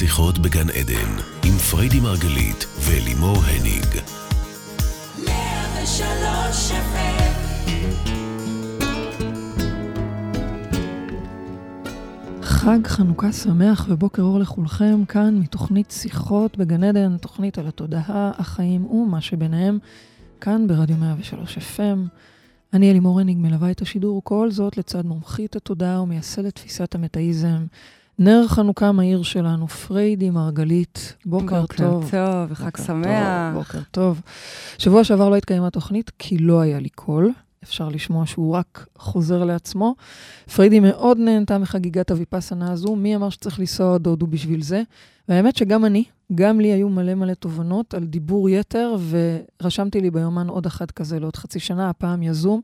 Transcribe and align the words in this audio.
שיחות 0.00 0.38
בגן 0.38 0.70
עדן, 0.70 1.12
עם 1.44 1.58
פריידי 1.70 2.00
מרגלית 2.00 2.66
ולימור 2.80 3.36
הניג. 3.36 3.86
חג 12.42 12.86
חנוכה 12.86 13.32
שמח 13.32 13.86
ובוקר 13.88 14.22
אור 14.22 14.38
לכולכם, 14.38 15.04
כאן 15.04 15.38
מתוכנית 15.38 15.90
שיחות 15.90 16.58
בגן 16.58 16.84
עדן, 16.84 17.16
תוכנית 17.16 17.58
על 17.58 17.66
התודעה, 17.66 18.30
החיים 18.38 18.86
ומה 18.86 19.20
שביניהם, 19.20 19.78
כאן 20.40 20.66
ברדיו 20.66 20.96
103 20.96 21.58
FM. 21.58 21.98
אני 22.72 22.90
אלימור 22.90 23.20
הניג 23.20 23.38
מלווה 23.38 23.70
את 23.70 23.82
השידור, 23.82 24.24
כל 24.24 24.50
זאת 24.50 24.76
לצד 24.76 25.06
מומחית 25.06 25.56
התודעה 25.56 26.02
ומייסדת 26.02 26.54
תפיסת 26.54 26.94
המטאיזם. 26.94 27.66
נר 28.20 28.44
חנוכה 28.48 28.92
מאיר 28.92 29.22
שלנו, 29.22 29.68
פריידי 29.68 30.30
מרגלית, 30.30 31.16
בוקר, 31.26 31.60
בוקר 31.60 31.76
טוב. 31.76 32.04
בוקר 32.04 32.26
טוב, 32.32 32.52
וחג 32.52 32.76
שמח. 32.76 33.52
טוב, 33.52 33.58
בוקר 33.58 33.78
טוב. 33.90 34.20
שבוע 34.78 35.04
שעבר 35.04 35.28
לא 35.28 35.36
התקיימה 35.36 35.70
תוכנית 35.70 36.10
כי 36.18 36.38
לא 36.38 36.60
היה 36.60 36.80
לי 36.80 36.88
קול. 36.88 37.32
אפשר 37.64 37.88
לשמוע 37.88 38.26
שהוא 38.26 38.54
רק 38.54 38.86
חוזר 38.98 39.44
לעצמו. 39.44 39.94
פריידי 40.54 40.80
מאוד 40.80 41.18
נהנתה 41.18 41.58
מחגיגת 41.58 42.10
הוויפאסנה 42.10 42.72
הזו, 42.72 42.96
מי 42.96 43.16
אמר 43.16 43.30
שצריך 43.30 43.58
לנסוע 43.60 43.94
עד 43.94 44.06
הודו 44.06 44.26
בשביל 44.26 44.62
זה? 44.62 44.82
והאמת 45.28 45.56
שגם 45.56 45.84
אני, 45.84 46.04
גם 46.34 46.60
לי 46.60 46.72
היו 46.72 46.88
מלא 46.88 47.14
מלא 47.14 47.34
תובנות 47.34 47.94
על 47.94 48.04
דיבור 48.04 48.50
יתר, 48.50 48.96
ורשמתי 49.60 50.00
לי 50.00 50.10
ביומן 50.10 50.48
עוד 50.48 50.66
אחת 50.66 50.90
כזה 50.90 51.20
לעוד 51.20 51.36
חצי 51.36 51.60
שנה, 51.60 51.90
הפעם 51.90 52.22
יזום. 52.22 52.60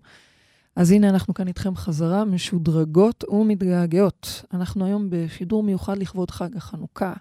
אז 0.77 0.91
הנה 0.91 1.09
אנחנו 1.09 1.35
כאן 1.35 1.49
איתכם 1.49 1.77
חזרה, 1.77 2.25
משודרגות 2.25 3.25
ומתגעגעות. 3.29 4.45
אנחנו 4.55 4.85
היום 4.85 5.07
בשידור 5.11 5.63
מיוחד 5.63 5.99
לכבוד 5.99 6.31
חג 6.31 6.57
החנוכה, 6.57 7.13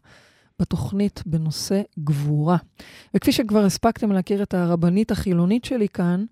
בתוכנית 0.59 1.23
בנושא 1.25 1.81
גבורה. 1.99 2.57
וכפי 3.13 3.31
שכבר 3.31 3.65
הספקתם 3.65 4.12
להכיר 4.12 4.43
את 4.43 4.53
הרבנית 4.53 5.12
החילונית 5.12 5.65
שלי 5.65 5.89
כאן, 5.89 6.25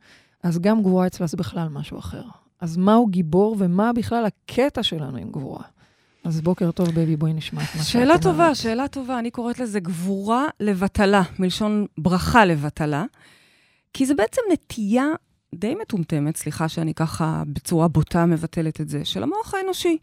אז 0.43 0.59
גם 0.59 0.81
גבורה 0.81 1.07
אצלה 1.07 1.27
זה 1.27 1.37
בכלל 1.37 1.67
משהו 1.67 1.99
אחר. 1.99 2.23
אז 2.61 2.77
מהו 2.77 3.07
גיבור 3.07 3.55
ומה 3.59 3.93
בכלל 3.93 4.25
הקטע 4.25 4.83
שלנו 4.83 5.17
עם 5.17 5.31
גבורה? 5.31 5.63
אז 6.23 6.41
בוקר 6.41 6.71
טוב, 6.71 6.89
baby, 6.89 7.15
בואי 7.15 7.33
נשמע 7.33 7.63
את 7.63 7.67
מה 7.75 7.83
שאת 7.83 7.95
אומרת. 7.95 8.07
שאלה 8.07 8.21
טובה, 8.21 8.55
שאלה 8.55 8.87
טובה. 8.87 9.19
אני 9.19 9.31
קוראת 9.31 9.59
לזה 9.59 9.79
גבורה 9.79 10.47
לבטלה, 10.59 11.21
מלשון 11.39 11.85
ברכה 11.97 12.45
לבטלה, 12.45 13.05
כי 13.93 14.05
זה 14.05 14.15
בעצם 14.15 14.41
נטייה 14.53 15.07
די 15.53 15.75
מטומטמת, 15.75 16.37
סליחה 16.37 16.69
שאני 16.69 16.93
ככה 16.93 17.43
בצורה 17.47 17.87
בוטה 17.87 18.25
מבטלת 18.25 18.81
את 18.81 18.89
זה, 18.89 19.05
של 19.05 19.23
המוח 19.23 19.53
האנושי, 19.53 19.97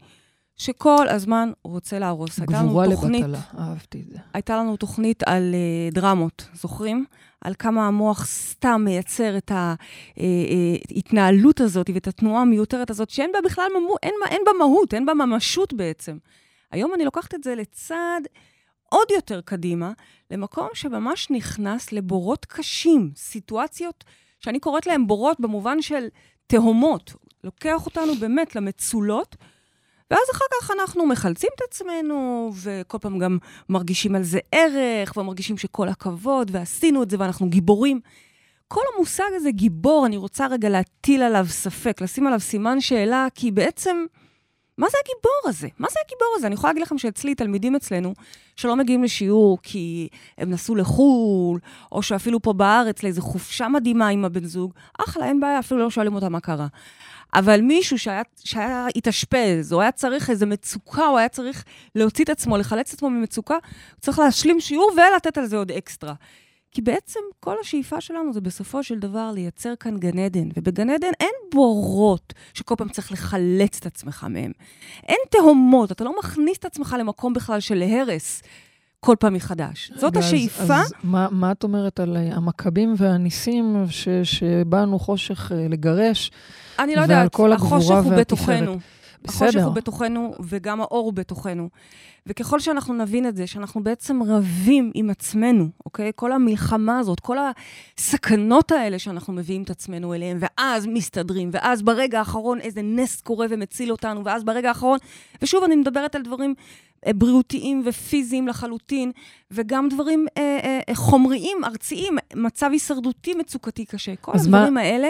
שכל 0.57 1.07
הזמן 1.09 1.51
רוצה 1.63 1.99
להרוס. 1.99 2.39
גבורה 2.39 2.87
לבטלה, 2.87 3.39
אהבתי 3.59 4.01
את 4.01 4.09
זה. 4.09 4.17
הייתה 4.33 4.57
לנו 4.57 4.77
תוכנית 4.77 5.23
על 5.25 5.55
uh, 5.91 5.93
דרמות, 5.93 6.49
זוכרים? 6.53 7.05
על 7.41 7.53
כמה 7.59 7.87
המוח 7.87 8.25
סתם 8.25 8.81
מייצר 8.85 9.37
את 9.37 9.51
ההתנהלות 10.15 11.61
הזאת 11.61 11.89
ואת 11.93 12.07
התנועה 12.07 12.41
המיותרת 12.41 12.89
הזאת, 12.89 13.09
שאין 13.09 13.31
בה 13.33 13.39
בכלל, 13.45 13.67
ממו, 13.79 13.95
אין, 14.03 14.13
אין 14.29 14.41
בה 14.45 14.51
מהות, 14.59 14.93
אין 14.93 15.05
בה 15.05 15.13
ממשות 15.13 15.73
בעצם. 15.73 16.17
היום 16.71 16.93
אני 16.93 17.05
לוקחת 17.05 17.35
את 17.35 17.43
זה 17.43 17.55
לצד 17.55 18.21
עוד 18.89 19.07
יותר 19.15 19.41
קדימה, 19.41 19.91
למקום 20.31 20.67
שממש 20.73 21.27
נכנס 21.31 21.91
לבורות 21.91 22.45
קשים, 22.45 23.11
סיטואציות 23.15 24.03
שאני 24.41 24.59
קוראת 24.59 24.87
להן 24.87 25.07
בורות 25.07 25.39
במובן 25.39 25.81
של 25.81 26.07
תהומות. 26.47 27.13
לוקח 27.43 27.85
אותנו 27.85 28.15
באמת 28.15 28.55
למצולות, 28.55 29.35
ואז 30.11 30.21
אחר 30.31 30.45
כך 30.61 30.71
אנחנו 30.71 31.05
מחלצים 31.05 31.49
את 31.55 31.61
עצמנו, 31.69 32.51
וכל 32.63 32.97
פעם 32.97 33.19
גם 33.19 33.37
מרגישים 33.69 34.15
על 34.15 34.23
זה 34.23 34.39
ערך, 34.51 35.17
ומרגישים 35.17 35.57
שכל 35.57 35.87
הכבוד, 35.87 36.51
ועשינו 36.53 37.03
את 37.03 37.09
זה, 37.09 37.17
ואנחנו 37.19 37.49
גיבורים. 37.49 37.99
כל 38.67 38.81
המושג 38.95 39.29
הזה, 39.35 39.51
גיבור, 39.51 40.05
אני 40.05 40.17
רוצה 40.17 40.47
רגע 40.47 40.69
להטיל 40.69 41.21
עליו 41.23 41.45
ספק, 41.49 42.01
לשים 42.01 42.27
עליו 42.27 42.39
סימן 42.39 42.81
שאלה, 42.81 43.27
כי 43.35 43.51
בעצם, 43.51 44.05
מה 44.77 44.87
זה 44.89 44.97
הגיבור 45.03 45.49
הזה? 45.49 45.67
מה 45.79 45.87
זה 45.91 45.99
הגיבור 46.05 46.27
הזה? 46.35 46.47
אני 46.47 46.55
יכולה 46.55 46.73
להגיד 46.73 46.83
לכם 46.83 46.97
שאצלי, 46.97 47.35
תלמידים 47.35 47.75
אצלנו, 47.75 48.13
שלא 48.55 48.75
מגיעים 48.75 49.03
לשיעור 49.03 49.57
כי 49.63 50.07
הם 50.37 50.49
נסעו 50.49 50.75
לחו"ל, 50.75 51.59
או 51.91 52.03
שאפילו 52.03 52.41
פה 52.41 52.53
בארץ 52.53 53.03
לאיזו 53.03 53.21
חופשה 53.21 53.67
מדהימה 53.67 54.07
עם 54.07 54.25
הבן 54.25 54.45
זוג, 54.45 54.73
אחלה, 54.99 55.25
אין 55.25 55.39
בעיה, 55.39 55.59
אפילו 55.59 55.79
לא 55.79 55.89
שואלים 55.89 56.15
אותה 56.15 56.29
מה 56.29 56.39
קרה. 56.39 56.67
אבל 57.33 57.61
מישהו 57.61 57.99
שהיה, 57.99 58.21
שהיה 58.43 58.87
התאשפז, 58.95 59.73
או 59.73 59.81
היה 59.81 59.91
צריך 59.91 60.29
איזו 60.29 60.47
מצוקה, 60.47 61.07
או 61.07 61.17
היה 61.17 61.29
צריך 61.29 61.63
להוציא 61.95 62.23
את 62.23 62.29
עצמו, 62.29 62.57
לחלץ 62.57 62.89
את 62.89 62.93
עצמו 62.93 63.09
ממצוקה, 63.09 63.57
צריך 63.99 64.19
להשלים 64.19 64.59
שיעור 64.59 64.91
ולתת 64.93 65.37
על 65.37 65.45
זה 65.45 65.57
עוד 65.57 65.71
אקסטרה. 65.71 66.13
כי 66.71 66.81
בעצם 66.81 67.19
כל 67.39 67.55
השאיפה 67.61 68.01
שלנו 68.01 68.33
זה 68.33 68.41
בסופו 68.41 68.83
של 68.83 68.99
דבר 68.99 69.31
לייצר 69.33 69.73
כאן 69.79 69.97
גן 69.97 70.19
עדן, 70.19 70.49
ובגן 70.57 70.89
עדן 70.89 71.11
אין 71.19 71.33
בורות 71.53 72.33
שכל 72.53 72.75
פעם 72.77 72.89
צריך 72.89 73.11
לחלץ 73.11 73.77
את 73.77 73.85
עצמך 73.85 74.25
מהם. 74.29 74.51
אין 75.07 75.17
תהומות, 75.29 75.91
אתה 75.91 76.03
לא 76.03 76.19
מכניס 76.19 76.57
את 76.57 76.65
עצמך 76.65 76.95
למקום 76.99 77.33
בכלל 77.33 77.59
של 77.59 77.75
להרס. 77.75 78.41
כל 78.99 79.15
פעם 79.19 79.33
מחדש. 79.33 79.91
זאת 79.95 80.17
אז, 80.17 80.23
השאיפה. 80.23 80.63
אז 80.63 80.93
מה, 81.03 81.27
מה 81.31 81.51
את 81.51 81.63
אומרת 81.63 81.99
על 81.99 82.17
המכבים 82.31 82.93
והניסים 82.97 83.85
ש, 83.89 84.07
שבאנו 84.23 84.99
חושך 84.99 85.51
אה, 85.51 85.67
לגרש? 85.69 86.31
אני 86.79 86.95
לא 86.95 87.01
יודעת, 87.01 87.35
החושך 87.53 87.95
הוא 88.03 88.13
בתוכנו. 88.13 88.77
החושך 89.27 89.63
הוא 89.63 89.73
בתוכנו, 89.73 90.33
וגם 90.39 90.81
האור 90.81 91.05
הוא 91.05 91.13
בתוכנו. 91.13 91.69
וככל 92.27 92.59
שאנחנו 92.59 92.93
נבין 92.93 93.27
את 93.27 93.35
זה, 93.35 93.47
שאנחנו 93.47 93.83
בעצם 93.83 94.23
רבים 94.23 94.91
עם 94.93 95.09
עצמנו, 95.09 95.69
אוקיי? 95.85 96.11
כל 96.15 96.31
המלחמה 96.31 96.99
הזאת, 96.99 97.19
כל 97.19 97.37
הסכנות 97.97 98.71
האלה 98.71 98.99
שאנחנו 98.99 99.33
מביאים 99.33 99.63
את 99.63 99.69
עצמנו 99.69 100.13
אליהן, 100.13 100.37
ואז 100.39 100.87
מסתדרים, 100.87 101.49
ואז 101.53 101.81
ברגע 101.81 102.19
האחרון 102.19 102.59
איזה 102.59 102.81
נס 102.81 103.21
קורה 103.21 103.47
ומציל 103.49 103.91
אותנו, 103.91 104.25
ואז 104.25 104.43
ברגע 104.43 104.67
האחרון, 104.67 104.97
ושוב, 105.41 105.63
אני 105.63 105.75
מדברת 105.75 106.15
על 106.15 106.21
דברים 106.21 106.53
אה, 107.07 107.13
בריאותיים 107.13 107.83
ופיזיים 107.85 108.47
לחלוטין, 108.47 109.11
וגם 109.51 109.89
דברים 109.89 110.25
אה, 110.37 110.79
אה, 110.89 110.95
חומריים, 110.95 111.57
ארציים, 111.63 112.17
מצב 112.35 112.69
הישרדותי 112.71 113.33
מצוקתי 113.33 113.85
קשה. 113.85 114.15
כל 114.15 114.31
הדברים 114.35 114.73
מה... 114.73 114.81
האלה... 114.81 115.09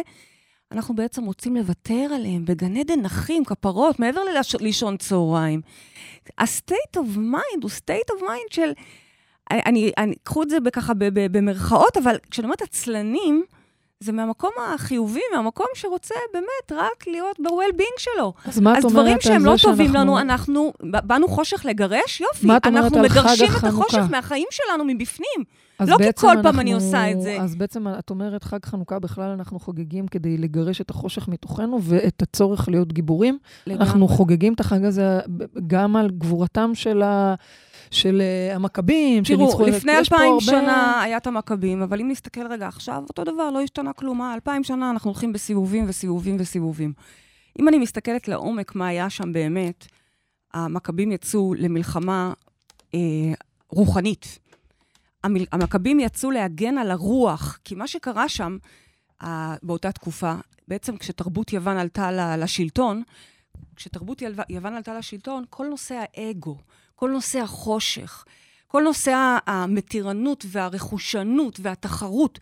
אנחנו 0.71 0.95
בעצם 0.95 1.25
רוצים 1.25 1.55
לוותר 1.55 2.07
עליהם 2.15 2.45
בגן 2.45 2.77
עדן 2.77 3.01
נחים, 3.01 3.45
כפרות, 3.45 3.99
מעבר 3.99 4.21
ללישון 4.59 4.97
צהריים. 4.97 5.61
ה-state 6.37 6.97
of 6.97 7.17
mind 7.17 7.61
הוא 7.61 7.69
state 7.69 8.15
of 8.15 8.21
mind 8.21 8.53
של... 8.53 8.71
אני, 9.51 9.91
אני, 9.97 10.15
קחו 10.23 10.43
את 10.43 10.49
זה 10.49 10.57
ככה 10.73 10.93
במרכאות, 11.13 11.97
אבל 11.97 12.15
כשאני 12.31 12.45
אומרת 12.45 12.61
עצלנים, 12.61 13.43
זה 13.99 14.11
מהמקום 14.11 14.51
החיובי, 14.59 15.21
מהמקום 15.33 15.65
שרוצה 15.73 16.15
באמת 16.33 16.81
רק 16.81 17.07
להיות 17.07 17.39
ב-well-being 17.39 17.99
שלו. 17.99 18.33
אז 18.45 18.59
מה 18.59 18.79
את 18.79 18.83
אומרת 18.83 19.07
על 19.07 19.15
זה 19.15 19.21
שאנחנו... 19.21 19.21
אז 19.21 19.21
דברים 19.21 19.21
שהם 19.21 19.45
לא 19.45 19.55
טובים 19.61 19.93
לנו, 19.95 20.19
אנחנו, 20.19 20.73
באנו 20.83 21.27
חושך 21.27 21.65
לגרש, 21.65 22.21
יופי. 22.21 22.47
מה 22.47 22.57
את 22.57 22.67
אומרת 22.67 22.93
על 22.93 23.09
חג 23.09 23.19
החנוכה? 23.19 23.37
אנחנו 23.37 23.49
מגרשים 23.49 23.57
את 23.57 23.63
החושך 23.63 24.11
מהחיים 24.11 24.47
שלנו 24.51 24.85
מבפנים. 24.85 25.43
לא 25.89 25.97
כי 25.97 26.03
כל 26.15 26.27
אנחנו, 26.27 26.43
פעם 26.43 26.59
אני 26.59 26.73
עושה 26.73 27.11
את 27.11 27.21
זה. 27.21 27.37
אז 27.41 27.55
בעצם 27.55 27.87
את 27.87 28.09
אומרת, 28.09 28.43
חג 28.43 28.65
חנוכה 28.65 28.99
בכלל 28.99 29.29
אנחנו 29.29 29.59
חוגגים 29.59 30.07
כדי 30.07 30.37
לגרש 30.37 30.81
את 30.81 30.89
החושך 30.89 31.27
מתוכנו 31.27 31.79
ואת 31.81 32.21
הצורך 32.21 32.69
להיות 32.69 32.93
גיבורים. 32.93 33.37
לגמרי. 33.67 33.85
אנחנו 33.85 34.07
חוגגים 34.07 34.53
את 34.53 34.59
החג 34.59 34.85
הזה 34.85 35.19
גם 35.67 35.95
על 35.95 36.09
גבורתם 36.09 36.71
של 36.73 37.01
ה... 37.01 37.35
של 37.91 38.21
uh, 38.21 38.55
המכבים, 38.55 39.23
תראו, 39.23 39.65
לפני 39.65 39.97
אלפיים 39.97 40.39
שנה 40.39 41.01
היה 41.01 41.17
את 41.17 41.27
המכבים, 41.27 41.81
אבל 41.81 42.01
אם 42.01 42.07
נסתכל 42.11 42.47
רגע 42.47 42.67
עכשיו, 42.67 43.03
אותו 43.09 43.23
דבר, 43.23 43.49
לא 43.49 43.61
השתנה 43.61 43.93
כלום. 43.93 44.21
אלפיים 44.21 44.63
שנה 44.63 44.89
אנחנו 44.89 45.09
הולכים 45.09 45.33
בסיבובים 45.33 45.85
וסיבובים 45.87 46.37
וסיבובים. 46.39 46.93
אם 47.59 47.67
אני 47.67 47.79
מסתכלת 47.79 48.27
לעומק 48.27 48.75
מה 48.75 48.87
היה 48.87 49.09
שם 49.09 49.33
באמת, 49.33 49.87
המכבים 50.53 51.11
יצאו 51.11 51.53
למלחמה 51.53 52.33
אה, 52.95 52.99
רוחנית. 53.69 54.39
המכבים 55.23 55.99
יצאו 55.99 56.31
להגן 56.31 56.77
על 56.77 56.91
הרוח, 56.91 57.59
כי 57.63 57.75
מה 57.75 57.87
שקרה 57.87 58.29
שם 58.29 58.57
באותה 59.63 59.91
תקופה, 59.91 60.33
בעצם 60.67 60.97
כשתרבות 60.97 61.53
יוון 61.53 61.77
עלתה 61.77 62.37
לשלטון, 62.37 63.03
כשתרבות 63.75 64.21
יוון 64.49 64.73
עלתה 64.73 64.93
לשלטון, 64.93 65.43
כל 65.49 65.67
נושא 65.67 66.03
האגו, 66.13 66.57
כל 66.95 67.09
נושא 67.09 67.39
החושך, 67.39 68.25
כל 68.67 68.83
נושא 68.83 69.37
המתירנות 69.47 70.45
והרכושנות 70.47 71.59
והתחרות, 71.61 72.39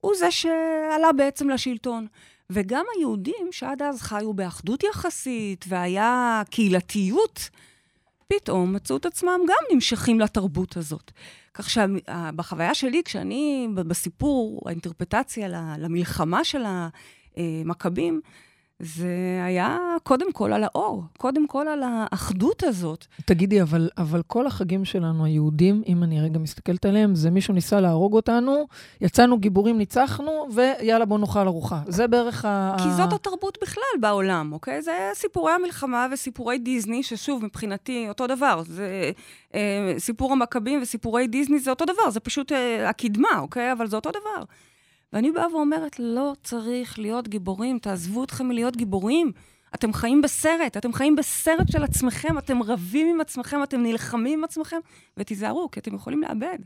הוא 0.00 0.12
זה 0.18 0.30
שעלה 0.30 1.12
בעצם 1.16 1.50
לשלטון. 1.50 2.06
וגם 2.50 2.84
היהודים 2.96 3.48
שעד 3.50 3.82
אז 3.82 4.02
חיו 4.02 4.32
באחדות 4.32 4.82
יחסית, 4.82 5.64
והיה 5.68 6.42
קהילתיות, 6.50 7.50
פתאום 8.28 8.72
מצאו 8.72 8.96
את 8.96 9.06
עצמם 9.06 9.40
גם 9.48 9.74
נמשכים 9.74 10.20
לתרבות 10.20 10.76
הזאת. 10.76 11.12
כך 11.54 11.70
שבחוויה 11.70 12.74
שלי, 12.74 13.02
כשאני, 13.04 13.68
בסיפור, 13.74 14.62
האינטרפטציה 14.66 15.48
למלחמה 15.78 16.44
של 16.44 16.62
המכבים, 17.36 18.20
זה 18.84 19.42
היה 19.44 19.78
קודם 20.02 20.32
כל 20.32 20.52
על 20.52 20.64
האור, 20.64 21.02
קודם 21.18 21.46
כל 21.46 21.68
על 21.68 21.82
האחדות 21.86 22.62
הזאת. 22.62 23.06
תגידי, 23.24 23.62
אבל, 23.62 23.90
אבל 23.98 24.22
כל 24.26 24.46
החגים 24.46 24.84
שלנו, 24.84 25.24
היהודים, 25.24 25.82
אם 25.86 26.02
אני 26.02 26.20
רגע 26.20 26.38
מסתכלת 26.38 26.84
עליהם, 26.84 27.14
זה 27.14 27.30
מישהו 27.30 27.54
ניסה 27.54 27.80
להרוג 27.80 28.14
אותנו, 28.14 28.66
יצאנו 29.00 29.38
גיבורים, 29.38 29.78
ניצחנו, 29.78 30.46
ויאללה, 30.54 31.04
בוא 31.04 31.18
נאכל 31.18 31.46
ארוחה. 31.46 31.80
זה 31.86 32.06
בערך 32.06 32.44
ה... 32.44 32.76
כי 32.78 32.90
זאת 32.90 33.12
התרבות 33.12 33.58
בכלל 33.62 34.00
בעולם, 34.00 34.52
אוקיי? 34.52 34.82
זה 34.82 35.10
סיפורי 35.14 35.52
המלחמה 35.52 36.06
וסיפורי 36.12 36.58
דיסני, 36.58 37.02
ששוב, 37.02 37.44
מבחינתי, 37.44 38.08
אותו 38.08 38.26
דבר. 38.26 38.62
זה 38.66 39.10
אה, 39.54 39.94
סיפור 39.98 40.32
המכבים 40.32 40.82
וסיפורי 40.82 41.26
דיסני 41.26 41.58
זה 41.58 41.70
אותו 41.70 41.84
דבר, 41.84 42.10
זה 42.10 42.20
פשוט 42.20 42.52
אה, 42.52 42.88
הקדמה, 42.88 43.38
אוקיי? 43.38 43.72
אבל 43.72 43.86
זה 43.86 43.96
אותו 43.96 44.10
דבר. 44.10 44.44
ואני 45.12 45.30
באה 45.30 45.54
ואומרת, 45.54 45.98
לא 45.98 46.32
צריך 46.42 46.98
להיות 46.98 47.28
גיבורים, 47.28 47.78
תעזבו 47.78 48.24
אתכם 48.24 48.46
מלהיות 48.46 48.76
גיבורים. 48.76 49.32
אתם 49.74 49.92
חיים 49.92 50.22
בסרט, 50.22 50.76
אתם 50.76 50.92
חיים 50.92 51.16
בסרט 51.16 51.68
של 51.72 51.84
עצמכם, 51.84 52.38
אתם 52.38 52.62
רבים 52.62 53.08
עם 53.08 53.20
עצמכם, 53.20 53.62
אתם 53.62 53.82
נלחמים 53.82 54.38
עם 54.38 54.44
עצמכם, 54.44 54.76
ותיזהרו, 55.16 55.70
כי 55.70 55.80
אתם 55.80 55.94
יכולים 55.94 56.22
לאבד. 56.22 56.58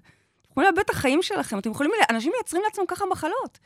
אתם 0.43 0.50
יכולים 0.50 0.70
לאבד 0.70 0.78
את 0.78 0.90
החיים 0.90 1.22
שלכם, 1.22 1.58
אתם 1.58 1.70
יכולים... 1.70 1.90
אנשים 2.10 2.32
מייצרים 2.34 2.62
לעצמם 2.64 2.84
ככה 2.88 3.04
מחלות. 3.10 3.58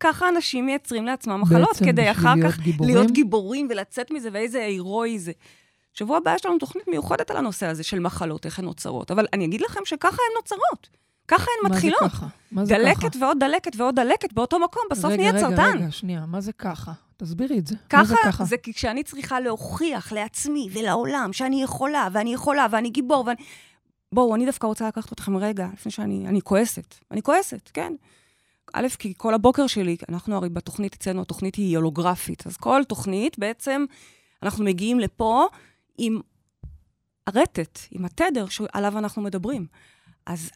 ככה 0.00 0.28
אנשים 0.28 0.66
מייצרים 0.66 1.06
לעצמם 1.06 1.40
מחלות, 1.40 1.76
כדי 1.76 2.10
אחר 2.10 2.34
כך 2.44 2.60
גיבורים? 2.60 2.94
להיות 2.94 3.10
גיבורים 3.10 3.66
ולצאת 3.70 4.10
מזה, 4.10 4.28
ואיזה 4.32 4.64
הירואי 4.64 5.18
זה. 5.18 5.32
שבוע 5.92 6.16
הבא 6.16 6.34
יש 6.34 6.46
לנו 6.46 6.58
תוכנית 6.58 6.88
מיוחדת 6.88 7.30
על 7.30 7.36
הנושא 7.36 7.66
הזה 7.66 7.82
של 7.82 7.98
מחלות, 7.98 8.46
איך 8.46 8.58
הן 8.58 8.64
נוצרות. 8.64 9.10
אבל 9.10 9.26
אני 9.32 9.44
אגיד 9.44 9.60
לכם 9.60 9.80
שככה 9.84 10.08
הן 10.08 10.36
נוצרות. 10.36 10.88
ככה 11.28 11.50
הן 11.62 11.72
מתחילות. 11.72 12.02
מה 12.02 12.08
זה 12.08 12.16
ככה? 12.16 12.26
מה 12.52 12.64
זה 12.64 12.74
דלקת 12.74 13.14
ככה? 13.14 13.24
ועוד 13.24 13.38
דלקת 13.40 13.76
ועוד 13.76 13.94
דלקת 13.94 14.32
באותו 14.32 14.58
מקום, 14.58 14.82
בסוף 14.90 15.12
נהיה 15.12 15.32
סרטן. 15.32 15.52
רגע, 15.52 15.62
רגע, 15.64 15.76
רגע, 15.76 15.90
שנייה, 15.90 16.26
מה 16.26 16.40
זה 16.40 16.52
ככה? 16.52 16.92
תסבירי 17.16 17.58
את 17.58 17.66
זה. 17.66 17.76
ככה, 17.88 18.04
זה 18.04 18.14
ככה? 18.24 18.44
זה 18.44 18.56
כי 18.56 18.72
כשאני 18.72 19.02
צריכה 19.02 19.40
להוכיח 19.40 20.12
לעצמי 20.12 20.68
ולעולם 20.72 21.32
שאני 21.32 21.62
יכולה, 21.62 22.08
ואני 22.12 22.34
יכולה, 22.34 22.66
ואני 22.70 22.90
גיבור, 22.90 23.24
ואני... 23.26 23.42
בואו, 24.12 24.34
אני 24.34 24.46
דווקא 24.46 24.66
רוצה 24.66 24.88
לקחת 24.88 25.12
אתכם 25.12 25.36
רגע, 25.36 25.68
לפני 25.72 25.92
שאני... 25.92 26.24
אני 26.28 26.42
כועסת. 26.42 26.94
אני 27.10 27.22
כועסת, 27.22 27.70
כן. 27.74 27.92
א', 28.72 28.86
כי 28.98 29.14
כל 29.16 29.34
הבוקר 29.34 29.66
שלי, 29.66 29.96
אנחנו 30.08 30.36
הרי 30.36 30.48
בתוכנית 30.48 30.94
אצלנו, 30.94 31.22
התוכנית 31.22 31.54
היא 31.54 31.76
הולוגרפית. 31.76 32.46
אז 32.46 32.56
כל 32.56 32.82
תוכנית, 32.88 33.38
בעצם, 33.38 33.84
אנחנו 34.42 34.64
מגיעים 34.64 35.00
לפה 35.00 35.46
עם 35.98 36.20
הרטט, 37.26 37.78
עם 37.90 38.04
התדר 38.04 38.46
שעליו 38.46 38.98
אנחנו 38.98 39.22
מדברים. 39.22 39.66
אז 40.26 40.50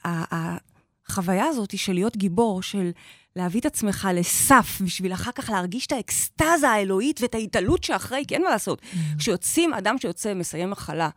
החוויה 1.08 1.44
הזאת 1.46 1.78
של 1.78 1.92
להיות 1.92 2.16
גיבור, 2.16 2.62
של 2.62 2.90
להביא 3.36 3.60
את 3.60 3.66
עצמך 3.66 4.08
לסף, 4.14 4.80
בשביל 4.84 5.12
אחר 5.12 5.32
כך 5.32 5.50
להרגיש 5.50 5.86
את 5.86 5.92
האקסטזה 5.92 6.68
האלוהית 6.68 7.20
ואת 7.22 7.34
ההתעלות 7.34 7.84
שאחרי, 7.84 8.24
כי 8.28 8.34
אין 8.34 8.42
מה 8.42 8.50
לעשות. 8.50 8.82
Mm. 8.82 8.96
כשיוצאים, 9.18 9.74
אדם 9.74 9.98
שיוצא, 9.98 10.34
מסיים 10.34 10.70
מחלה, 10.70 11.08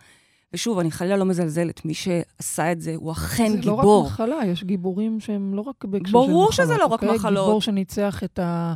ושוב, 0.53 0.79
אני 0.79 0.91
חלילה 0.91 1.17
לא 1.17 1.25
מזלזלת, 1.25 1.85
מי 1.85 1.94
שעשה 1.94 2.71
את 2.71 2.81
זה 2.81 2.94
הוא 2.95 3.11
אכן 3.11 3.51
זה 3.51 3.57
גיבור. 3.57 3.77
זה 3.77 3.88
לא 3.88 4.05
רק 4.05 4.11
מחלה, 4.11 4.51
יש 4.51 4.63
גיבורים 4.63 5.19
שהם 5.19 5.53
לא 5.53 5.61
רק 5.61 5.85
בהקשר 5.85 6.11
של 6.11 6.17
מחלות. 6.17 6.29
ברור 6.29 6.51
שזה 6.51 6.77
לא 6.77 6.85
רק 6.85 7.03
אוקיי? 7.03 7.15
מחלות. 7.15 7.45
גיבור 7.45 7.61
שניצח 7.61 8.23
את 8.23 8.39
ה... 8.39 8.73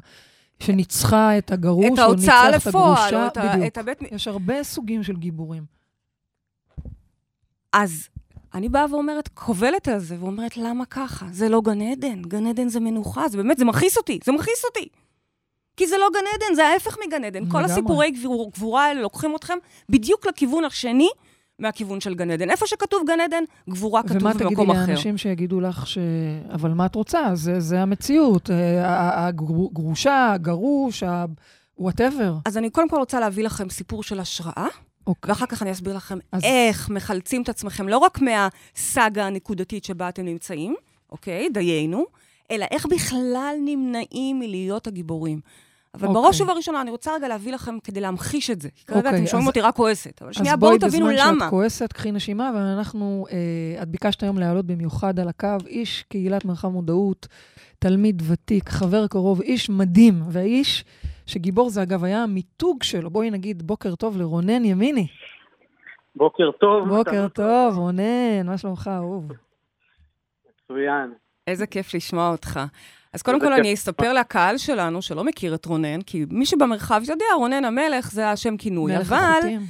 שניצחה 0.60 1.38
את 1.38 1.52
הגרוש, 1.52 1.86
את 1.94 2.00
ההוצאה 2.00 2.50
לפועל, 2.50 3.16
או 3.16 3.28
את, 3.28 3.38
בדיוק. 3.38 3.68
את 3.68 3.78
הבית... 3.78 3.98
יש 4.12 4.28
הרבה 4.28 4.64
סוגים 4.64 5.04
של 5.04 5.16
גיבורים. 5.16 5.66
אז 7.74 8.10
אני 8.58 8.70
באה 8.70 8.86
ואומרת, 8.92 9.28
קובלת 9.28 9.88
על 9.88 10.00
זה, 10.00 10.16
ואומרת, 10.20 10.58
למה 10.58 10.86
ככה? 10.86 11.26
זה 11.32 11.50
לא 11.50 11.62
גן 11.62 11.82
עדן. 11.82 12.22
גן 12.22 12.48
עדן 12.48 12.70
זה 12.70 12.80
מנוחה, 12.80 13.30
זה 13.30 13.38
באמת, 13.38 13.58
זה 13.58 13.66
מכעיס 13.66 13.98
אותי, 13.98 14.20
זה 14.24 14.32
מכעיס 14.32 14.66
אותי. 14.66 14.88
כי 15.78 15.88
זה 15.88 15.98
לא 15.98 16.08
גן 16.14 16.26
עדן, 16.36 16.56
זה 16.56 16.68
ההפך 16.68 16.98
מגן 17.08 17.24
עדן. 17.24 17.50
כל 17.50 17.64
הסיפורי 17.64 18.12
גבור, 18.12 18.52
גבורה 18.54 18.86
האלה 18.86 19.02
לוקחים 19.02 19.36
אתכם 19.36 19.58
בדיוק 19.90 20.26
לכיוון 20.26 20.64
השני 20.64 21.10
מהכיוון 21.60 22.02
של 22.02 22.16
גן 22.16 22.32
עדן. 22.32 22.50
איפה 22.50 22.68
שכתוב 22.68 23.04
גן 23.08 23.20
עדן, 23.20 23.44
גבורה 23.70 24.04
כתוב 24.04 24.18
במקום 24.18 24.32
אחר. 24.32 24.46
ומה 24.46 24.56
תגידי 24.56 24.80
לאנשים 24.80 25.18
שיגידו 25.18 25.60
לך 25.60 25.88
ש... 25.88 25.98
אבל 26.54 26.72
מה 26.72 26.86
את 26.86 26.96
רוצה? 26.96 27.30
זה, 27.34 27.60
זה 27.60 27.82
המציאות. 27.82 28.50
אה, 28.50 29.28
הגרושה, 29.28 30.32
הגרוש, 30.34 31.04
ה-whatever. 31.04 32.32
אז 32.46 32.58
אני 32.58 32.70
קודם 32.70 32.90
כל 32.90 32.98
רוצה 32.98 33.20
להביא 33.20 33.44
לכם 33.44 33.70
סיפור 33.70 34.04
של 34.04 34.20
השראה. 34.20 34.68
אוקיי. 35.08 35.32
ואחר 35.32 35.46
כך 35.46 35.62
אני 35.62 35.72
אסביר 35.72 35.96
לכם 35.96 36.18
אז... 36.32 36.44
איך 36.44 36.90
מחלצים 36.90 37.42
את 37.42 37.50
עצמכם, 37.50 37.88
לא 37.88 37.98
רק 37.98 38.20
מהסאגה 38.22 39.26
הנקודתית 39.26 39.84
שבה 39.84 40.10
אתם 40.10 40.26
נמצאים, 40.26 40.76
אוקיי, 41.12 41.50
דיינו, 41.50 42.06
אלא 42.52 42.66
איך 42.72 42.86
בכלל 42.86 43.56
נמנעים 43.66 44.40
מלהיות 44.40 44.88
הגיבורים. 44.88 45.40
אבל 45.94 46.08
אוקיי. 46.08 46.22
בראש 46.22 46.42
ובראשונה, 46.42 46.82
אני 46.82 46.92
רוצה 46.92 47.16
רגע 47.16 47.28
להביא 47.28 47.54
לכם 47.54 47.78
כדי 47.84 48.02
להמחיש 48.02 48.50
את 48.50 48.62
זה. 48.62 48.70
כי 48.70 48.86
כרגע 48.86 49.00
אוקיי, 49.00 49.20
אתם 49.20 49.28
שומעים 49.28 49.44
אז... 49.44 49.48
אותי 49.48 49.62
רק 49.62 49.76
כועסת. 49.76 50.22
אבל 50.22 50.34
שנייה, 50.34 50.56
בואו 50.56 50.78
תבינו 50.78 51.08
למה. 51.08 51.14
אז 51.14 51.20
בואי, 51.20 51.32
בזמן 51.34 51.44
שאת 51.44 51.50
כועסת, 51.50 51.94
קחי 51.94 52.12
נשימה, 52.12 52.52
ואנחנו, 52.56 53.26
אה, 53.32 53.84
את 53.84 53.88
ביקשת 53.88 54.24
היום 54.24 54.38
להעלות 54.38 54.66
במיוחד 54.66 55.20
על 55.20 55.30
הקו 55.30 55.58
איש 55.68 56.04
קהילת 56.10 56.46
מרחב 56.46 56.68
מודעות, 56.68 57.28
תלמיד 57.80 58.24
ותיק, 58.26 58.70
חבר 58.70 59.08
קרוב, 59.08 59.42
איש 59.42 59.70
מדהים, 59.70 60.24
והאיש... 60.30 60.86
שגיבור 61.28 61.70
זה 61.70 61.84
אגב 61.84 62.04
היה 62.04 62.24
המיתוג 62.24 62.84
שלו. 62.84 63.10
בואי 63.10 63.32
נגיד 63.32 63.64
בוקר 63.64 63.96
טוב 63.96 64.18
לרונן 64.18 64.66
ימיני. 64.66 65.08
בוקר 66.16 66.52
טוב. 66.52 66.88
בוקר 66.88 67.28
טוב, 67.28 67.78
רונן, 67.78 68.46
מה 68.46 68.58
שלומך, 68.58 68.90
אהוב? 68.94 69.32
מצוין. 70.50 71.14
איזה 71.48 71.68
כיף 71.68 71.94
לשמוע 71.94 72.32
אותך. 72.32 72.60
אז 73.14 73.22
קודם 73.22 73.40
כל 73.40 73.54
אני 73.54 73.74
אספר 73.74 74.14
לקהל 74.14 74.58
שלנו, 74.58 75.02
שלא 75.02 75.24
מכיר 75.24 75.56
את 75.56 75.66
רונן, 75.66 76.02
כי 76.02 76.26
מי 76.30 76.46
שבמרחב 76.46 77.02
יודע, 77.08 77.26
רונן 77.36 77.66
המלך 77.66 78.12
זה 78.12 78.30
השם 78.30 78.58
כינוי. 78.58 78.96
מלך 78.96 79.12
אבל 79.12 79.18
החוטים. 79.18 79.62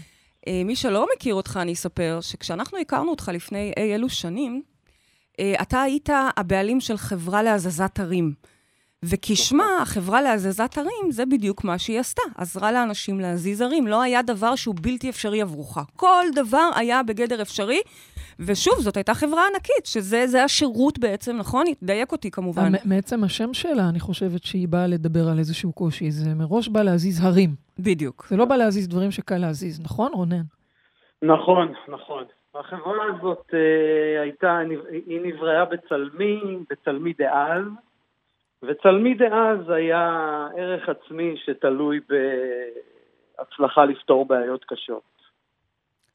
אה, 0.47 0.61
מי 0.65 0.75
שלא 0.75 1.07
מכיר 1.15 1.35
אותך, 1.35 1.59
אני 1.61 1.73
אספר 1.73 2.19
שכשאנחנו 2.21 2.77
הכרנו 2.77 3.09
אותך 3.09 3.31
לפני 3.33 3.73
אי 3.77 3.95
אלו 3.95 4.09
שנים, 4.09 4.61
אה, 5.39 5.53
אתה 5.61 5.81
היית 5.81 6.09
הבעלים 6.37 6.79
של 6.79 6.97
חברה 6.97 7.43
להזזת 7.43 7.99
הרים. 7.99 8.33
וכשמה, 9.05 9.81
החברה 9.81 10.21
להזזת 10.21 10.77
הרים, 10.77 11.11
זה 11.11 11.25
בדיוק 11.25 11.63
מה 11.63 11.77
שהיא 11.77 11.99
עשתה. 11.99 12.21
עזרה 12.37 12.71
לאנשים 12.71 13.19
להזיז 13.19 13.61
הרים. 13.61 13.87
לא 13.87 14.01
היה 14.01 14.21
דבר 14.21 14.55
שהוא 14.55 14.75
בלתי 14.81 15.09
אפשרי 15.09 15.41
עבורך. 15.41 15.77
כל 15.95 16.25
דבר 16.35 16.69
היה 16.75 17.03
בגדר 17.03 17.41
אפשרי. 17.41 17.79
ושוב, 18.39 18.73
זאת 18.79 18.97
הייתה 18.97 19.13
חברה 19.13 19.41
ענקית, 19.53 19.85
שזה 19.85 20.43
השירות 20.43 20.99
בעצם, 20.99 21.37
נכון? 21.37 21.65
תדייק 21.79 22.11
אותי 22.11 22.31
כמובן. 22.31 22.71
מעצם 22.85 23.23
השם 23.23 23.53
שלה, 23.53 23.89
אני 23.89 23.99
חושבת 23.99 24.43
שהיא 24.43 24.67
באה 24.67 24.87
לדבר 24.87 25.27
על 25.31 25.39
איזשהו 25.39 25.73
קושי. 25.73 26.11
זה 26.11 26.35
מראש 26.35 26.67
בא 26.67 26.83
להזיז 26.83 27.25
הרים. 27.25 27.49
בדיוק. 27.79 28.27
זה 28.29 28.37
לא 28.37 28.45
בא 28.45 28.55
להזיז 28.55 28.87
דברים 28.87 29.11
שקל 29.11 29.37
להזיז, 29.37 29.81
נכון, 29.81 30.11
רונן? 30.13 30.43
נכון, 31.21 31.73
נכון. 31.87 32.23
החברה 32.55 33.05
הזאת 33.15 33.45
אה, 33.53 34.21
הייתה, 34.21 34.57
היא 35.05 35.19
נבראה 35.23 35.65
בצלמי, 35.65 36.39
בצלמי 36.69 37.13
דאז. 37.19 37.63
וצלמי 38.63 39.13
דאז 39.13 39.69
היה 39.69 40.47
ערך 40.57 40.89
עצמי 40.89 41.35
שתלוי 41.45 41.99
בהצלחה 43.37 43.85
לפתור 43.85 44.25
בעיות 44.25 44.65
קשות. 44.65 45.17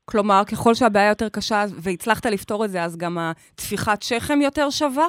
כלומר, 0.05 0.43
ככל 0.53 0.75
שהבעיה 0.75 1.09
יותר 1.09 1.29
קשה 1.29 1.65
והצלחת 1.83 2.27
לפתור 2.27 2.65
את 2.65 2.71
זה, 2.71 2.83
אז 2.83 2.99
גם 2.99 3.19
הטפיחת 3.19 4.03
שכם 4.03 4.41
יותר 4.41 4.71
שווה? 4.71 5.07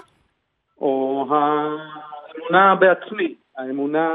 או 0.82 1.26
האמונה 1.30 2.76
בעצמי, 2.76 3.36
האמונה 3.58 4.10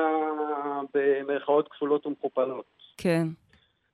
במרכאות 0.94 1.68
כפולות 1.68 2.06
ומכופלות. 2.06 2.64
כן. 2.96 3.26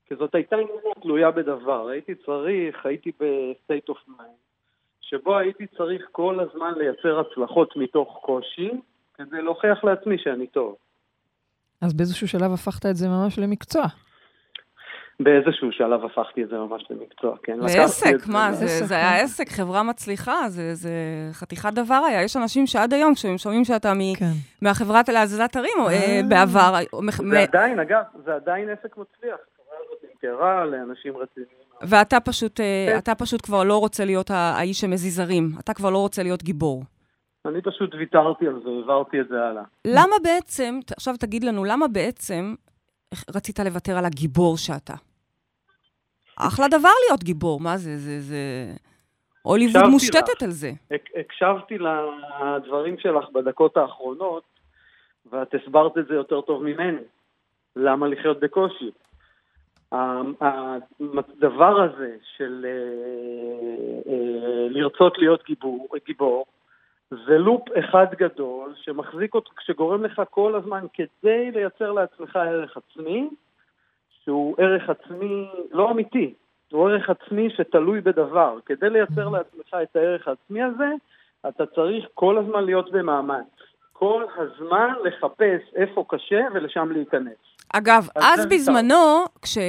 כי 0.06 0.16
זאת 0.16 0.34
הייתה 0.34 0.56
אמונה 0.56 0.94
תלויה 1.02 1.30
בדבר. 1.30 1.88
הייתי 1.88 2.14
צריך, 2.14 2.86
הייתי 2.86 3.12
ב-state 3.20 3.92
of 3.92 4.08
mind, 4.08 4.38
שבו 5.00 5.36
הייתי 5.36 5.66
צריך 5.66 6.08
כל 6.12 6.40
הזמן 6.40 6.72
לייצר 6.76 7.20
הצלחות 7.20 7.76
מתוך 7.76 8.18
קושי, 8.22 8.70
כדי 9.14 9.42
להוכיח 9.42 9.84
לעצמי 9.84 10.18
שאני 10.18 10.46
טוב. 10.46 10.76
אז 11.80 11.94
באיזשהו 11.94 12.28
שלב 12.28 12.52
הפכת 12.52 12.86
את 12.86 12.96
זה 12.96 13.08
ממש 13.08 13.38
למקצוע. 13.38 13.84
באיזשהו 15.20 15.72
שלב 15.72 16.04
הפכתי 16.04 16.42
את 16.42 16.48
זה 16.48 16.56
ממש 16.56 16.86
למקצוע, 16.90 17.36
כן. 17.42 17.58
לעסק, 17.58 18.26
מה, 18.26 18.52
זה, 18.52 18.66
זה, 18.66 18.86
זה 18.86 18.94
היה 18.94 19.16
עסק, 19.16 19.48
חברה 19.48 19.82
מצליחה, 19.82 20.48
זה, 20.48 20.74
זה 20.74 20.90
חתיכת 21.32 21.72
דבר 21.72 22.00
היה. 22.08 22.22
יש 22.22 22.36
אנשים 22.36 22.66
שעד 22.66 22.94
היום, 22.94 23.14
כשהם 23.14 23.38
שומעים 23.38 23.64
שאתה 23.64 23.94
מ, 23.94 24.14
כן. 24.18 24.24
מהחברה 24.62 25.00
להזזת 25.08 25.56
הרים, 25.56 25.72
או 25.78 25.88
אה, 25.88 26.20
בעבר... 26.28 26.74
זה 27.30 27.40
עדיין, 27.40 27.80
אגב, 27.80 28.02
זה 28.24 28.34
עדיין 28.34 28.68
עסק 28.68 28.96
מצליח. 28.96 29.36
החברה 29.54 29.76
הזאת 29.84 30.04
נמכרה 30.12 30.64
לאנשים 30.64 31.16
רציניים. 31.16 31.64
ואתה 31.82 32.20
פשוט, 32.20 32.60
אה, 32.60 32.86
כן. 32.92 32.98
אתה 32.98 33.14
פשוט 33.14 33.42
כבר 33.42 33.64
לא 33.64 33.78
רוצה 33.78 34.04
להיות 34.04 34.30
האיש 34.30 34.80
שמזיז 34.80 35.18
הרים. 35.18 35.48
אתה 35.58 35.74
כבר 35.74 35.90
לא 35.90 35.98
רוצה 35.98 36.22
להיות 36.22 36.42
גיבור. 36.42 36.82
אני 37.46 37.62
פשוט 37.62 37.94
ויתרתי 37.94 38.46
על 38.46 38.60
זה, 38.64 38.70
העברתי 38.70 39.20
את 39.20 39.28
זה 39.28 39.44
הלאה. 39.44 39.62
למה 39.86 40.16
בעצם, 40.22 40.78
עכשיו 40.96 41.14
תגיד 41.16 41.44
לנו, 41.44 41.64
למה 41.64 41.88
בעצם 41.88 42.54
רצית 43.34 43.58
לוותר 43.58 43.98
על 43.98 44.04
הגיבור 44.04 44.56
שאתה? 44.56 44.94
אחלה 46.38 46.68
דבר 46.68 46.88
להיות 47.08 47.24
גיבור, 47.24 47.60
מה 47.60 47.76
זה, 47.76 47.96
זה, 47.96 48.20
זה... 48.20 48.36
הוליווד 49.42 49.82
מושתתת 49.90 50.36
לך. 50.36 50.42
על 50.42 50.50
זה. 50.50 50.70
הקשבתי 51.20 51.78
לדברים 51.78 52.98
שלך 52.98 53.30
בדקות 53.30 53.76
האחרונות, 53.76 54.44
ואת 55.32 55.54
הסברת 55.54 55.98
את 55.98 56.06
זה 56.06 56.14
יותר 56.14 56.40
טוב 56.40 56.62
ממני. 56.62 57.00
למה 57.76 58.08
לחיות 58.08 58.40
בקושי? 58.40 58.90
הדבר 60.40 61.80
הזה 61.82 62.16
של 62.36 62.66
אה, 62.68 64.12
אה, 64.12 64.68
לרצות 64.70 65.18
להיות 65.18 65.44
גיבור, 65.46 65.88
גיבור 66.06 66.46
זה 67.26 67.38
לופ 67.38 67.62
אחד 67.78 68.06
גדול 68.14 68.72
שמחזיק 68.76 69.34
אותך, 69.34 69.52
שגורם 69.60 70.04
לך 70.04 70.22
כל 70.30 70.54
הזמן 70.54 70.86
כדי 70.94 71.50
לייצר 71.50 71.92
לעצמך 71.92 72.36
ערך 72.36 72.76
עצמי, 72.76 73.28
שהוא 74.24 74.54
ערך 74.58 74.90
עצמי 74.90 75.50
לא 75.72 75.90
אמיתי, 75.90 76.34
הוא 76.72 76.90
ערך 76.90 77.10
עצמי 77.10 77.50
שתלוי 77.50 78.00
בדבר. 78.00 78.58
כדי 78.66 78.90
לייצר 78.90 79.28
לעצמך 79.28 79.76
את 79.82 79.96
הערך 79.96 80.28
העצמי 80.28 80.62
הזה, 80.62 80.90
אתה 81.48 81.66
צריך 81.66 82.04
כל 82.14 82.38
הזמן 82.38 82.64
להיות 82.64 82.92
במאמץ. 82.92 83.46
כל 83.92 84.24
הזמן 84.36 84.88
לחפש 85.04 85.74
איפה 85.76 86.04
קשה 86.08 86.40
ולשם 86.54 86.92
להיכנס. 86.92 87.36
אגב, 87.72 88.08
אז 88.16 88.46
בזמנו, 88.46 89.24
כש, 89.42 89.58
אה, 89.58 89.62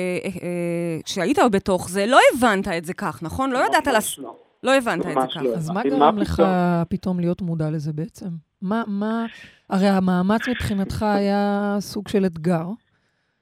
כשהיית 1.06 1.38
בתוך 1.52 1.90
זה, 1.90 2.06
לא 2.06 2.18
הבנת 2.34 2.68
את 2.68 2.86
זה 2.86 2.94
כך, 2.94 3.24
נכון? 3.24 3.52
לא 3.52 3.58
ידעת 3.58 3.88
לס... 3.88 4.20
לא. 4.20 4.36
לא 4.66 4.76
הבנת 4.76 5.06
את 5.06 5.12
זה 5.12 5.28
כך. 5.34 5.38
לא. 5.42 5.50
אז 5.50 5.70
מה 5.70 5.82
מה 5.84 5.90
גרם 5.90 6.18
לך 6.18 6.34
פתאום? 6.34 6.50
פתאום 6.90 7.20
להיות 7.20 7.42
מודע 7.42 7.70
לזה 7.70 7.94
בעצם? 7.94 8.30
מה, 8.62 8.84
מה, 8.88 9.26
הרי 9.70 9.88
המאמץ 9.88 10.48
מבחינתך 10.48 11.04
היה 11.04 11.76
סוג 11.80 12.08
של 12.08 12.26
אתגר. 12.26 12.66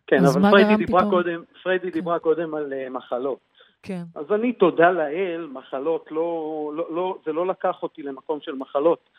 כן, 0.07 0.25
אבל 0.25 0.41
מה 0.41 0.49
פריידי 0.51 0.75
דיברה 0.75 0.99
פתאום? 0.99 1.11
קודם, 1.11 1.41
פריידי 1.63 1.87
כן. 1.87 1.93
דיברה 1.93 2.19
קודם 2.19 2.55
על 2.55 2.73
אה, 2.73 2.89
מחלות. 2.89 3.39
כן. 3.83 4.03
אז 4.15 4.25
אני, 4.31 4.53
תודה 4.53 4.91
לאל, 4.91 5.47
מחלות, 5.53 6.05
לא, 6.11 6.71
לא, 6.75 6.95
לא, 6.95 7.17
זה 7.25 7.33
לא 7.33 7.47
לקח 7.47 7.83
אותי 7.83 8.03
למקום 8.03 8.39
של 8.41 8.55
מחלות, 8.55 9.09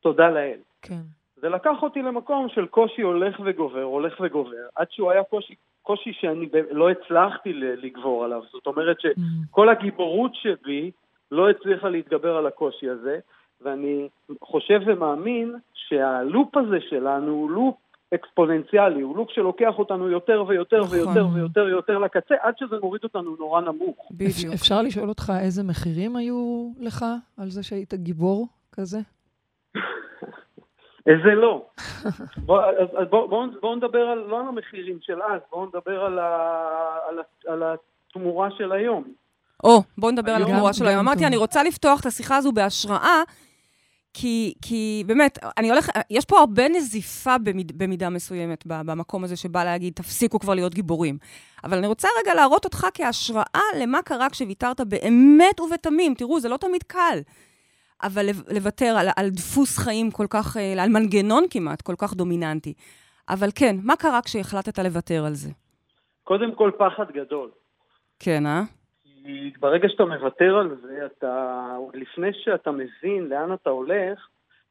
תודה 0.00 0.30
לאל. 0.30 0.58
כן. 0.82 1.00
זה 1.36 1.48
לקח 1.48 1.82
אותי 1.82 2.02
למקום 2.02 2.48
של 2.48 2.66
קושי 2.66 3.02
הולך 3.02 3.40
וגובר, 3.44 3.82
הולך 3.82 4.14
וגובר, 4.20 4.66
עד 4.76 4.86
שהוא 4.90 5.10
היה 5.10 5.22
קושי, 5.24 5.54
קושי 5.82 6.12
שאני 6.20 6.46
ב- 6.46 6.70
לא 6.70 6.90
הצלחתי 6.90 7.52
לגבור 7.52 8.24
עליו. 8.24 8.42
זאת 8.52 8.66
אומרת 8.66 8.96
שכל 9.00 9.68
הגיבורות 9.68 10.32
שבי 10.34 10.90
לא 11.30 11.50
הצליחה 11.50 11.88
להתגבר 11.88 12.36
על 12.36 12.46
הקושי 12.46 12.88
הזה, 12.88 13.18
ואני 13.60 14.08
חושב 14.40 14.80
ומאמין 14.86 15.54
שהלופ 15.74 16.56
הזה 16.56 16.76
שלנו 16.88 17.32
הוא 17.32 17.50
לופ 17.50 17.76
אקספוננציאלי, 18.14 19.00
הוא 19.00 19.16
לופ 19.16 19.30
שלוקח 19.30 19.78
אותנו 19.78 20.10
יותר 20.10 20.44
ויותר 20.46 20.80
נכון. 20.80 20.98
ויותר 20.98 21.26
ויותר 21.34 21.64
ויותר 21.64 21.98
לקצה, 21.98 22.34
עד 22.40 22.54
שזה 22.58 22.76
מוריד 22.80 23.04
אותנו 23.04 23.36
נורא 23.36 23.60
נמוך. 23.60 24.08
בדיוק. 24.10 24.54
אפשר 24.54 24.82
לשאול 24.82 25.08
אותך 25.08 25.32
איזה 25.40 25.62
מחירים 25.62 26.16
היו 26.16 26.70
לך 26.80 27.04
על 27.36 27.50
זה 27.50 27.62
שהיית 27.62 27.94
גיבור 27.94 28.48
כזה? 28.72 28.98
איזה 31.06 31.34
לא. 31.34 31.66
בוא, 32.46 32.62
אז, 32.62 32.88
אז 32.96 33.08
בוא, 33.10 33.26
בוא, 33.26 33.46
בוא 33.60 33.76
נדבר 33.76 34.02
על, 34.02 34.18
לא 34.18 34.40
על 34.40 34.46
המחירים 34.46 34.98
של 35.00 35.22
אז, 35.22 35.40
בואו 35.50 35.66
נדבר 35.66 36.04
על, 36.04 36.18
ה, 36.18 36.58
על, 37.08 37.18
ה, 37.18 37.52
על 37.52 37.62
התמורה 37.62 38.50
של 38.50 38.72
היום. 38.72 39.04
או, 39.64 39.82
בואו 39.98 40.12
נדבר 40.12 40.32
על 40.32 40.42
היום 40.42 40.50
התמורה 40.50 40.72
שלו. 40.72 40.92
גם 40.92 40.98
אמרתי. 40.98 41.26
אני 41.26 41.36
רוצה 41.36 41.62
לפתוח 41.62 42.00
את 42.00 42.06
השיחה 42.06 42.36
הזו 42.36 42.52
בהשראה, 42.52 43.22
כי, 44.14 44.54
כי 44.62 45.04
באמת, 45.06 45.38
אני 45.58 45.70
הולך, 45.70 45.90
יש 46.10 46.24
פה 46.24 46.38
הרבה 46.38 46.68
נזיפה 46.68 47.38
במיד, 47.38 47.78
במידה 47.78 48.10
מסוימת 48.10 48.66
ב- 48.66 48.82
במקום 48.90 49.24
הזה 49.24 49.36
שבא 49.36 49.64
להגיד, 49.64 49.92
תפסיקו 49.92 50.38
כבר 50.38 50.54
להיות 50.54 50.74
גיבורים. 50.74 51.18
אבל 51.64 51.78
אני 51.78 51.86
רוצה 51.86 52.08
רגע 52.20 52.34
להראות 52.34 52.64
אותך 52.64 52.86
כהשראה 52.94 53.60
למה 53.80 54.02
קרה 54.02 54.30
כשוויתרת 54.30 54.80
באמת 54.80 55.60
ובתמים. 55.60 56.14
תראו, 56.14 56.40
זה 56.40 56.48
לא 56.48 56.56
תמיד 56.56 56.82
קל. 56.82 57.18
אבל 58.02 58.26
לוותר 58.54 58.96
על, 58.98 59.08
על 59.16 59.30
דפוס 59.30 59.78
חיים 59.78 60.10
כל 60.10 60.26
כך, 60.30 60.56
אה, 60.56 60.82
על 60.82 60.88
מנגנון 60.88 61.44
כמעט, 61.50 61.82
כל 61.82 61.94
כך 61.98 62.14
דומיננטי. 62.14 62.74
אבל 63.28 63.48
כן, 63.54 63.76
מה 63.82 63.96
קרה 63.96 64.20
כשהחלטת 64.22 64.78
לוותר 64.78 65.24
על 65.26 65.34
זה? 65.34 65.50
קודם 66.24 66.54
כל 66.54 66.70
פחד 66.78 67.04
גדול. 67.14 67.50
כן, 68.18 68.46
אה? 68.46 68.62
כי 69.24 69.52
ברגע 69.60 69.88
שאתה 69.88 70.04
מוותר 70.04 70.56
על 70.56 70.76
זה, 70.82 71.06
אתה, 71.06 71.66
לפני 71.94 72.28
שאתה 72.32 72.70
מבין 72.70 73.28
לאן 73.28 73.52
אתה 73.52 73.70
הולך, 73.70 74.28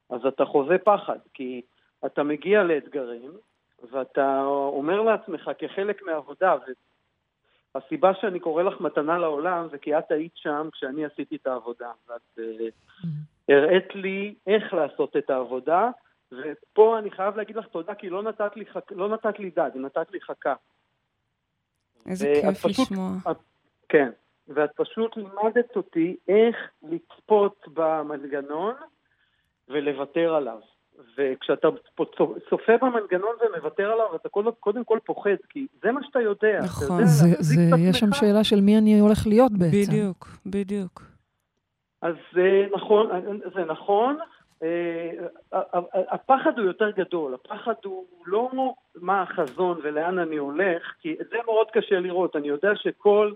אז 0.09 0.25
אתה 0.25 0.45
חווה 0.45 0.77
פחד, 0.77 1.17
כי 1.33 1.61
אתה 2.05 2.23
מגיע 2.23 2.63
לאתגרים, 2.63 3.31
ואתה 3.91 4.43
אומר 4.45 5.01
לעצמך 5.01 5.51
כחלק 5.57 6.01
מהעבודה, 6.01 6.55
והסיבה 7.75 8.11
שאני 8.21 8.39
קורא 8.39 8.63
לך 8.63 8.81
מתנה 8.81 9.17
לעולם 9.17 9.67
זה 9.71 9.77
כי 9.77 9.97
את 9.97 10.11
היית 10.11 10.31
שם 10.35 10.69
כשאני 10.71 11.05
עשיתי 11.05 11.35
את 11.35 11.47
העבודה, 11.47 11.91
ואת 12.09 12.39
uh, 12.39 13.11
הראית 13.49 13.95
לי 13.95 14.35
איך 14.47 14.73
לעשות 14.73 15.17
את 15.17 15.29
העבודה, 15.29 15.89
ופה 16.31 16.99
אני 16.99 17.11
חייב 17.11 17.37
להגיד 17.37 17.55
לך 17.55 17.65
תודה, 17.67 17.95
כי 17.95 18.09
לא 18.09 18.23
נתת 18.23 18.55
לי, 18.55 18.65
חק... 18.65 18.91
לא 18.91 19.09
נתת 19.09 19.39
לי 19.39 19.49
דג, 19.49 19.69
נתת 19.75 20.11
לי 20.11 20.21
חכה. 20.21 20.53
איזה 22.05 22.33
כיף 22.41 22.65
פשוט- 22.65 22.91
לשמוע. 22.91 23.09
כן, 23.89 24.09
ואת 24.47 24.69
פשוט 24.75 25.17
לימדת 25.17 25.75
אותי 25.75 26.15
איך 26.27 26.55
לצפות 26.83 27.65
במנגנון 27.73 28.73
ולוותר 29.69 30.35
עליו. 30.35 30.57
וכשאתה 31.17 31.67
פה 31.95 32.05
צו- 32.17 32.35
צופה 32.49 32.73
במנגנון 32.81 33.35
ומוותר 33.45 33.91
עליו, 33.91 34.15
אתה 34.15 34.29
קודם, 34.29 34.51
קודם 34.59 34.83
כל 34.83 34.99
פוחד, 35.05 35.35
כי 35.49 35.67
זה 35.83 35.91
מה 35.91 36.03
שאתה 36.03 36.21
יודע. 36.21 36.59
נכון. 36.63 36.87
יודע 36.91 37.05
זה, 37.05 37.27
זה, 37.39 37.61
את 37.73 37.79
יש 37.89 37.97
שם. 37.97 38.13
שאלה 38.13 38.43
של 38.43 38.61
מי 38.61 38.77
אני 38.77 38.99
הולך 38.99 39.27
להיות 39.27 39.51
בעצם. 39.51 39.91
בדיוק, 39.91 40.27
בדיוק. 40.45 41.01
אז 42.01 42.15
זה 42.33 42.65
נכון, 42.75 43.09
זה 43.55 43.65
נכון. 43.65 44.17
אה, 44.63 45.09
הפחד 46.09 46.59
הוא 46.59 46.67
יותר 46.67 46.91
גדול, 46.91 47.33
הפחד 47.33 47.73
הוא 47.83 48.05
לא 48.25 48.73
מה 48.95 49.21
החזון 49.21 49.79
ולאן 49.83 50.19
אני 50.19 50.37
הולך, 50.37 50.93
כי 51.01 51.15
את 51.21 51.27
זה 51.29 51.37
מאוד 51.45 51.67
קשה 51.71 51.99
לראות. 51.99 52.35
אני 52.35 52.47
יודע 52.47 52.71
שכל 52.75 53.33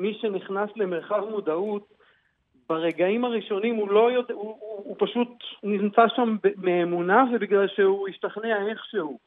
מי 0.00 0.18
שנכנס 0.20 0.70
למרחב 0.76 1.24
מודעות, 1.30 1.94
ברגעים 2.68 3.24
הראשונים 3.24 3.74
הוא 3.74 3.90
לא 3.90 4.12
יודע, 4.12 4.34
הוא, 4.34 4.56
הוא, 4.60 4.82
הוא 4.84 4.96
פשוט 4.98 5.28
נמצא 5.62 6.02
שם 6.16 6.36
מאמונה 6.56 7.24
ובגלל 7.32 7.68
שהוא 7.68 8.08
השתכנע 8.08 8.68
איכשהו. 8.70 9.18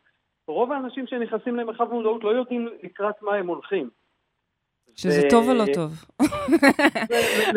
רוב 0.48 0.72
האנשים 0.72 1.08
שנכנסים 1.08 1.56
למרחב 1.56 1.92
מודעות 1.92 2.24
לא 2.24 2.30
יודעים 2.30 2.70
לקראת 2.84 3.16
מה 3.22 3.36
הם 3.36 3.48
הולכים. 3.48 3.90
שזה 4.96 5.28
ו- 5.28 5.30
טוב 5.30 5.50
או 5.50 5.54
לא 5.54 5.64
טוב. 5.74 5.92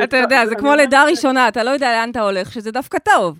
אתה 0.04 0.16
יודע, 0.16 0.46
זה 0.46 0.54
כמו 0.54 0.74
לידה 0.74 1.04
ראשונה, 1.10 1.48
אתה 1.48 1.64
לא 1.64 1.70
יודע 1.70 1.92
לאן 1.92 2.10
אתה 2.10 2.20
הולך, 2.20 2.52
שזה 2.52 2.70
דווקא 2.72 2.98
טוב. 2.98 3.38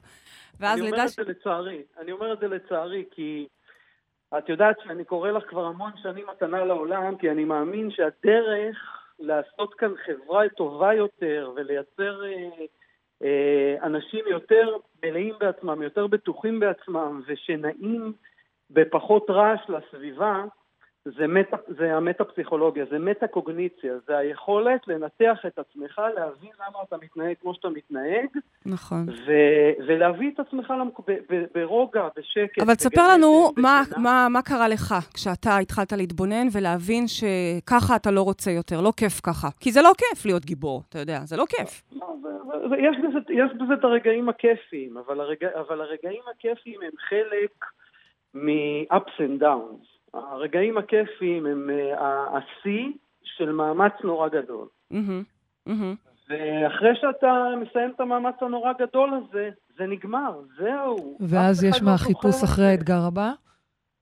ואז 0.61 0.79
אני 0.79 0.87
אומר 0.87 0.97
לידה... 0.97 1.05
את 1.05 1.11
זה 1.11 1.23
לצערי, 1.23 1.83
אני 2.01 2.13
אומר 2.13 2.33
את 2.33 2.39
זה 2.39 2.49
לצערי, 2.49 3.05
כי 3.11 3.47
את 4.39 4.49
יודעת 4.49 4.77
שאני 4.85 5.05
קורא 5.05 5.31
לך 5.31 5.45
כבר 5.49 5.65
המון 5.65 5.93
שנים 6.03 6.27
מתנה 6.31 6.65
לעולם, 6.65 7.17
כי 7.17 7.31
אני 7.31 7.45
מאמין 7.45 7.91
שהדרך 7.91 9.00
לעשות 9.21 9.75
כאן 9.75 9.93
חברה 10.05 10.49
טובה 10.49 10.95
יותר 10.95 11.53
ולייצר 11.57 12.25
אה, 12.25 12.65
אה, 13.23 13.77
אנשים 13.83 14.25
יותר 14.31 14.77
מלאים 15.05 15.35
בעצמם, 15.41 15.83
יותר 15.83 16.07
בטוחים 16.07 16.61
בעצמם 16.61 17.23
ושנעים 17.27 18.13
בפחות 18.71 19.31
רעש 19.31 19.61
לסביבה, 19.69 20.45
זה, 21.05 21.27
מטה, 21.27 21.57
זה 21.79 21.97
המטה-פסיכולוגיה, 21.97 22.85
זה 22.91 22.99
מטה-קוגניציה, 22.99 23.93
זה 24.07 24.17
היכולת 24.19 24.89
לנתח 24.89 25.39
את 25.47 25.59
עצמך, 25.59 26.01
להבין 26.17 26.51
למה 26.61 26.79
אתה 26.89 26.97
מתנהג 27.03 27.35
כמו 27.41 27.55
שאתה 27.55 27.69
מתנהג, 27.69 28.27
נכון. 28.67 29.07
ו- 29.09 29.83
ולהביא 29.87 30.31
את 30.35 30.41
עצמך 30.41 30.71
למק... 30.81 31.01
ב- 31.01 31.19
ב- 31.31 31.45
ברוגע, 31.55 32.09
בשקט. 32.17 32.63
אבל 32.63 32.75
תספר 32.75 33.09
לנו 33.15 33.51
מה, 33.57 33.83
בשינה. 33.83 33.99
מה, 34.03 34.27
מה 34.31 34.43
קרה 34.43 34.69
לך 34.69 34.95
כשאתה 35.15 35.57
התחלת 35.59 35.93
להתבונן 35.93 36.47
ולהבין 36.53 37.05
שככה 37.09 37.97
אתה 37.97 38.11
לא 38.11 38.23
רוצה 38.23 38.51
יותר, 38.51 38.81
לא 38.81 38.93
כיף 38.97 39.21
ככה. 39.23 39.49
כי 39.61 39.73
זה 39.73 39.83
לא 39.83 39.93
כיף 39.99 40.27
להיות 40.27 40.45
גיבור, 40.45 40.83
אתה 40.89 40.99
יודע, 40.99 41.19
זה 41.25 41.37
לא 41.37 41.45
כיף. 41.49 41.83
לא, 41.93 42.07
זה- 42.23 42.77
יש, 42.77 42.97
בזה, 42.99 43.19
יש 43.33 43.51
בזה 43.63 43.75
את 43.75 43.85
הרגעים 43.85 44.29
הכיפיים, 44.29 44.97
אבל, 44.97 45.21
הרגע, 45.21 45.49
אבל 45.61 45.81
הרגעים 45.81 46.23
הכיפיים 46.31 46.81
הם 46.83 46.93
חלק 47.09 47.51
מ-ups 48.35 49.17
and 49.19 49.43
downs. 49.43 50.00
הרגעים 50.15 50.79
הכיפיים 50.79 51.47
הם 51.47 51.71
uh, 51.71 52.01
השיא 52.01 52.89
של 53.23 53.53
מאמץ 53.53 53.93
נורא 54.05 54.29
גדול. 54.29 54.69
ואחרי 56.29 56.97
שאתה 57.01 57.49
מסיים 57.61 57.91
את 57.95 58.01
המאמץ 58.01 58.35
הנורא 58.41 58.73
גדול 58.73 59.11
הזה, 59.15 59.51
זה 59.79 59.87
נגמר, 59.87 60.41
זהו. 60.59 61.19
ואז 61.21 61.65
יש 61.65 61.83
לא 61.83 61.87
מהחיפוש 61.87 62.35
זוכר 62.35 62.53
אחרי. 62.53 62.65
האתגר 62.65 63.01
הבא? 63.09 63.33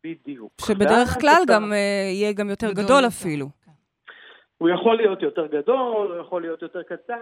בדיוק. 0.05 0.53
שבדרך 0.61 1.21
כלל 1.21 1.43
גם 1.47 1.73
אה, 1.73 2.11
יהיה 2.13 2.33
גם 2.33 2.51
יותר 2.51 2.73
גדול. 2.73 3.07
אפילו. 3.07 3.47
הוא 4.59 4.69
יכול 4.69 4.97
להיות 4.97 5.23
יותר 5.23 5.47
גדול, 5.47 6.13
הוא 6.13 6.21
יכול 6.21 6.43
להיות 6.43 6.63
יותר 6.63 6.83
קטן, 6.83 7.19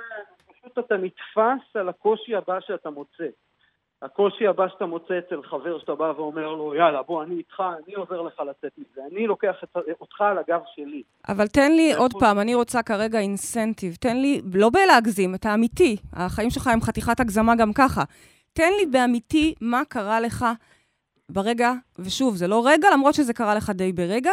פשוט 0.47 0.79
אתה 0.79 0.97
נתפס 0.97 1.77
על 1.77 1.89
הקושי 1.89 2.35
הבא 2.35 2.61
שאתה 2.61 2.91
מוצא. 2.91 3.27
הקושי 4.07 4.47
הבא 4.47 4.69
שאתה 4.69 4.87
מוצא 4.87 5.15
אצל 5.19 5.43
חבר 5.43 5.79
שאתה 5.79 5.95
בא 5.95 6.13
ואומר 6.17 6.49
לו, 6.49 6.75
יאללה, 6.75 7.03
בוא, 7.03 7.23
אני 7.23 7.35
איתך, 7.35 7.63
אני 7.87 7.95
עוזר 7.95 8.23
לך 8.23 8.41
לצאת 8.51 8.73
מזה, 8.79 9.01
אני 9.13 9.27
לוקח 9.27 9.57
את, 9.65 9.77
אותך 10.01 10.21
על 10.21 10.39
הגב 10.39 10.61
שלי. 10.75 11.03
אבל 11.29 11.47
תן 11.49 11.73
לי 11.73 11.95
עוד 11.95 12.11
יכול- 12.11 12.21
פעם, 12.21 12.39
אני 12.39 12.55
רוצה 12.55 12.83
כרגע 12.83 13.19
אינסנטיב. 13.19 13.95
תן 13.95 14.17
לי, 14.17 14.41
לא 14.55 14.71
בלהגזים, 14.71 15.35
אתה 15.35 15.55
אמיתי. 15.55 15.97
החיים 16.13 16.51
שלך 16.51 16.67
הם 16.67 16.81
חתיכת 16.81 17.21
הגזמה 17.21 17.55
גם 17.57 17.73
ככה. 17.73 18.03
תן 18.53 18.73
לי 18.81 18.87
באמיתי 18.87 19.55
מה 19.61 19.83
קרה 19.89 20.21
לך 20.21 20.47
ברגע, 21.29 21.73
ושוב, 21.99 22.37
זה 22.37 22.47
לא 22.49 22.67
רגע, 22.67 22.89
למרות 22.93 23.15
שזה 23.15 23.33
קרה 23.33 23.55
לך 23.55 23.71
די 23.71 23.93
ברגע, 23.93 24.31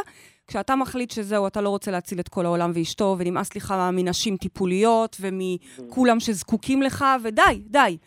כשאתה 0.48 0.76
מחליט 0.76 1.12
שזהו, 1.12 1.48
אתה 1.48 1.62
לא 1.62 1.70
רוצה 1.70 1.92
להציל 1.92 2.20
את 2.20 2.30
כל 2.30 2.46
העולם 2.46 2.72
ואשתו, 2.74 3.16
ונמאס 3.20 3.56
לך 3.56 3.74
מנשים 3.94 4.38
טיפוליות 4.38 5.18
ומכולם 5.22 6.20
שזקוקים 6.20 6.82
לך, 6.82 7.06
ודי, 7.24 7.62
די. 7.66 7.98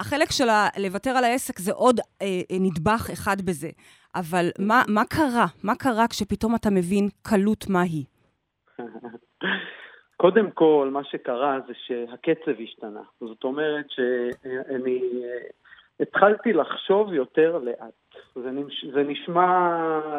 החלק 0.00 0.30
של 0.30 0.44
לוותר 0.78 1.10
על 1.10 1.24
העסק 1.24 1.58
זה 1.58 1.72
עוד 1.72 2.00
אה, 2.00 2.26
אה, 2.50 2.56
נדבך 2.60 3.10
אחד 3.12 3.36
בזה. 3.44 3.68
אבל 4.14 4.46
מה, 4.58 4.82
מה 4.88 5.04
קרה? 5.04 5.46
מה 5.64 5.74
קרה 5.74 6.08
כשפתאום 6.08 6.54
אתה 6.54 6.70
מבין 6.70 7.08
קלות 7.22 7.64
מהי? 7.68 8.04
קודם 10.22 10.50
כל, 10.50 10.88
מה 10.92 11.04
שקרה 11.04 11.58
זה 11.66 11.72
שהקצב 11.86 12.60
השתנה. 12.62 13.02
זאת 13.20 13.44
אומרת 13.44 13.86
שאני 13.90 15.00
אה, 15.24 15.48
התחלתי 16.00 16.52
לחשוב 16.52 17.12
יותר 17.12 17.58
לאט. 17.58 18.09
זה, 18.34 18.50
נש... 18.50 18.84
זה 18.94 19.02
נשמע 19.02 19.78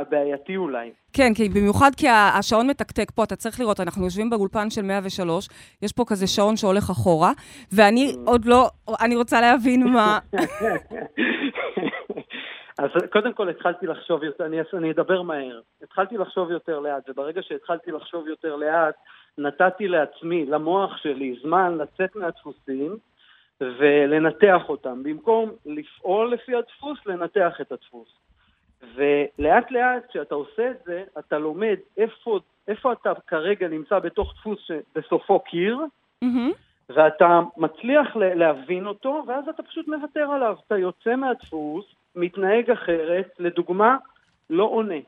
בעייתי 0.10 0.58
אולי. 0.58 0.92
כן, 1.14 1.34
כי 1.36 1.50
במיוחד 1.50 1.92
כי 1.98 2.08
השעון 2.10 2.68
מתקתק 2.68 3.12
פה, 3.12 3.24
אתה 3.24 3.36
צריך 3.36 3.60
לראות, 3.60 3.80
אנחנו 3.80 4.04
יושבים 4.04 4.30
באולפן 4.30 4.70
של 4.70 4.82
103, 4.82 5.50
יש 5.82 5.94
פה 5.94 6.04
כזה 6.08 6.28
שעון 6.28 6.56
שהולך 6.58 6.90
אחורה, 6.90 7.32
ואני 7.76 8.14
mm. 8.14 8.30
עוד 8.30 8.46
לא, 8.46 8.70
אני 9.02 9.16
רוצה 9.16 9.42
להבין 9.42 9.88
מה... 9.88 10.20
אז 12.82 12.90
קודם 13.12 13.34
כל 13.34 13.50
התחלתי 13.50 13.88
לחשוב 13.88 14.24
יותר, 14.24 14.46
אני, 14.46 14.58
אני 14.74 14.92
אדבר 14.92 15.22
מהר. 15.22 15.60
התחלתי 15.84 16.18
לחשוב 16.18 16.52
יותר 16.52 16.80
לאט, 16.80 17.10
וברגע 17.10 17.42
שהתחלתי 17.44 17.92
לחשוב 17.92 18.28
יותר 18.28 18.56
לאט, 18.56 18.96
נתתי 19.38 19.88
לעצמי, 19.88 20.46
למוח 20.46 20.98
שלי, 20.98 21.36
זמן 21.44 21.78
לצאת 21.78 22.16
מהדפוסים 22.16 22.98
ולנתח 23.62 24.70
אותם. 24.70 25.04
במקום 25.04 25.50
לפעול 25.66 26.34
לפי 26.34 26.56
הדפוס, 26.56 27.00
לנתח 27.06 27.62
את 27.62 27.72
הדפוס. 27.72 28.08
ולאט 28.96 29.72
לאט 29.72 30.10
כשאתה 30.10 30.36
עושה 30.36 30.72
את 30.72 30.78
זה, 30.86 31.04
אתה 31.20 31.38
לומד 31.38 31.76
איפה, 31.98 32.40
איפה 32.68 32.94
אתה 32.94 33.14
כרגע 33.28 33.68
נמצא 33.68 34.00
בתוך 34.00 34.34
דפוס 34.40 34.60
שבסופו 34.60 35.40
קיר, 35.40 35.80
mm-hmm. 36.26 36.54
ואתה 36.90 37.40
מצליח 37.58 38.16
להבין 38.16 38.88
אותו, 38.88 39.24
ואז 39.28 39.48
אתה 39.48 39.64
פשוט 39.64 39.88
מוותר 39.88 40.32
עליו. 40.32 40.56
אתה 40.68 40.78
יוצא 40.78 41.16
מהדפוס, 41.16 41.86
מתנהג 42.16 42.72
אחרת, 42.72 43.30
לדוגמה, 43.40 43.98
לא 44.50 44.64
עונה. 44.64 45.00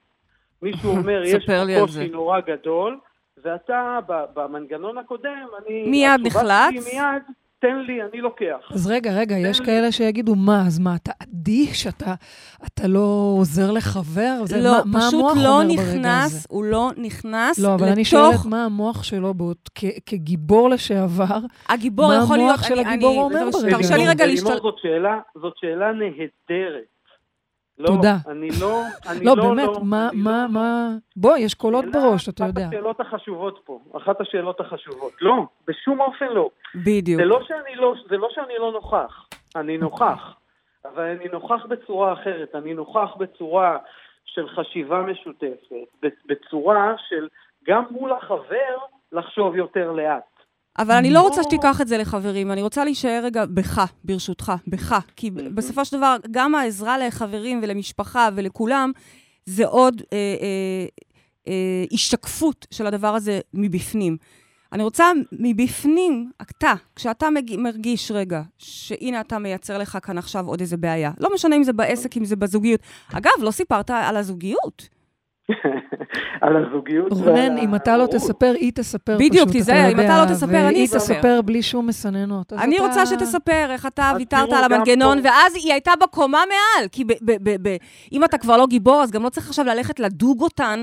מישהו 0.62 0.90
אומר, 0.98 1.22
יש 1.26 1.46
קושי 1.80 2.10
נורא 2.10 2.40
גדול, 2.40 3.00
ואתה, 3.44 4.00
במנגנון 4.08 4.98
הקודם, 4.98 5.48
אני... 5.58 5.90
מיד 5.90 6.22
נחלץ? 6.24 6.94
מיד, 6.94 7.24
תן 7.64 7.78
לי, 7.88 8.02
אני 8.04 8.22
לוקח. 8.22 8.72
אז 8.72 8.88
רגע, 8.88 9.12
רגע, 9.12 9.36
יש 9.38 9.60
לי. 9.60 9.66
כאלה 9.66 9.92
שיגידו, 9.92 10.36
מה, 10.36 10.64
אז 10.68 10.80
מה, 10.80 10.96
אתה 10.96 11.12
אדיש? 11.24 11.88
אתה, 11.88 12.14
אתה 12.66 12.88
לא 12.88 13.36
עוזר 13.38 13.72
לחבר? 13.72 14.46
זה, 14.46 14.62
לא, 14.62 14.72
מה, 14.86 15.00
פשוט 15.00 15.36
מה 15.36 15.44
לא 15.44 15.64
נכנס, 15.64 16.48
הוא 16.50 16.64
לא 16.64 16.92
נכנס 16.98 17.60
לא, 17.60 17.68
אבל 17.68 17.76
לתוך... 17.76 17.94
אני 17.96 18.06
שואלת 18.06 18.46
מה 18.46 18.66
המוח 18.66 19.04
שלו 19.04 19.34
באות, 19.34 19.70
כ, 19.76 19.84
כגיבור 20.06 20.70
לשעבר, 20.70 21.40
הגיבור 21.70 22.14
יכול 22.14 22.38
להיות... 22.38 22.50
מה 22.50 22.54
המוח 22.54 22.68
של 22.68 22.80
הגיבור 22.80 23.28
אני, 23.28 23.42
אומר 23.42 23.52
ברגע? 23.54 23.78
תרשה 23.78 23.98
לי 23.98 24.08
רגע 24.08 24.26
להשתל... 24.26 24.48
זאת 24.48 24.76
שאלה, 24.82 25.20
זאת 25.42 25.54
שאלה 25.58 25.92
נהדרת. 25.94 26.93
לא, 27.78 27.88
תודה. 27.88 28.16
אני 28.28 28.50
לא, 28.62 28.82
אני 29.10 29.26
לא, 29.26 29.38
לא, 29.38 29.44
באמת, 29.44 29.68
לא, 29.68 29.80
מה, 29.84 30.10
מה, 30.14 30.44
לא, 30.44 30.54
מה, 30.54 30.90
בוא, 31.16 31.38
יש 31.38 31.54
קולות 31.54 31.86
בראש, 31.94 32.30
אתה 32.30 32.46
יודע. 32.46 32.62
אחת 32.66 32.74
השאלות 32.74 33.00
החשובות 33.00 33.60
פה, 33.66 33.80
אחת 33.98 34.22
השאלות 34.22 34.60
החשובות. 34.60 35.14
לא, 35.22 35.46
בשום 35.68 36.02
אופן 36.02 36.28
לא. 36.28 36.50
בדיוק. 36.76 37.22
זה 37.22 37.26
לא 37.26 37.40
שאני 37.48 37.76
לא, 37.76 37.94
זה 38.10 38.18
לא, 38.18 38.28
שאני 38.32 38.54
לא 38.60 38.72
נוכח, 38.72 39.28
אני 39.56 39.78
נוכח, 39.78 40.36
אבל 40.86 41.04
אני 41.04 41.26
נוכח 41.32 41.66
בצורה 41.70 42.14
אחרת, 42.14 42.56
אני 42.56 42.74
נוכח 42.74 43.10
בצורה 43.18 43.78
של 44.26 44.50
חשיבה 44.50 45.02
משותפת, 45.02 46.08
בצורה 46.26 46.94
של 47.10 47.28
גם 47.68 47.84
מול 47.92 48.12
החבר 48.12 48.78
לחשוב 49.12 49.56
יותר 49.56 49.92
לאט. 49.92 50.33
אבל 50.80 50.96
אני 50.96 51.12
לא 51.12 51.22
רוצה 51.22 51.44
שתיקח 51.44 51.82
את 51.82 51.88
זה 51.88 51.98
לחברים, 51.98 52.52
אני 52.52 52.62
רוצה 52.62 52.84
להישאר 52.84 53.22
רגע 53.24 53.46
בך, 53.46 53.86
ברשותך, 54.04 54.54
בך. 54.68 55.00
כי 55.16 55.32
בסופו 55.32 55.86
של 55.86 55.98
דבר, 55.98 56.16
גם 56.32 56.56
העזרה 56.56 56.98
לחברים 56.98 57.60
ולמשפחה 57.64 58.30
ולכולם, 58.36 58.92
זה 59.46 59.66
עוד 59.66 60.02
אה, 60.14 60.18
אה, 60.18 60.86
אה, 61.48 61.86
השתקפות 61.92 62.68
של 62.72 62.88
הדבר 62.88 63.16
הזה 63.16 63.40
מבפנים. 63.54 64.18
אני 64.72 64.84
רוצה 64.84 65.12
מבפנים, 65.32 66.32
אתה, 66.42 66.74
כשאתה 66.96 67.28
מרגיש 67.58 68.12
רגע, 68.12 68.42
שהנה 68.58 69.22
אתה 69.22 69.40
מייצר 69.40 69.78
לך 69.78 69.98
כאן 70.04 70.18
עכשיו 70.18 70.48
עוד 70.48 70.60
איזה 70.60 70.78
בעיה, 70.78 71.12
לא 71.20 71.34
משנה 71.34 71.56
אם 71.56 71.64
זה 71.64 71.74
בעסק, 71.74 72.18
אם 72.18 72.26
זה 72.26 72.36
בזוגיות. 72.36 72.80
אגב, 73.14 73.32
לא 73.40 73.52
סיפרת 73.52 73.90
על 73.90 74.18
הזוגיות. 74.18 74.90
על 76.42 76.58
הזוגיות. 76.58 77.12
רונן, 77.12 77.58
אם 77.58 77.76
אתה 77.76 77.98
לא 77.98 78.06
תספר, 78.06 78.54
היא 78.60 78.72
תספר 78.76 79.18
פשוט, 79.18 79.30
בדיוק, 79.32 79.50
תיזהר, 79.50 79.92
אם 79.92 80.00
אתה 80.00 80.26
לא 80.26 80.34
תספר, 80.34 80.68
אני 80.68 80.86
אספר. 80.86 80.98
והיא 80.98 81.18
תספר 81.18 81.42
בלי 81.42 81.62
שום 81.62 81.88
מסננות. 81.88 82.54
אני 82.54 82.80
רוצה 82.80 83.06
שתספר 83.06 83.68
איך 83.70 83.86
אתה 83.86 84.12
ויתרת 84.18 84.54
על 84.54 84.64
המנגנון, 84.64 85.20
ואז 85.24 85.56
היא 85.56 85.72
הייתה 85.72 85.92
בקומה 86.02 86.44
מעל. 86.48 86.88
כי 86.92 87.04
אם 88.12 88.24
אתה 88.24 88.38
כבר 88.38 88.58
לא 88.58 88.68
גיבור, 88.68 89.04
אז 89.04 89.12
גם 89.12 89.24
לא 89.24 89.30
צריך 89.30 89.48
עכשיו 89.48 89.66
ללכת 89.66 90.00
לדוג 90.00 90.42
אותן 90.42 90.82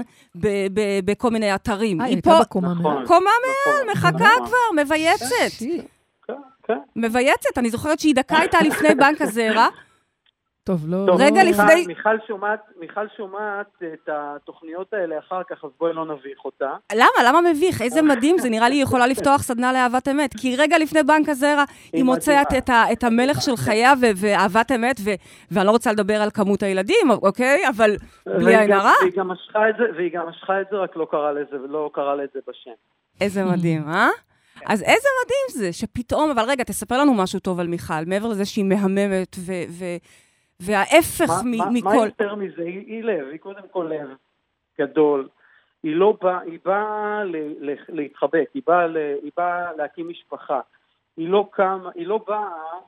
בכל 1.04 1.30
מיני 1.30 1.54
אתרים. 1.54 2.00
אה, 2.00 2.06
היא 2.06 2.14
הייתה 2.14 2.38
בקומה 2.40 2.74
מעל. 2.74 3.06
קומה 3.06 3.20
מעל, 3.20 3.74
נכון. 3.74 3.90
מחכה 3.92 4.28
נכון. 4.36 4.46
כבר, 4.46 4.82
מבייצת. 4.84 5.26
כן, 6.26 6.34
כן. 6.66 6.78
מבייצת, 6.96 7.58
אני 7.58 7.70
זוכרת 7.70 8.00
שהיא 8.00 8.14
דקה 8.14 8.42
איתה 8.42 8.58
לפני 8.60 8.94
בנק 8.94 9.22
הזרע. 9.22 9.68
טוב, 10.70 10.84
לא... 10.88 11.06
טוב, 11.06 11.20
רגע 11.20 11.44
מיכל, 11.44 11.62
לפני... 11.62 11.86
מיכל 11.86 12.16
שומעת, 12.26 12.60
מיכל 12.80 13.06
שומעת 13.16 13.66
את 13.82 14.08
התוכניות 14.12 14.92
האלה 14.92 15.18
אחר 15.18 15.42
כך, 15.50 15.64
אז 15.64 15.70
בואי 15.78 15.92
לא 15.92 16.04
נביך 16.04 16.44
אותה. 16.44 16.70
למה? 16.92 17.28
למה 17.28 17.40
מביך? 17.50 17.82
איזה 17.82 18.02
מדהים, 18.10 18.38
זה 18.38 18.50
נראה 18.50 18.68
לי 18.68 18.74
היא 18.74 18.82
יכולה 18.82 19.06
לפתוח 19.06 19.42
סדנה 19.42 19.72
לאהבת 19.72 20.08
אמת. 20.08 20.30
כי 20.40 20.56
רגע 20.56 20.78
לפני 20.78 21.02
בנק 21.02 21.28
הזרע, 21.28 21.64
היא 21.92 22.04
מוצאת 22.04 22.46
את, 22.58 22.70
את 22.92 23.04
המלך 23.04 23.42
של 23.42 23.56
חייה 23.56 23.92
ואהבת 24.16 24.72
אמת, 24.72 24.96
ו, 25.04 25.10
ואני 25.50 25.66
לא 25.66 25.70
רוצה 25.70 25.92
לדבר 25.92 26.22
על 26.22 26.30
כמות 26.30 26.62
הילדים, 26.62 27.10
אוקיי? 27.10 27.68
אבל 27.68 27.90
בלי 28.26 28.56
עין 28.56 28.72
הרע. 28.72 28.92
והיא 29.00 29.12
גם 29.16 29.28
משכה 29.28 29.68
את 29.68 29.74
זה, 29.78 29.84
והיא 29.96 30.10
גם 30.12 30.28
משכה 30.28 30.60
את 30.60 30.66
זה, 30.70 30.76
רק 30.76 30.96
לא 30.96 31.06
קראה 31.10 31.32
לזה, 31.32 31.56
לא 31.68 31.90
קראה 31.94 32.14
לזה 32.14 32.40
בשם. 32.48 32.70
איזה 33.20 33.44
מדהים, 33.44 33.88
אה? 33.88 34.08
אז 34.66 34.82
איזה 34.82 35.08
מדהים 35.24 35.62
זה, 35.62 35.72
שפתאום, 35.72 36.30
אבל 36.30 36.42
רגע, 36.48 36.64
תספר 36.64 36.98
לנו 36.98 37.14
משהו 37.14 37.40
טוב 37.40 37.60
על 37.60 37.66
מיכל, 37.66 38.04
מעבר 38.06 38.28
לזה 38.28 38.44
שהיא 38.44 38.64
מהממת 38.64 39.36
ו... 39.38 39.52
ו- 39.70 39.96
וההפך 40.60 41.30
מה, 41.44 41.70
מכל... 41.72 41.88
מה 41.88 42.06
יותר 42.06 42.34
מזה? 42.34 42.62
היא, 42.62 42.78
היא 42.86 43.04
לב, 43.04 43.26
היא 43.30 43.38
קודם 43.38 43.62
כל 43.70 43.90
לב 43.90 44.08
גדול. 44.80 45.28
היא 45.82 45.96
לא 45.96 46.18
באה, 46.22 46.40
היא 46.40 46.58
באה 46.64 47.22
להתחבק, 47.88 48.50
היא 48.54 48.62
באה, 48.66 48.84
היא 49.22 49.30
באה 49.36 49.72
להקים 49.76 50.08
משפחה. 50.08 50.60
היא 51.16 51.28
לא 51.28 51.48
קמה, 51.52 51.90
היא 51.94 52.06
לא 52.06 52.20
באה 52.28 52.78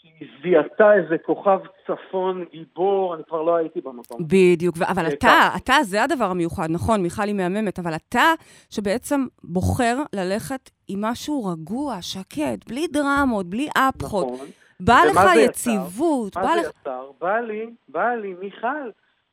שהיא 0.00 0.28
זיהתה 0.42 0.94
איזה 0.94 1.18
כוכב 1.18 1.58
צפון 1.86 2.44
גיבור, 2.52 3.14
אני 3.14 3.22
כבר 3.24 3.42
לא 3.42 3.56
הייתי 3.56 3.80
במקום. 3.80 4.22
בדיוק, 4.26 4.76
אבל 4.82 5.06
אתה, 5.06 5.48
אתה, 5.56 5.74
זה 5.82 6.02
הדבר 6.02 6.24
המיוחד, 6.24 6.66
נכון, 6.70 7.02
מיכל 7.02 7.22
היא 7.22 7.34
מהממת, 7.34 7.78
אבל 7.78 7.94
אתה 7.94 8.32
שבעצם 8.70 9.26
בוחר 9.44 9.96
ללכת 10.12 10.70
עם 10.88 11.04
משהו 11.04 11.44
רגוע, 11.44 12.02
שקט, 12.02 12.68
בלי 12.68 12.86
דרמות, 12.86 13.46
בלי 13.46 13.68
אפחות. 13.76 14.26
נכון. 14.32 14.46
בא 14.80 14.98
לך 15.10 15.20
יציבות, 15.36 16.34
בא 16.34 16.54
לך... 16.54 16.88
בא 17.20 17.40
לי, 17.40 17.66
בא 17.88 18.14
לי 18.14 18.34
מיכל, 18.40 18.90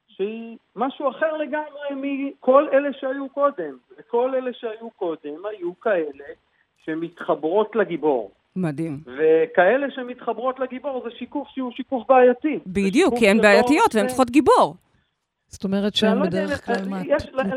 שהיא 0.08 0.58
משהו 0.76 1.10
אחר 1.10 1.38
לגמרי 1.38 1.90
מכל 1.96 2.68
אלה 2.74 2.90
שהיו 3.00 3.30
קודם. 3.30 3.78
וכל 4.00 4.36
אלה 4.36 4.52
שהיו 4.54 4.90
קודם 4.90 5.46
היו 5.46 5.80
כאלה 5.80 6.26
שמתחברות 6.86 7.76
לגיבור. 7.76 8.32
מדהים. 8.56 9.00
וכאלה 9.06 9.92
שמתחברות 9.92 10.60
לגיבור 10.60 11.02
זה 11.04 11.10
שיקוף 11.18 11.48
שהוא 11.48 11.72
שיקוף 11.72 12.08
בעייתי. 12.08 12.60
בדיוק, 12.68 13.14
כי 13.20 13.30
הן 13.30 13.42
בעייתיות 13.42 13.96
והן 13.96 14.08
צריכות 14.08 14.30
גיבור. 14.30 14.76
זאת 15.48 15.64
אומרת 15.64 15.96
שהן 15.96 16.18
לא 16.18 16.26
בדרך 16.26 16.66
כלל... 16.66 16.76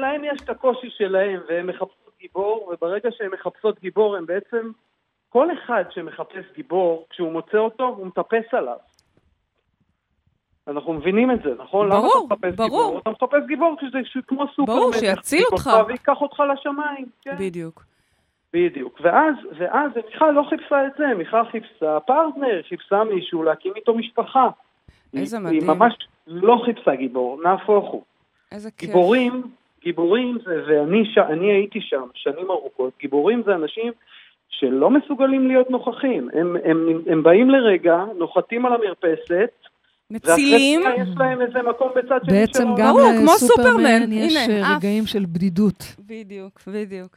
להם 0.00 0.24
יש 0.24 0.40
את 0.44 0.50
הקושי 0.50 0.90
שלהם, 0.90 1.40
והן 1.48 1.66
מחפשות 1.66 2.12
גיבור, 2.20 2.72
וברגע 2.72 3.08
שהן 3.12 3.30
מחפשות 3.32 3.80
גיבור, 3.80 4.16
הן 4.16 4.26
בעצם 4.26 4.70
כל 5.28 5.48
אחד 5.52 5.84
שמחפש 5.90 6.44
גיבור, 6.56 7.06
כשהוא 7.10 7.32
מוצא 7.32 7.58
אותו, 7.58 7.84
הוא 7.84 8.06
מטפס 8.06 8.54
עליו. 8.54 8.76
אנחנו 10.68 10.92
מבינים 10.92 11.30
את 11.30 11.42
זה, 11.42 11.50
נכון? 11.58 11.88
ברור, 11.90 12.00
למה 12.00 12.08
אתה 12.26 12.34
מחפש 12.34 12.56
ברור. 12.56 12.84
גיבור? 12.86 12.98
אתה 12.98 13.10
מחפש 13.10 13.46
גיבור 13.48 13.76
כשזה 13.78 13.98
כמו 14.26 14.44
סופר 14.48 14.72
ברור, 14.72 14.92
שיציל 14.92 15.44
אותך. 15.52 15.70
ויקח 15.88 16.20
אותך 16.20 16.42
לשמיים. 16.52 17.06
כן. 17.22 17.36
בדיוק. 17.38 17.84
בדיוק. 18.52 19.00
ואז, 19.02 19.34
ואז 19.58 19.90
מיכל 19.96 20.30
לא 20.30 20.42
חיפשה 20.50 20.86
את 20.86 20.92
זה, 20.98 21.06
מיכל 21.18 21.44
חיפשה 21.50 22.00
פרטנר, 22.00 22.62
חיפשה 22.68 23.04
מישהו 23.04 23.42
להקים 23.42 23.72
איתו 23.76 23.94
משפחה. 23.94 24.48
איזה 25.16 25.38
מדהים. 25.38 25.60
היא 25.60 25.68
ממש 25.68 25.94
לא 26.26 26.62
חיפשה 26.64 26.94
גיבור, 26.94 27.42
נהפוך 27.42 27.90
הוא. 27.90 28.02
איזה 28.52 28.70
כיף. 28.70 28.88
גיבורים, 28.88 29.42
גיבורים 29.82 30.38
זה, 30.44 30.62
ואני 30.66 31.04
ש, 31.04 31.18
הייתי 31.40 31.80
שם 31.80 32.02
שנים 32.14 32.50
ארוכות, 32.50 32.92
גיבורים 33.00 33.42
זה 33.42 33.54
אנשים 33.54 33.92
שלא 34.50 34.90
מסוגלים 34.90 35.48
להיות 35.48 35.70
נוכחים. 35.70 36.28
הם, 36.32 36.56
הם, 36.64 37.00
הם 37.12 37.22
באים 37.22 37.50
לרגע, 37.50 37.96
נוחתים 38.18 38.66
על 38.66 38.72
המרפסת, 38.72 39.50
מצילים. 40.10 40.80
ואחרי 40.82 41.02
יש 41.02 41.08
להם 41.16 41.40
איזה 41.42 41.58
מקום 41.70 41.88
בצד 41.96 42.18
שני 42.24 42.32
בעצם 42.40 42.62
של 42.76 42.82
גם 42.82 42.94
ברור, 42.94 43.10
כמו 43.20 43.32
לסופרמן 43.34 43.66
סופרמן. 43.72 44.12
יש 44.12 44.36
הנה, 44.36 44.64
אה. 44.70 44.76
רגעים 44.76 45.06
של 45.06 45.24
בדידות. 45.32 45.94
בדיוק, 45.98 46.60
בדיוק. 46.66 47.16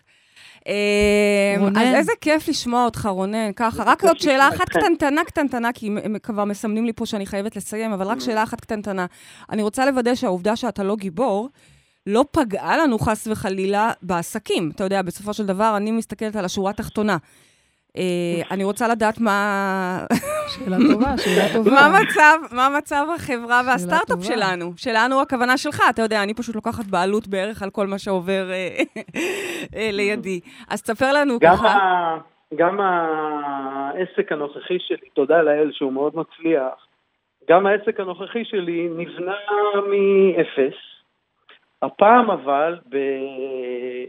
אה, 0.67 1.55
רונן. 1.59 1.77
אז 1.77 1.95
איזה 1.95 2.11
כיף 2.21 2.47
לשמוע 2.49 2.85
אותך, 2.85 3.05
רונן. 3.11 3.51
ככה, 3.55 3.83
רק 3.85 4.03
עוד 4.03 4.19
שאלה 4.19 4.47
אחת. 4.49 4.69
קטנטנה, 4.69 5.23
קטנטנה, 5.23 5.73
כי 5.73 5.87
הם- 5.87 5.97
הם 6.03 6.15
כבר 6.23 6.45
מסמנים 6.45 6.85
לי 6.85 6.93
פה 6.93 7.05
שאני 7.05 7.25
חייבת 7.25 7.55
לסיים, 7.55 7.91
אבל 7.91 8.05
Mm. 8.05 8.09
רק 8.09 8.19
שאלה 8.19 8.43
אחת 8.43 8.61
קטנטנה. 8.61 9.05
אני 9.49 9.61
רוצה 9.61 9.85
לוודא 9.85 10.15
שהעובדה 10.15 10.55
שאתה 10.55 10.83
לא 10.83 10.95
גיבור, 10.95 11.49
לא 12.09 12.25
פגעה 12.31 12.77
לנו 12.77 12.99
חס 12.99 13.27
וחלילה 13.31 13.91
בעסקים. 14.01 14.71
אתה 14.75 14.83
יודע, 14.83 15.01
בסופו 15.01 15.33
של 15.33 15.45
דבר, 15.45 15.73
אני 15.77 15.91
מסתכלת 15.91 16.35
על 16.35 16.45
השורה 16.45 16.71
התחתונה. 16.71 17.17
אה, 17.97 18.41
אני 18.51 18.63
רוצה 18.63 18.87
לדעת 18.87 19.19
מה... 19.19 20.05
שאלה 20.47 20.77
טובה, 20.91 21.17
שאלה 21.17 21.43
טובה. 21.55 21.71
מה 21.71 21.99
מצב, 22.01 22.55
מה 22.55 22.69
מצב 22.77 23.05
החברה 23.15 23.61
והסטארט-אפ. 23.67 24.23
שלנו? 24.23 24.71
שלנו, 24.75 25.21
הכוונה 25.21 25.57
שלך, 25.57 25.81
אתה 25.89 26.01
יודע, 26.01 26.23
אני 26.23 26.33
פשוט 26.33 26.55
לוקחת 26.55 26.85
בעלות 26.85 27.27
בערך 27.27 27.63
על 27.63 27.69
כל 27.69 27.87
מה 27.87 27.99
שעובר 27.99 28.51
אה, 28.51 28.83
אה, 29.75 29.89
לידי. 29.91 30.39
אז 30.69 30.81
תספר 30.81 31.13
לנו 31.13 31.39
גם, 31.39 31.55
ככה. 31.55 31.67
ה... 31.67 32.17
גם 32.55 32.79
העסק 32.79 34.31
הנוכחי 34.31 34.77
שלי, 34.79 35.09
תודה 35.13 35.41
לאל 35.41 35.71
שהוא 35.73 35.93
מאוד 35.93 36.13
מצליח, 36.15 36.87
גם 37.49 37.65
העסק 37.65 37.99
הנוכחי 37.99 38.45
שלי 38.45 38.87
נבנה 38.97 39.35
מאפס. 39.75 40.77
הפעם 41.81 42.31
אבל 42.31 42.79
ב... 42.89 42.95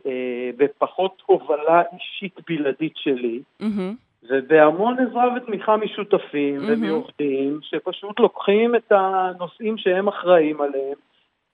אה, 0.07 0.51
בפחות 0.57 1.23
הובלה 1.27 1.83
אישית 1.93 2.35
בלעדית 2.49 2.93
שלי, 2.97 3.43
מהמם. 3.61 3.95
ובהמון 4.31 4.97
עזרה 4.99 5.25
ותמיכה 5.37 5.77
משותפים 5.77 6.57
מהמם. 6.57 6.73
ומעובדים, 6.73 7.59
שפשוט 7.63 8.21
לוקחים 8.21 8.75
את 8.75 8.93
הנושאים 8.93 9.79
שהם 9.79 10.09
אחראים 10.09 10.61
עליהם 10.61 10.97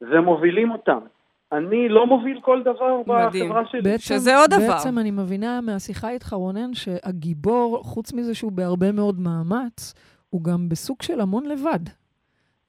ומובילים 0.00 0.70
אותם. 0.70 0.98
אני 1.52 1.88
לא 1.88 2.06
מוביל 2.06 2.40
כל 2.40 2.62
דבר 2.62 3.00
מדהים. 3.06 3.48
בחברה 3.48 3.66
שלי. 3.66 3.80
בעצם, 3.80 3.98
שזה 3.98 4.36
עוד 4.36 4.50
דבר. 4.50 4.72
בעצם 4.72 4.98
אני 4.98 5.10
מבינה 5.10 5.60
מהשיחה 5.60 6.10
איתך, 6.10 6.32
רונן, 6.32 6.74
שהגיבור, 6.74 7.80
חוץ 7.82 8.12
מזה 8.12 8.34
שהוא 8.34 8.52
בהרבה 8.52 8.92
מאוד 8.92 9.20
מאמץ, 9.20 9.94
הוא 10.30 10.44
גם 10.44 10.68
בסוג 10.68 11.02
של 11.02 11.20
המון 11.20 11.44
לבד. 11.46 12.05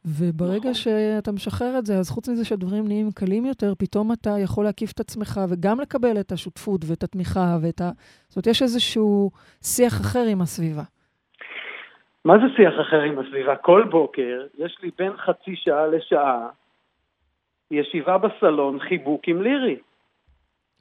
וברגע 0.07 0.59
נכון. 0.59 0.73
שאתה 0.73 1.31
משחרר 1.31 1.77
את 1.79 1.85
זה, 1.85 1.97
אז 1.97 2.09
חוץ 2.09 2.29
מזה 2.29 2.45
שהדברים 2.45 2.87
נהיים 2.87 3.11
קלים 3.11 3.45
יותר, 3.45 3.73
פתאום 3.77 4.11
אתה 4.11 4.29
יכול 4.43 4.63
להקיף 4.63 4.91
את 4.91 4.99
עצמך 4.99 5.39
וגם 5.49 5.79
לקבל 5.79 6.19
את 6.19 6.31
השותפות 6.31 6.81
ואת 6.89 7.03
התמיכה 7.03 7.57
ואת 7.61 7.81
ה... 7.81 7.91
זאת 8.27 8.35
אומרת, 8.35 8.47
יש 8.47 8.61
איזשהו 8.61 9.31
שיח 9.63 10.01
אחר 10.01 10.23
עם 10.31 10.41
הסביבה. 10.41 10.83
מה 12.25 12.33
זה 12.37 12.45
שיח 12.55 12.73
אחר 12.81 13.01
עם 13.01 13.19
הסביבה? 13.19 13.55
כל 13.55 13.83
בוקר 13.91 14.45
יש 14.57 14.77
לי 14.83 14.91
בין 14.97 15.11
חצי 15.17 15.55
שעה 15.55 15.87
לשעה 15.87 16.47
ישיבה 17.71 18.17
בסלון, 18.17 18.79
חיבוק 18.79 19.27
עם 19.27 19.41
לירי. 19.41 19.77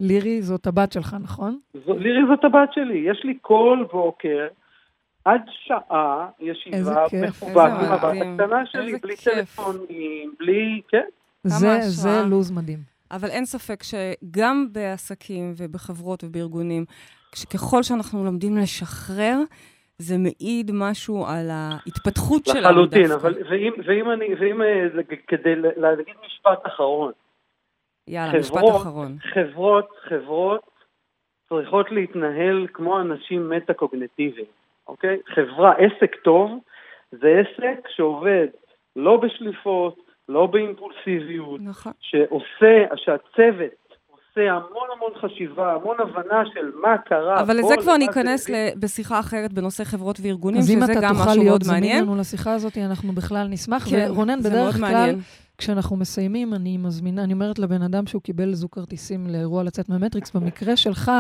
לירי 0.01 0.43
זאת 0.43 0.67
הבת 0.67 0.93
שלך, 0.93 1.17
נכון? 1.23 1.59
זו, 1.75 1.99
לירי 1.99 2.27
זאת 2.29 2.45
הבת 2.45 2.73
שלי. 2.73 2.99
יש 2.99 3.25
לי 3.25 3.39
כל 3.41 3.85
בוקר 3.93 4.47
עד 5.27 5.41
שעה 5.49 6.29
ישיבה 6.41 6.77
איזה 6.77 6.91
עם 6.93 7.93
הבת. 7.93 8.05
הקטנה 8.05 8.67
שלי, 8.67 8.99
בלי 9.03 9.17
כיף. 9.17 9.35
טלפונים, 9.35 10.35
בלי... 10.39 10.81
כן. 10.89 11.05
זה. 11.45 11.81
זה 11.81 12.23
לוז 12.31 12.51
מדהים. 12.51 12.79
אבל 13.11 13.29
אין 13.29 13.45
ספק 13.45 13.83
שגם 13.83 14.67
בעסקים 14.73 15.53
ובחברות 15.57 16.25
ובארגונים, 16.25 16.85
ככל 17.55 17.83
שאנחנו 17.83 18.25
לומדים 18.25 18.57
לשחרר, 18.57 19.39
זה 19.99 20.15
מעיד 20.19 20.71
משהו 20.75 21.27
על 21.27 21.49
ההתפתחות 21.51 22.47
שלנו 22.47 22.61
דווקא. 22.87 22.99
לחלוטין, 22.99 23.13
אבל 23.13 23.35
ואם, 23.51 23.73
ואם 23.87 24.11
אני, 24.11 24.27
ואם 24.41 24.63
אה, 24.63 25.03
כדי 25.27 25.55
להגיד 25.57 26.15
משפט 26.27 26.67
אחרון, 26.67 27.13
יאללה, 28.09 28.39
משפט 28.39 28.57
חברות- 28.57 28.83
אחרון. 28.83 29.17
חברות, 29.35 29.89
חברות 30.09 30.61
צריכות 31.49 31.87
להתנהל 31.91 32.67
כמו 32.73 33.01
אנשים 33.01 33.51
מטה-קוגנטיביים, 33.51 34.47
אוקיי? 34.89 35.19
חברה, 35.35 35.73
עסק 35.73 36.15
טוב, 36.25 36.51
זה 37.13 37.41
עסק 37.41 37.89
שעובד 37.89 38.47
לא 38.97 39.17
בשליפות, 39.17 39.97
לא 40.29 40.47
באימפולסיביות, 40.47 41.61
נכון. 41.65 41.93
שעושה, 42.01 42.85
שהצוות 42.97 43.87
עושה 44.37 44.53
המון 44.53 44.89
המון 44.97 45.11
חשיבה, 45.21 45.73
המון 45.73 45.97
הבנה 46.01 46.43
של 46.55 46.73
מה 46.83 46.99
קרה. 46.99 47.41
אבל 47.41 47.57
לזה 47.57 47.75
כבר 47.81 47.97
ניכנס 47.97 48.47
זה 48.47 48.71
בשיחה 48.81 49.21
אחרת 49.21 49.53
בנושא 49.53 49.85
חברות 49.85 50.17
וארגונים, 50.23 50.61
אז 50.61 50.71
אם 50.71 50.81
שזה 50.83 50.93
אתה 50.93 51.01
גם 51.01 51.13
תוכל 51.13 51.23
משהו 51.23 51.43
להיות 51.43 51.49
מאוד 51.49 51.63
זמין 51.63 51.81
מעניין. 51.81 52.05
לנו 52.05 52.17
לשיחה 52.17 52.53
הזאת, 52.53 52.79
אנחנו 52.79 53.13
בכלל 53.13 53.47
נשמח. 53.51 53.91
כן, 53.91 54.11
ורונן, 54.11 54.41
בדרך 54.41 54.55
מאוד 54.55 54.75
כלל, 54.75 54.93
מעניין. 54.93 55.19
כשאנחנו 55.59 55.97
מסיימים, 55.97 56.55
אני 56.55 56.77
מזמינה, 56.77 57.25
אני 57.25 57.33
אומרת 57.33 57.59
לבן 57.59 57.83
אדם 57.83 58.07
שהוא 58.07 58.23
קיבל 58.23 58.55
זוג 58.55 58.71
כרטיסים 58.73 59.27
לאירוע 59.27 59.63
לצאת 59.63 59.89
מהמטריקס, 59.89 60.31
במקרה 60.31 60.77
שלך, 60.77 61.13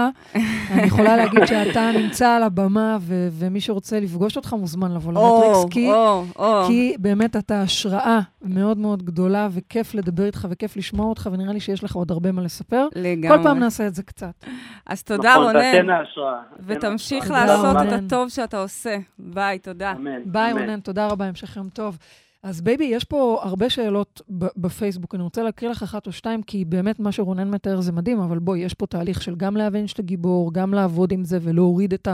אני 0.70 0.86
יכולה 0.86 1.16
להגיד 1.16 1.44
שאתה 1.46 1.90
נמצא 1.92 2.28
על 2.28 2.42
הבמה, 2.42 2.96
ו- 3.00 3.28
ומי 3.32 3.60
שרוצה 3.60 4.00
לפגוש 4.00 4.36
אותך 4.36 4.52
מוזמן 4.52 4.94
לבוא 4.94 5.12
למטריקס, 5.12 5.56
או, 5.56 5.68
כי... 5.70 5.92
או, 5.92 6.24
או. 6.38 6.66
כי 6.66 6.94
באמת 6.98 7.36
אתה 7.36 7.62
השראה 7.62 8.20
מאוד 8.42 8.78
מאוד 8.78 9.02
גדולה, 9.02 9.48
וכיף 9.50 9.94
לדבר 9.94 10.26
איתך 10.26 10.46
וכיף 10.50 10.76
לשמוע 10.76 11.06
אותך, 11.06 11.28
ונראה 11.32 11.52
לי 11.52 11.60
שיש 11.60 11.84
לך 11.84 11.94
עוד 11.94 12.10
הרבה 12.10 12.32
מה 12.32 12.42
לספר. 12.42 12.88
לגמרי. 12.94 13.36
כל 13.36 13.42
פעם 13.42 13.58
נעשה 13.58 13.86
את 13.86 13.94
זה 13.94 14.02
קצת. 14.02 14.44
אז 14.86 15.02
תודה, 15.02 15.30
נכון, 15.30 15.44
רונן. 15.44 15.90
ההשראה. 15.90 16.38
ותמשיך 16.66 17.30
לעשות. 17.30 17.76
את 17.76 17.92
הטוב 17.92 18.28
שאתה 18.28 18.58
עושה. 18.62 18.96
ביי, 19.18 19.58
תודה. 19.58 19.92
אמן. 19.92 20.20
ביי. 20.24 20.52
רונן, 20.52 20.80
תודה 20.80 21.06
רבה, 21.06 21.24
המשך 21.24 21.56
יום 21.56 21.68
טוב. 21.68 21.98
אז 22.46 22.60
בייבי, 22.60 22.84
יש 22.84 23.04
פה 23.04 23.40
הרבה 23.42 23.70
שאלות 23.70 24.22
בפייסבוק, 24.56 25.14
אני 25.14 25.22
רוצה 25.22 25.42
להקריא 25.42 25.70
לך 25.70 25.82
אחת 25.82 26.06
או 26.06 26.12
שתיים, 26.12 26.42
כי 26.42 26.64
באמת 26.64 27.00
מה 27.00 27.12
שרונן 27.12 27.50
מתאר 27.50 27.80
זה 27.80 27.92
מדהים, 27.92 28.20
אבל 28.20 28.38
בואי, 28.38 28.58
יש 28.58 28.74
פה 28.74 28.86
תהליך 28.86 29.22
של 29.22 29.34
גם 29.34 29.56
להבין 29.56 29.86
שאתה 29.86 30.02
גיבור, 30.02 30.52
גם 30.52 30.74
לעבוד 30.74 31.12
עם 31.12 31.24
זה 31.24 31.38
ולהוריד 31.42 31.94
את 31.94 32.08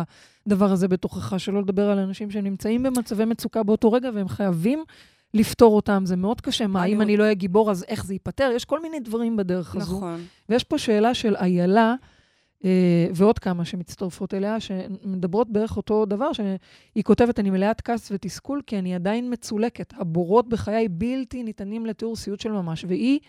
הדבר 0.47 0.73
הזה 0.73 0.89
בתוכך, 0.89 1.41
שלא 1.41 1.63
לדבר 1.63 1.91
על 1.91 1.99
אנשים 1.99 2.31
שנמצאים 2.31 2.83
במצבי 2.83 3.25
מצוקה 3.25 3.63
באותו 3.63 3.93
רגע, 3.93 4.11
והם 4.15 4.29
חייבים 4.29 4.85
לפתור 5.35 5.77
אותם. 5.77 6.03
זה 6.07 6.17
מאוד 6.17 6.41
קשה. 6.41 6.67
מה, 6.67 6.85
אם 6.85 7.03
אני 7.03 7.17
לא 7.17 7.23
אהיה 7.23 7.35
גיבור, 7.35 7.71
אז 7.71 7.85
איך 7.89 8.05
זה 8.05 8.15
ייפתר? 8.15 8.51
יש 8.55 8.65
כל 8.65 8.83
מיני 8.83 9.01
דברים 9.01 9.37
בדרך 9.37 9.77
הזו. 9.77 9.97
נכון. 9.97 10.21
ויש 10.49 10.65
פה 10.65 10.79
שאלה 10.79 11.15
של 11.15 11.37
איילה, 11.37 11.95
ועוד 13.15 13.39
כמה 13.39 13.65
שמצטרפות 13.65 14.35
אליה, 14.35 14.61
שמדברות 14.61 15.51
בערך 15.51 15.77
אותו 15.77 16.05
דבר, 16.05 16.33
שהיא 16.33 17.05
כותבת, 17.05 17.39
אני 17.39 17.51
מלאת 17.51 17.81
כעס 17.81 18.13
ותסכול, 18.13 18.63
כי 18.67 18.79
אני 18.79 18.95
עדיין 18.95 19.33
מצולקת. 19.33 19.93
הבורות 19.97 20.49
בחיי 20.49 20.89
בלתי 20.89 21.43
ניתנים 21.43 21.87
לתיאור 21.87 22.17
סיוט 22.17 22.41
של 22.41 22.53
ממש, 22.53 22.85
והיא, 22.89 23.21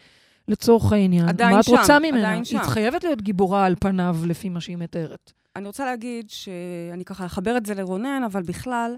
לצורך 0.47 0.93
העניין, 0.93 1.25
מה 1.25 1.59
את 1.59 1.63
שם, 1.65 1.71
רוצה 1.71 1.99
ממנה? 1.99 2.19
עדיין 2.19 2.45
שם. 2.45 2.57
היא 2.57 2.65
חייבת 2.67 3.03
להיות 3.03 3.21
גיבורה 3.21 3.65
על 3.65 3.75
פניו, 3.79 4.17
לפי 4.27 4.49
מה 4.49 4.61
שהיא 4.61 4.77
מתארת. 4.77 5.33
אני 5.55 5.67
רוצה 5.67 5.85
להגיד 5.85 6.29
שאני 6.29 7.05
ככה 7.05 7.25
אחבר 7.25 7.57
את 7.57 7.65
זה 7.65 7.73
לרונן, 7.73 8.21
אבל 8.25 8.41
בכלל, 8.41 8.95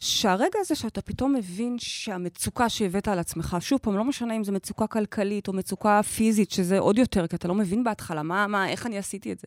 שהרגע 0.00 0.58
הזה 0.60 0.74
שאתה 0.74 1.02
פתאום 1.02 1.34
מבין 1.34 1.76
שהמצוקה 1.78 2.68
שהבאת 2.68 3.08
על 3.08 3.18
עצמך, 3.18 3.56
שוב 3.60 3.78
פעם, 3.78 3.96
לא 3.96 4.04
משנה 4.04 4.36
אם 4.36 4.44
זו 4.44 4.52
מצוקה 4.52 4.86
כלכלית 4.86 5.48
או 5.48 5.52
מצוקה 5.52 6.00
פיזית, 6.02 6.50
שזה 6.50 6.78
עוד 6.78 6.98
יותר, 6.98 7.26
כי 7.26 7.36
אתה 7.36 7.48
לא 7.48 7.54
מבין 7.54 7.84
בהתחלה 7.84 8.22
מה, 8.22 8.46
מה, 8.46 8.68
איך 8.68 8.86
אני 8.86 8.98
עשיתי 8.98 9.32
את 9.32 9.38
זה. 9.38 9.46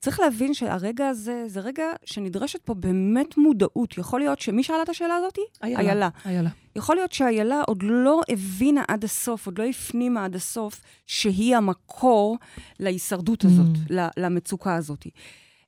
צריך 0.00 0.20
להבין 0.20 0.54
שהרגע 0.54 1.08
הזה, 1.08 1.44
זה 1.46 1.60
רגע 1.60 1.84
שנדרשת 2.04 2.60
פה 2.64 2.74
באמת 2.74 3.36
מודעות. 3.38 3.98
יכול 3.98 4.20
להיות 4.20 4.40
שמי 4.40 4.62
שאלה 4.62 4.82
את 4.82 4.88
השאלה 4.88 5.14
הזאת? 5.16 5.38
איילה. 5.62 6.08
איילה. 6.26 6.50
יכול 6.76 6.96
להיות 6.96 7.12
שאיילה 7.12 7.62
עוד 7.66 7.82
לא 7.82 8.20
הבינה 8.28 8.84
עד 8.88 9.04
הסוף, 9.04 9.46
עוד 9.46 9.58
לא 9.58 9.64
הפנימה 9.64 10.24
עד 10.24 10.34
הסוף, 10.34 10.80
שהיא 11.06 11.56
המקור 11.56 12.36
להישרדות 12.80 13.44
הזאת, 13.44 13.76
Mm. 13.88 13.92
למצוקה 14.16 14.74
הזאת. 14.74 15.06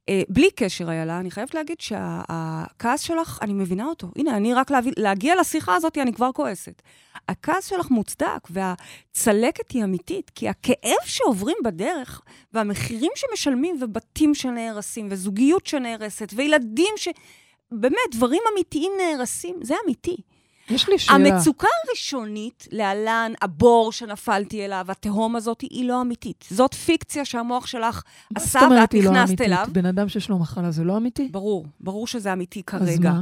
אה, 0.08 0.22
בלי 0.28 0.50
קשר, 0.50 0.90
איילה, 0.90 1.20
אני 1.20 1.30
חייבת 1.30 1.54
להגיד 1.54 1.80
שהכעס 1.80 3.00
שלך, 3.00 3.38
אני 3.42 3.52
מבינה 3.52 3.86
אותו. 3.86 4.10
הנה, 4.16 4.36
אני 4.36 4.54
רק 4.54 4.70
להבין, 4.70 4.92
להגיע 4.96 5.40
לשיחה 5.40 5.74
הזאת, 5.74 5.98
אני 5.98 6.12
כבר 6.12 6.32
כועסת. 6.32 6.82
הכעס 7.28 7.66
שלך 7.66 7.90
מוצדק, 7.90 8.48
והצלקת 8.50 9.70
היא 9.70 9.84
אמיתית, 9.84 10.30
כי 10.34 10.48
הכאב 10.48 11.04
שעוברים 11.04 11.56
בדרך, 11.64 12.20
והמחירים 12.52 13.12
שמשלמים, 13.16 13.78
ובתים 13.80 14.34
שנהרסים, 14.34 15.08
וזוגיות 15.10 15.66
שנהרסת, 15.66 16.32
וילדים 16.36 16.94
ש... 16.96 17.08
באמת, 17.72 18.14
דברים 18.14 18.42
אמיתיים 18.52 18.92
נהרסים, 18.98 19.56
זה 19.62 19.74
אמיתי. 19.84 20.16
יש 20.70 20.88
לי 20.88 20.98
שאלה. 20.98 21.16
המצוקה 21.16 21.68
הראשונית, 21.86 22.68
להלן, 22.72 23.32
הבור 23.42 23.92
שנפלתי 23.92 24.64
אליו, 24.64 24.86
התהום 24.88 25.36
הזאת, 25.36 25.60
היא 25.60 25.88
לא 25.88 26.02
אמיתית. 26.02 26.44
זאת 26.50 26.74
פיקציה 26.74 27.24
שהמוח 27.24 27.66
שלך 27.66 28.02
מה 28.30 28.42
עשה 28.42 28.60
זאת 28.60 28.66
אומרת 28.66 28.80
ואת 28.80 28.92
היא 28.92 29.04
לא 29.04 29.10
נכנסת 29.10 29.28
אמיתית? 29.28 29.46
אליו. 29.46 29.66
בן 29.72 29.86
אדם 29.86 30.08
שיש 30.08 30.28
לו 30.28 30.38
מחלה 30.38 30.70
זה 30.70 30.84
לא 30.84 30.96
אמיתי? 30.96 31.28
ברור, 31.32 31.66
ברור 31.80 32.06
שזה 32.06 32.32
אמיתי 32.32 32.62
אז 32.66 32.80
כרגע. 32.80 33.12
מה? 33.12 33.20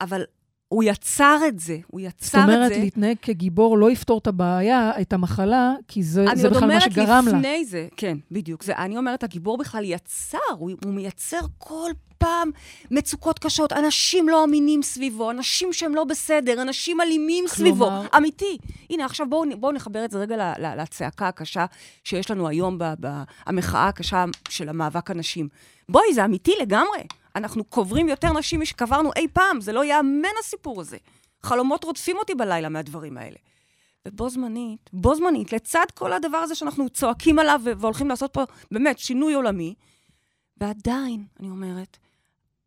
אבל 0.00 0.22
הוא 0.68 0.84
יצר 0.84 1.38
את 1.48 1.58
זה, 1.60 1.78
הוא 1.86 2.00
זאת 2.00 2.10
יצר 2.22 2.38
את 2.38 2.42
אומרת, 2.44 2.68
זה. 2.74 2.78
להתנהג 2.80 3.16
כגיבור 3.22 3.78
לא 3.78 3.90
יפתור 3.90 4.18
את 4.18 4.26
הבעיה, 4.26 4.90
את 5.00 5.12
המחלה, 5.12 5.74
כי 5.88 6.02
זה, 6.02 6.24
אני 6.24 6.36
זה 6.36 6.46
עוד 6.48 6.56
בכלל 6.56 6.68
מה 6.68 6.74
אומרת 6.74 6.92
שגרם 6.92 7.24
לה. 7.32 7.38
לפני 7.38 7.64
זה, 7.64 7.88
כן, 7.96 8.18
בדיוק. 8.30 8.62
זה, 8.62 8.76
אני 8.76 8.96
אומרת, 8.96 9.24
הגיבור 9.24 9.58
בכלל 9.58 9.84
יצר, 9.84 10.38
הוא, 10.58 10.70
הוא 10.84 10.92
מייצר 10.94 11.40
כל 11.58 11.90
פעם 12.18 12.50
מצוקות 12.90 13.38
קשות, 13.38 13.72
אנשים 13.72 14.28
לא 14.28 14.44
אמינים 14.44 14.82
סביבו, 14.82 15.30
אנשים 15.30 15.72
שהם 15.72 15.94
לא 15.94 16.04
בסדר, 16.04 16.62
אנשים 16.62 17.00
אלימים 17.00 17.44
סביבו. 17.48 17.84
כלומר- 17.86 18.06
אמיתי. 18.16 18.58
הנה, 18.90 19.04
עכשיו 19.04 19.26
בואו 19.30 19.44
בוא 19.60 19.72
נחבר 19.72 20.04
את 20.04 20.10
זה 20.10 20.18
רגע 20.18 20.36
ל- 20.36 20.64
ל- 20.66 20.80
לצעקה 20.80 21.28
הקשה 21.28 21.66
שיש 22.04 22.30
לנו 22.30 22.48
היום, 22.48 22.78
ב- 22.78 22.94
ב- 23.00 23.22
המחאה 23.46 23.88
הקשה 23.88 24.24
של 24.48 24.68
המאבק 24.68 25.10
הנשים. 25.10 25.48
בואי, 25.88 26.14
זה 26.14 26.24
אמיתי 26.24 26.52
לגמרי. 26.62 26.98
אנחנו 27.36 27.64
קוברים 27.64 28.08
יותר 28.08 28.32
נשים 28.32 28.60
משקברנו 28.60 29.10
אי 29.16 29.28
פעם, 29.32 29.60
זה 29.60 29.72
לא 29.72 29.84
ייאמן 29.84 30.28
הסיפור 30.40 30.80
הזה. 30.80 30.96
חלומות 31.42 31.84
רודפים 31.84 32.16
אותי 32.16 32.34
בלילה 32.34 32.68
מהדברים 32.68 33.18
האלה. 33.18 33.36
ובו 34.08 34.30
זמנית, 34.30 34.90
בו 34.92 35.14
זמנית, 35.14 35.52
לצד 35.52 35.86
כל 35.94 36.12
הדבר 36.12 36.38
הזה 36.38 36.54
שאנחנו 36.54 36.88
צועקים 36.88 37.38
עליו 37.38 37.60
והולכים 37.64 38.08
לעשות 38.08 38.32
פה 38.32 38.42
באמת 38.70 38.98
שינוי 38.98 39.34
עולמי, 39.34 39.74
ועדיין, 40.56 41.26
אני 41.40 41.50
אומרת, 41.50 41.96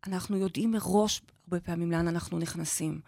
אנחנו 0.06 0.36
יודעים 0.36 0.70
מראש 0.70 1.22
הרבה 1.46 1.60
פעמים 1.60 1.92
לאן 1.92 2.08
אנחנו 2.08 2.38
נכנסים. 2.38 3.00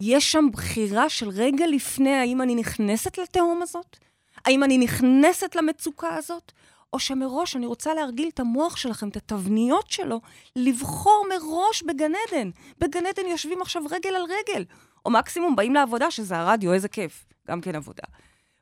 יש 0.00 0.32
שם 0.32 0.46
בחירה 0.52 1.08
של 1.08 1.28
רגע 1.28 1.66
לפני 1.66 2.14
האם 2.14 2.42
אני 2.42 2.54
נכנסת 2.54 3.18
לתהום 3.18 3.62
הזאת, 3.62 3.96
האם 4.44 4.64
אני 4.64 4.78
נכנסת 4.78 5.56
למצוקה 5.56 6.14
הזאת, 6.14 6.52
או 6.92 6.98
שמראש 6.98 7.56
אני 7.56 7.66
רוצה 7.66 7.94
להרגיל 7.94 8.28
את 8.34 8.40
המוח 8.40 8.76
שלכם, 8.76 9.08
את 9.08 9.16
התבניות 9.16 9.90
שלו, 9.90 10.20
לבחור 10.56 11.26
מראש 11.28 11.82
בגן 11.82 12.12
עדן. 12.28 12.50
בגן 12.78 13.06
עדן 13.06 13.26
יושבים 13.26 13.62
עכשיו 13.62 13.82
רגל 13.90 14.10
על 14.14 14.22
רגל. 14.22 14.64
או 15.06 15.10
מקסימום 15.10 15.56
באים 15.56 15.74
לעבודה, 15.74 16.10
שזה 16.10 16.38
הרדיו, 16.38 16.72
איזה 16.72 16.88
כיף. 16.88 17.24
גם 17.48 17.60
כן 17.60 17.76
עבודה, 17.76 18.02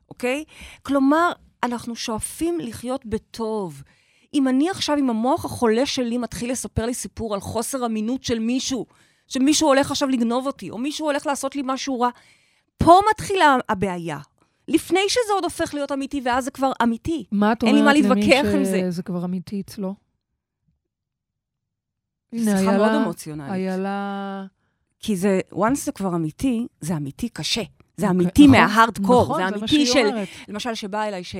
אוקיי? 0.09 0.43
כלומר, 0.83 1.31
אנחנו 1.63 1.95
שואפים 1.95 2.59
לחיות 2.59 3.05
בטוב. 3.05 3.83
אם 4.33 4.47
אני 4.47 4.69
עכשיו 4.69 4.95
עם 4.95 5.09
המוח 5.09 5.45
החולה 5.45 5.85
שלי 5.85 6.17
מתחיל 6.17 6.51
לספר 6.51 6.85
לי 6.85 6.93
סיפור 6.93 7.33
על 7.33 7.39
חוסר 7.39 7.85
אמינות 7.85 8.23
של 8.23 8.39
מישהו, 8.39 8.85
שמישהו 9.27 9.67
הולך 9.67 9.91
עכשיו 9.91 10.09
לגנוב 10.09 10.47
אותי, 10.47 10.69
או 10.69 10.77
מישהו 10.77 11.05
הולך 11.05 11.27
לעשות 11.27 11.55
לי 11.55 11.61
משהו 11.65 11.99
רע, 11.99 12.09
פה 12.77 12.99
מתחילה 13.11 13.57
הבעיה. 13.69 14.19
לפני 14.69 14.99
שזה 15.09 15.33
עוד 15.33 15.43
הופך 15.43 15.73
להיות 15.73 15.91
אמיתי, 15.91 16.21
ואז 16.23 16.45
זה 16.45 16.51
כבר 16.51 16.71
אמיתי. 16.83 17.25
מה 17.31 17.51
את 17.51 17.63
אומרת 17.63 17.75
למי 17.75 18.65
זה. 18.65 18.79
שזה 18.91 19.03
כבר 19.03 19.25
אמיתי 19.25 19.61
אצלו? 19.61 19.95
זו 22.35 22.51
שיחה 22.59 22.77
מאוד 22.77 22.91
אמוציונלית. 22.91 23.51
איילה... 23.51 24.45
כי 24.99 25.15
זה, 25.15 25.39
once 25.53 25.75
זה 25.75 25.91
כבר 25.91 26.15
אמיתי, 26.15 26.67
זה 26.81 26.97
אמיתי 26.97 27.29
קשה. 27.29 27.61
זה 27.97 28.05
אוקיי, 28.07 28.09
אמיתי 28.09 28.47
נכון, 28.47 28.59
מההארדקור. 28.59 29.23
נכון, 29.23 29.43
זה 29.43 29.49
זה 29.49 29.55
אמיתי 29.55 29.67
שהיא 29.67 29.85
של... 29.85 30.05
אומרת. 30.05 30.27
למשל, 30.47 30.75
שבאה 30.75 31.07
אליי 31.07 31.23
ש- 31.23 31.35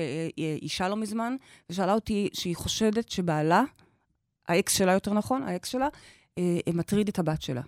אישה 0.62 0.88
לא 0.88 0.96
מזמן, 0.96 1.36
ושאלה 1.70 1.94
אותי 1.94 2.28
שהיא 2.32 2.56
חושדת 2.56 3.10
שבעלה, 3.10 3.62
האקס 4.48 4.76
שלה 4.78 4.92
יותר 4.92 5.12
נכון, 5.12 5.42
האקס 5.42 5.68
שלה, 5.68 5.88
אה, 6.38 6.58
אה, 6.68 6.72
מטריד 6.72 7.08
את 7.08 7.18
הבת 7.18 7.42
שלה. 7.42 7.62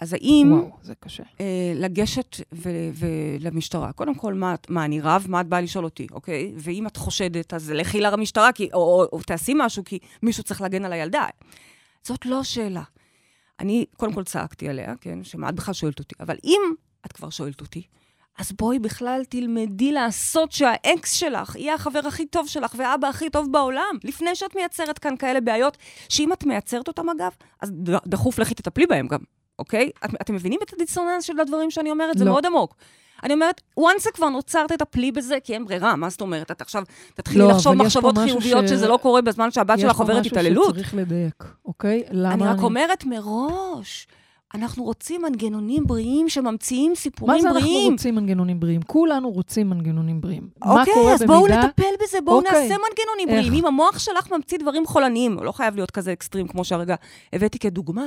אז 0.00 0.12
האם 0.12 0.52
וואו, 0.52 0.76
זה 0.82 0.94
קשה. 1.00 1.22
אה, 1.40 1.72
לגשת 1.74 2.36
ו- 2.52 2.90
ולמשטרה, 2.94 3.92
קודם 3.92 4.14
כל, 4.14 4.34
מה, 4.34 4.54
מה, 4.68 4.84
אני 4.84 5.00
רב? 5.00 5.26
מה 5.28 5.40
את 5.40 5.46
באה 5.46 5.60
לשאול 5.60 5.84
אותי, 5.84 6.06
אוקיי? 6.12 6.52
ואם 6.56 6.86
את 6.86 6.96
חושדת, 6.96 7.54
אז 7.54 7.70
לכי 7.70 8.00
למשטרה, 8.00 8.52
כי, 8.52 8.68
או, 8.72 8.78
או, 8.78 9.08
או 9.12 9.22
תעשי 9.22 9.52
משהו, 9.56 9.84
כי 9.84 9.98
מישהו 10.22 10.42
צריך 10.44 10.60
להגן 10.60 10.84
על 10.84 10.92
הילדה. 10.92 11.26
זאת 12.02 12.26
לא 12.26 12.40
השאלה. 12.40 12.82
אני 13.60 13.84
קודם 13.96 14.12
כל 14.12 14.24
צעקתי 14.24 14.68
עליה, 14.68 14.94
כן? 15.00 15.24
שמה 15.24 15.48
את 15.48 15.54
בכלל 15.54 15.74
שואלת 15.74 15.98
אותי? 15.98 16.14
אבל 16.20 16.36
אם 16.44 16.60
את 17.06 17.12
כבר 17.12 17.30
שואלת 17.30 17.60
אותי, 17.60 17.82
אז 18.38 18.52
בואי 18.52 18.78
בכלל 18.78 19.22
תלמדי 19.28 19.92
לעשות 19.92 20.52
שהאקס 20.52 21.12
שלך 21.12 21.56
יהיה 21.56 21.74
החבר 21.74 22.00
הכי 22.06 22.26
טוב 22.26 22.46
שלך 22.46 22.74
והאבא 22.78 23.08
הכי 23.08 23.30
טוב 23.30 23.52
בעולם, 23.52 23.98
לפני 24.04 24.34
שאת 24.34 24.56
מייצרת 24.56 24.98
כאן 24.98 25.16
כאלה 25.16 25.40
בעיות, 25.40 25.76
שאם 26.08 26.32
את 26.32 26.44
מייצרת 26.44 26.88
אותם 26.88 27.08
אגב, 27.08 27.32
אז 27.62 27.72
דחוף 28.06 28.38
לכי 28.38 28.54
תטפלי 28.54 28.86
בהם 28.86 29.08
גם, 29.08 29.18
אוקיי? 29.60 29.90
את, 30.04 30.10
אתם 30.22 30.34
מבינים 30.34 30.60
את 30.62 30.72
הדיסוננס 30.72 31.24
של 31.24 31.40
הדברים 31.40 31.70
שאני 31.70 31.90
אומרת? 31.90 32.18
זה 32.18 32.24
לא. 32.24 32.30
מאוד 32.30 32.46
עמוק. 32.46 32.74
אני 33.22 33.34
אומרת, 33.34 33.60
once 33.80 34.02
זה 34.02 34.10
כבר 34.14 34.28
נוצר, 34.28 34.66
תטפלי 34.66 35.12
בזה, 35.12 35.38
כי 35.44 35.54
אין 35.54 35.64
ברירה, 35.64 35.96
מה 35.96 36.10
זאת 36.10 36.20
אומרת? 36.20 36.50
את 36.50 36.60
עכשיו 36.60 36.82
תתחילי 37.14 37.44
לא, 37.44 37.50
לחשוב 37.50 37.74
מחשבות 37.74 38.18
חיוביות 38.18 38.68
ש- 38.68 38.70
שזה 38.70 38.88
לא 38.88 38.98
קורה 39.02 39.22
בזמן 39.22 39.50
שהבת 39.50 39.78
שלך 39.78 40.00
עוברת 40.00 40.26
התעללות. 40.26 40.64
יש 40.64 40.72
פה 40.72 40.80
משהו 40.80 40.90
שצריך 40.90 40.94
לדייק, 40.94 41.44
אוקיי? 41.64 42.02
למה 42.10 42.34
אני 42.34 42.44
רק 42.44 42.62
אומרת 42.62 43.04
מראש, 43.04 44.06
אנחנו 44.54 44.84
רוצים 44.84 45.22
מנגנונים 45.22 45.86
בריאים 45.86 46.28
שממציאים 46.28 46.90
מה 46.90 46.96
סיפורים 46.96 47.40
זה 47.40 47.48
אנחנו 47.48 47.60
בריאים. 47.60 47.92
רוצים 47.92 48.14
מנגנונים 48.14 48.60
בריאים? 48.60 48.82
כולנו 48.82 49.30
רוצים 49.30 49.70
מנגנונים 49.70 50.20
בריאים. 50.20 50.48
מה 50.64 50.80
אוקיי, 50.80 50.94
קורה 50.94 51.14
אז 51.14 51.22
בואו 51.22 51.42
במידה... 51.44 51.62
נטפל 51.64 51.82
בזה, 52.02 52.18
בואו 52.24 52.36
אוקיי. 52.36 52.52
נעשה 52.52 52.74
מנגנונים 52.74 53.28
איך? 53.28 53.36
בריאים. 53.36 53.54
אם 53.54 53.66
המוח 53.66 53.98
שלך 53.98 54.32
ממציא 54.32 54.58
דברים 54.58 54.86
חולניים, 54.86 55.38
לא 55.42 55.52
חייב 55.52 55.74
להיות 55.74 55.90
כזה 55.90 56.12
אקסטרים 56.12 56.48
כמו 56.48 56.64
שהרגע 56.64 56.94
הבאתי 57.32 57.58
כדוגמה, 57.58 58.04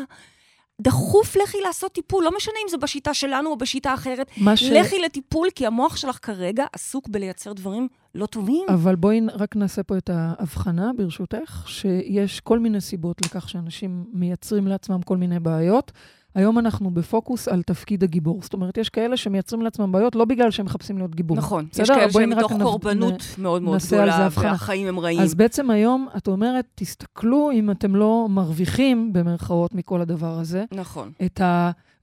דחוף 0.84 1.36
לכי 1.36 1.58
לעשות 1.62 1.92
טיפול, 1.92 2.24
לא 2.24 2.32
משנה 2.38 2.54
אם 2.64 2.70
זה 2.70 2.78
בשיטה 2.78 3.14
שלנו 3.14 3.50
או 3.50 3.58
בשיטה 3.58 3.94
אחרת. 3.94 4.28
ש... 4.56 4.64
לכי 4.64 5.00
לטיפול, 5.00 5.48
כי 5.56 5.66
המוח 5.66 5.96
שלך 5.96 6.20
כרגע 6.22 6.66
עסוק 6.74 7.08
בלייצר 7.08 7.54
דברים 7.54 7.88
לא 8.16 8.26
טובים. 8.26 8.66
אבל 8.70 8.96
בואי 8.96 9.22
רק 9.34 9.56
נעשה 9.56 9.84
פה 9.84 9.98
את 9.98 10.10
ההבחנה, 10.10 10.92
ברשותך, 10.98 11.64
שיש 11.68 12.40
כל 12.40 12.60
מיני 12.60 12.82
סיבות 12.82 13.26
לכך 13.26 13.50
שאנשים 13.50 14.06
מייצרים 14.14 14.68
לעצמם 14.68 15.02
כל 15.02 15.18
מיני 15.18 15.40
בעיות. 15.40 15.92
היום 16.36 16.60
אנחנו 16.60 16.92
בפוקוס 16.92 17.48
על 17.48 17.62
תפקיד 17.62 18.04
הגיבור. 18.04 18.40
זאת 18.42 18.54
אומרת, 18.54 18.78
יש 18.78 18.90
כאלה 18.90 19.18
שמייצרים 19.18 19.62
לעצמם 19.62 19.92
בעיות 19.92 20.16
לא 20.16 20.26
בגלל 20.26 20.52
שהם 20.52 20.66
מחפשים 20.66 20.98
להיות 20.98 21.16
גיבור. 21.16 21.38
נכון, 21.38 21.68
יש 21.74 21.80
בסדר? 21.80 21.96
כאלה 21.96 22.08
בואי 22.12 22.24
שהם 22.24 22.38
מתוך 22.38 22.52
נ- 22.52 22.64
קורבנות 22.64 23.24
מאוד 23.38 23.62
מאוד 23.62 23.80
זה 23.80 23.96
גדולה. 23.98 24.30
והחיים 24.36 24.88
הם 24.88 25.00
רעים. 25.00 25.20
אז 25.20 25.36
בעצם 25.36 25.70
היום 25.70 26.08
את 26.18 26.28
אומרת, 26.28 26.66
תסתכלו 26.76 27.52
אם 27.54 27.72
אתם 27.72 27.96
לא 27.96 28.28
מרוויחים, 28.30 29.14
במרכאות, 29.14 29.74
מכל 29.76 30.02
הדבר 30.02 30.40
הזה, 30.40 30.64
נכון. 30.72 31.12
את 31.26 31.42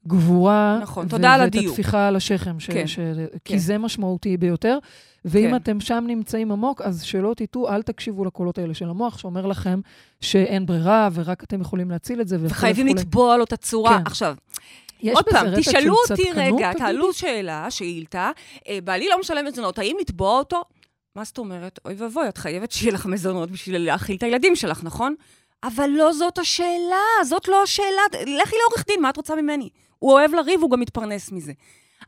הגבורה, 0.07 0.79
נכון, 0.83 1.09
תודה 1.09 1.35
על 1.35 1.41
ואת 1.41 1.49
הדיוק. 1.49 1.73
הטפיחה 1.73 2.09
על 2.09 2.17
השכם, 2.17 2.61
ש, 2.61 2.71
כן, 2.71 2.87
ש, 2.87 2.99
כי 3.45 3.53
כן. 3.53 3.59
זה 3.59 3.79
משמעותי 3.79 4.37
ביותר. 4.37 4.79
ואם 5.25 5.51
כן. 5.51 5.57
אתם 5.57 5.81
שם 5.81 6.05
נמצאים 6.07 6.53
עמוק, 6.53 6.81
אז 6.81 7.03
שלא 7.03 7.35
תטעו, 7.37 7.69
אל 7.69 7.83
תקשיבו 7.83 8.25
לקולות 8.25 8.59
האלה 8.59 8.75
של 8.75 8.89
המוח, 8.89 9.19
שאומר 9.19 9.47
לכם 9.47 9.81
שאין 10.21 10.67
ברירה, 10.67 11.09
ורק 11.15 11.45
אתם 11.45 11.61
יכולים 11.61 11.91
להציל 11.91 12.21
את 12.21 12.29
זה. 12.29 12.37
וחייבים 12.41 12.87
וכו'. 12.87 12.97
לתבוע 12.97 13.37
לו 13.37 13.45
את 13.45 13.53
הצורה. 13.53 13.99
כן. 13.99 14.03
עכשיו, 14.07 14.35
עוד 15.13 15.25
פעם, 15.31 15.47
תשאלו 15.57 15.95
אותי 16.11 16.31
רגע? 16.35 16.73
תעלו 16.73 17.13
שאלה, 17.13 17.71
שאילתה, 17.71 18.31
אה, 18.69 18.79
בעלי 18.85 19.09
לא 19.09 19.21
משלם 19.21 19.47
מזונות, 19.47 19.79
האם 19.79 19.97
לתבוע 20.01 20.39
אותו? 20.39 20.63
מה 21.17 21.25
זאת 21.25 21.39
אומרת? 21.39 21.79
אוי 21.85 21.95
ואבוי, 21.95 22.29
את 22.29 22.39
חייבת 22.39 22.73
שיהיה 22.73 22.93
לך 22.93 23.07
מזונות 23.07 23.51
בשביל 23.51 23.85
להאכיל 23.85 24.17
את 24.17 24.23
הילדים 24.23 24.57
שלך, 24.57 24.85
נכון? 24.85 25.15
אבל 25.65 25.91
לא 25.91 26.13
זאת 26.13 26.39
השאלה, 26.39 27.25
זאת 27.25 27.49
לא 27.49 27.63
השאלה. 27.63 28.03
לכי 28.13 28.57
לעורך 28.57 28.85
דין, 28.87 29.03
מה 29.03 29.11
את 29.11 29.17
רוצה 29.17 29.35
ממני? 29.37 29.69
הוא 30.01 30.13
אוהב 30.13 30.35
לריב, 30.35 30.61
הוא 30.63 30.71
גם 30.71 30.81
מתפרנס 30.81 31.33
מזה. 31.33 31.53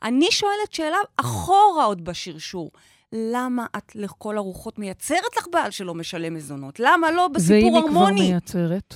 אני 0.02 0.26
שואלת 0.30 0.72
שאלה 0.72 0.96
אחורה 1.16 1.84
עוד 1.84 2.04
בשרשור. 2.04 2.70
למה 3.12 3.66
את 3.76 3.92
לכל 3.94 4.36
הרוחות 4.36 4.78
מייצרת 4.78 5.36
לך 5.36 5.46
בעל 5.52 5.70
שלא 5.70 5.94
משלם 5.94 6.34
מזונות? 6.34 6.80
למה 6.80 7.10
לא 7.10 7.28
בסיפור 7.28 7.72
ואם 7.72 7.84
היא 7.84 7.90
כבר 7.90 8.00
הרמוני? 8.00 8.30
מייצרת, 8.30 8.94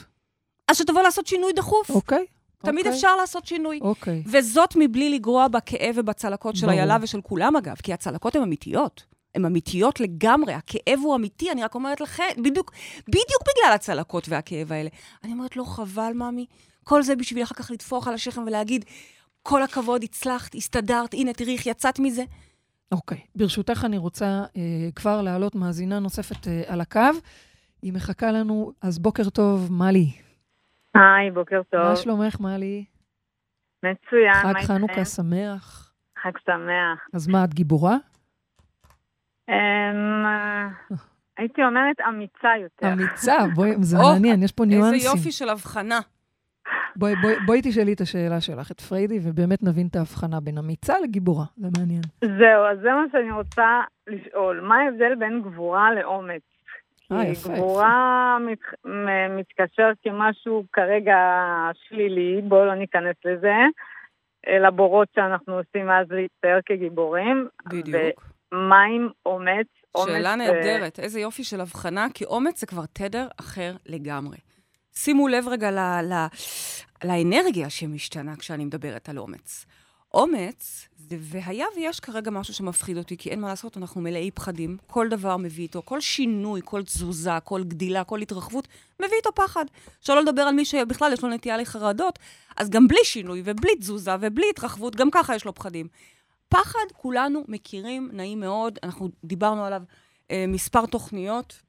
אז 0.69 0.77
שתבוא 0.77 1.03
לעשות 1.03 1.27
שינוי 1.27 1.53
דחוף. 1.53 1.91
אוקיי. 1.91 2.27
תמיד 2.59 2.87
אוקיי, 2.87 2.97
אפשר 2.97 3.17
לעשות 3.17 3.47
שינוי. 3.47 3.79
אוקיי. 3.83 4.23
וזאת 4.27 4.77
מבלי 4.77 5.11
לגרוע 5.11 5.49
בכאב 5.49 5.95
ובצלקות 5.97 6.57
של. 6.57 6.69
איילה 6.69 6.97
ושל 7.01 7.21
כולם, 7.21 7.57
אגב, 7.57 7.77
כי 7.83 7.93
הצלקות 7.93 8.37
הן 8.37 8.43
אמיתיות. 8.43 9.05
הן 9.35 9.45
אמיתיות 9.45 10.01
לגמרי, 10.01 10.53
הכאב 10.53 10.99
הוא 11.03 11.15
אמיתי, 11.15 11.51
אני 11.51 11.65
רק 11.65 11.75
אומרת 11.75 12.01
לכם, 12.01 12.25
בדיוק, 12.39 12.73
בדיוק 13.09 13.43
בגלל 13.43 13.73
הצלקות 13.75 14.29
והכאב 14.29 14.73
האלה. 14.73 14.89
אני 15.25 15.33
אומרת, 15.33 15.57
לא 15.57 15.65
חבל, 15.65 16.13
ממי? 16.15 16.47
כל 16.89 17.03
זה 17.03 17.17
בשביל 17.17 17.43
אחר 17.43 17.55
כך 17.55 17.71
לטפוח 17.71 18.09
על 18.09 18.15
השכם 18.15 18.43
ולהגיד, 18.47 18.85
כל 19.43 19.63
הכבוד, 19.63 20.03
הצלחת, 20.03 20.55
הסתדרת, 20.55 21.15
הנה, 21.15 21.33
תראי 21.33 21.57
איך 21.57 21.67
יצאת 21.67 21.99
מזה. 21.99 22.23
אוקיי. 22.93 23.21
ברשותך, 23.37 23.85
אני 23.85 23.99
רוצה 23.99 24.25
אה, 24.57 24.89
כבר 24.95 25.23
להעלות 25.23 25.55
מאזינה 25.55 25.99
נוספת 25.99 26.49
אה, 26.49 26.63
על 26.67 26.81
הקו. 26.81 27.01
היא 27.83 27.93
מחכה 27.93 28.33
לנו, 28.33 28.73
אז 28.83 28.99
בוקר 28.99 29.31
טוב, 29.31 29.73
מלי. 29.73 30.13
היי, 30.95 31.31
בוקר 31.31 31.63
טוב. 31.71 31.81
מה 31.81 31.97
שלומך, 31.97 32.41
מלי? 32.41 32.85
מצוין, 33.83 34.35
חג 34.43 34.53
מה 34.53 34.63
חנוכה 34.63 34.93
איתכם? 34.93 35.05
שמח. 35.05 35.93
חג 36.23 36.39
שמח. 36.47 37.09
אז 37.15 37.29
מה, 37.29 37.45
את 37.45 37.55
גיבורה? 37.55 37.97
אמ, 39.49 39.55
הייתי 41.37 41.65
אומרת 41.65 41.97
אמיצה 42.09 42.49
יותר. 42.63 42.93
אמיצה, 42.93 43.37
בואי, 43.55 43.75
זה 43.81 43.97
מעניין, 43.99 44.43
יש 44.43 44.53
פה 44.53 44.65
ניואנסים. 44.65 44.95
איזה 44.95 45.09
יופי 45.09 45.33
של 45.33 45.49
הבחנה. 45.49 46.01
בואי, 46.97 47.15
בואי, 47.23 47.35
בואי 47.47 47.61
תשאלי 47.65 47.93
את 47.93 48.01
השאלה 48.01 48.41
שלך, 48.41 48.71
את 48.71 48.81
פריידי, 48.81 49.19
ובאמת 49.23 49.63
נבין 49.63 49.87
את 49.87 49.97
ההבחנה 49.97 50.41
בין 50.41 50.59
אמיצה 50.59 50.95
לגיבורה, 51.03 51.45
זה 51.57 51.69
מעניין. 51.79 52.03
זהו, 52.21 52.65
אז 52.71 52.79
זה 52.83 52.89
מה 52.91 53.05
שאני 53.13 53.33
רוצה 53.33 53.81
לשאול. 54.07 54.61
מה 54.61 54.77
ההבדל 54.77 55.15
בין 55.15 55.43
גבורה 55.43 55.95
לאומץ? 55.95 56.43
אה, 57.13 57.23
כי 57.25 57.31
יפה, 57.31 57.53
גבורה 57.53 58.39
מת, 58.41 58.59
מתקשר 59.39 59.91
כמשהו 60.03 60.65
כרגע 60.73 61.17
שלילי, 61.89 62.41
בואו 62.43 62.65
לא 62.65 62.75
ניכנס 62.75 63.17
לזה, 63.25 63.55
לבורות 64.67 65.09
שאנחנו 65.15 65.55
עושים 65.55 65.91
אז 65.91 66.07
להצטייר 66.11 66.61
כגיבורים. 66.67 67.49
בדיוק. 67.67 67.97
ומה 68.53 68.83
עם 68.83 69.09
אומץ? 69.27 69.67
אומץ, 69.95 70.09
שאלה 70.09 70.31
אה, 70.31 70.37
נהדרת, 70.37 70.99
איזה 70.99 71.21
יופי 71.21 71.45
של 71.45 71.61
הבחנה, 71.61 72.07
כי 72.15 72.25
אומץ 72.25 72.61
זה 72.61 72.67
כבר 72.67 72.85
תדר 72.93 73.27
אחר 73.41 73.73
לגמרי. 73.87 74.37
שימו 74.97 75.29
לב 75.29 75.49
רגע 75.49 75.71
ל, 75.71 75.79
ל, 76.13 76.27
לאנרגיה 77.05 77.71
שמשתנה 77.71 78.37
כשאני 78.37 78.65
מדברת 78.65 79.09
על 79.09 79.19
אומץ. 79.19 79.67
אומץ, 80.15 80.89
והיה 81.11 81.67
ויש 81.77 82.01
כרגע 82.01 82.31
משהו 82.31 82.55
שמפחיד 82.55 82.99
אותי, 82.99 83.17
כי 83.17 83.31
אין 83.31 83.41
מה 83.41 83.49
לעשות, 83.49 83.77
אנחנו 83.77 84.01
מלאי 84.01 84.31
פחדים. 84.31 84.77
כל 84.87 85.09
דבר 85.09 85.37
מביא 85.37 85.63
איתו, 85.63 85.83
כל 85.85 86.01
שינוי, 86.01 86.61
כל 86.65 86.83
תזוזה, 86.83 87.41
כל 87.45 87.65
גדילה, 87.65 88.05
כל 88.05 88.21
התרחבות, 88.21 88.69
מביא 89.01 89.17
איתו 89.17 89.31
פחד. 89.35 89.65
שלא 90.01 90.23
לדבר 90.23 90.43
על 90.43 90.55
מי 90.55 90.65
שבכלל 90.65 91.13
יש 91.13 91.23
לו 91.23 91.29
נטייה 91.29 91.57
לחרדות, 91.57 92.19
אז 92.57 92.71
גם 92.71 92.89
בלי 92.89 93.05
שינוי 93.05 93.43
ובלי 93.45 93.77
תזוזה 93.77 94.11
ובלי 94.21 94.47
התרחבות, 94.51 94.97
גם 94.97 95.11
ככה 95.11 95.35
יש 95.35 95.45
לו 95.45 95.55
פחדים. 95.55 95.89
פחד, 96.49 96.87
כולנו 96.93 97.45
מכירים, 97.49 98.11
נעים 98.13 98.41
מאוד, 98.41 98.79
אנחנו 98.83 99.09
דיברנו 99.25 99.65
עליו 99.65 99.83
אה, 100.31 100.45
מספר 100.49 100.87
תוכניות, 100.87 101.63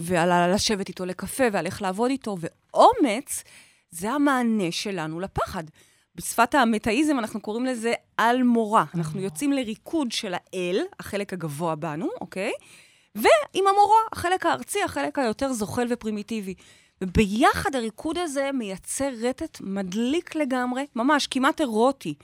ועל 0.00 0.54
לשבת 0.54 0.88
איתו 0.88 1.06
לקפה 1.06 1.44
ועל 1.52 1.66
איך 1.66 1.82
לעבוד 1.82 2.10
איתו, 2.10 2.36
ואומץ 2.40 3.44
זה 3.90 4.10
המענה 4.10 4.72
שלנו 4.72 5.20
לפחד. 5.20 5.64
בשפת 6.14 6.54
המטאיזם 6.54 7.18
אנחנו 7.18 7.40
קוראים 7.40 7.64
לזה 7.64 7.92
על 8.16 8.42
מורה. 8.42 8.84
אנחנו 8.94 9.20
יוצאים 9.20 9.52
לריקוד 9.52 10.12
של 10.12 10.34
האל, 10.34 10.80
החלק 11.00 11.32
הגבוה 11.32 11.74
בנו, 11.74 12.08
אוקיי? 12.20 12.52
ועם 13.14 13.66
המורה, 13.66 13.98
החלק 14.12 14.46
הארצי, 14.46 14.82
החלק 14.82 15.18
היותר 15.18 15.52
זוחל 15.52 15.86
ופרימיטיבי. 15.90 16.54
וביחד 17.00 17.74
הריקוד 17.74 18.18
הזה 18.18 18.50
מייצר 18.54 19.10
רטט 19.22 19.58
מדליק 19.60 20.34
לגמרי, 20.34 20.86
ממש, 20.96 21.26
כמעט 21.26 21.60
אירוטי. 21.60 22.14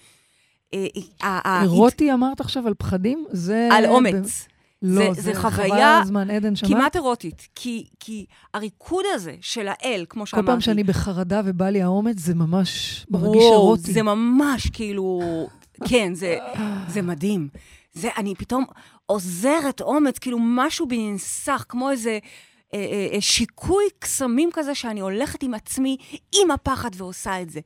אה, 0.75 1.61
אירוטי 1.63 2.13
אמרת 2.13 2.41
עכשיו 2.41 2.67
על 2.67 2.75
פחדים? 2.75 3.27
זה... 3.31 3.69
על 3.73 3.87
אומץ. 3.87 4.49
לא, 4.83 5.15
זה, 5.15 5.23
זה 5.23 5.35
חוויה 5.41 6.01
זמן 6.05 6.31
עדן? 6.31 6.53
כמעט 6.67 6.97
אירוטית. 6.97 7.49
כי, 7.55 7.87
כי 8.01 8.27
הריקוד 8.55 9.05
הזה 9.15 9.35
של 9.41 9.69
האל, 9.69 10.05
כמו 10.09 10.27
שאמרתי... 10.27 10.47
כל 10.47 10.53
פעם 10.53 10.61
שאני 10.61 10.85
בחרדה 10.85 11.41
ובא 11.45 11.69
לי 11.69 11.83
האומץ, 11.83 12.19
זה 12.19 12.35
ממש 12.35 13.07
מרגיש 13.11 13.43
אירוטי. 13.43 13.93
זה 13.93 14.03
ממש 14.03 14.71
כאילו... 14.71 15.21
כן, 15.89 16.15
זה, 16.15 16.39
זה 16.89 17.03
מדהים. 17.03 17.49
זה, 17.93 18.09
אני 18.17 18.35
פתאום 18.35 18.65
עוזרת 19.07 19.81
אומץ, 19.81 20.19
כאילו 20.19 20.39
משהו 20.41 20.87
בי 20.87 21.11
ננסח, 21.11 21.65
כמו 21.69 21.91
איזה... 21.91 22.19
אה, 22.75 22.79
אה, 22.79 23.15
אה, 23.15 23.21
שיקוי 23.21 23.85
קסמים 23.99 24.51
כזה 24.53 24.75
שאני 24.75 25.01
הולכת 25.01 25.43
עם 25.43 25.55
עצמי, 25.55 25.97
עם 26.13 26.51
הפחד 26.51 26.91
ועושה 26.97 27.43
את 27.43 27.51
זה. 27.51 27.61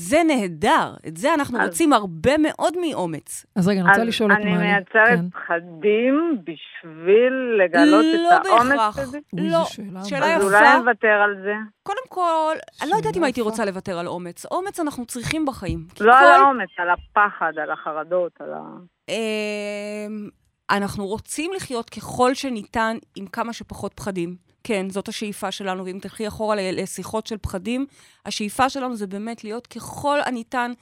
זה 0.00 0.22
נהדר, 0.26 0.94
את 1.08 1.16
זה 1.16 1.34
אנחנו 1.34 1.60
אז... 1.60 1.68
רוצים 1.68 1.92
הרבה 1.92 2.38
מאוד 2.38 2.74
מאומץ. 2.80 3.46
אז 3.56 3.68
רגע, 3.68 3.80
אני 3.80 3.88
רוצה 3.88 4.04
לשאול 4.04 4.32
את 4.32 4.38
מעלי. 4.38 4.50
אני 4.50 4.58
מייצרת 4.58 5.18
כן. 5.18 5.30
פחדים 5.30 6.38
בשביל 6.44 7.60
לגלות 7.64 8.04
לא 8.18 8.36
את 8.36 8.46
האומץ 8.46 8.98
הזה? 8.98 9.18
לא, 9.32 9.64
שאלה, 9.64 10.04
שאלה 10.04 10.26
יפה. 10.26 10.36
אז 10.36 10.44
אולי 10.44 10.78
נוותר 10.78 11.08
על 11.24 11.36
זה. 11.42 11.54
קודם 11.82 12.06
כל, 12.08 12.54
אני 12.82 12.90
לא 12.90 12.96
יודעת 12.96 13.16
אם 13.16 13.24
הייתי 13.24 13.40
רוצה 13.40 13.64
לוותר 13.64 13.98
על 13.98 14.06
אומץ. 14.06 14.46
אומץ 14.46 14.80
אנחנו 14.80 15.06
צריכים 15.06 15.46
בחיים. 15.46 15.86
לא 16.00 16.12
כל... 16.12 16.18
על 16.18 16.40
האומץ, 16.40 16.70
על 16.78 16.88
הפחד, 16.90 17.52
על 17.62 17.70
החרדות, 17.70 18.32
על 18.40 18.52
ה... 18.52 18.60
אמ, 19.08 20.28
אנחנו 20.70 21.06
רוצים 21.06 21.50
לחיות 21.56 21.90
ככל 21.90 22.34
שניתן 22.34 22.96
עם 23.16 23.26
כמה 23.26 23.52
שפחות 23.52 23.94
פחדים. 23.94 24.49
כן, 24.64 24.90
זאת 24.90 25.08
השאיפה 25.08 25.52
שלנו, 25.52 25.84
ואם 25.84 25.98
תלכי 26.02 26.28
אחורה 26.28 26.56
לשיחות 26.72 27.26
של 27.26 27.36
פחדים, 27.38 27.86
השאיפה 28.26 28.70
שלנו 28.70 28.96
זה 28.96 29.06
באמת 29.06 29.44
להיות 29.44 29.66
ככל 29.66 30.18
הניתן 30.24 30.72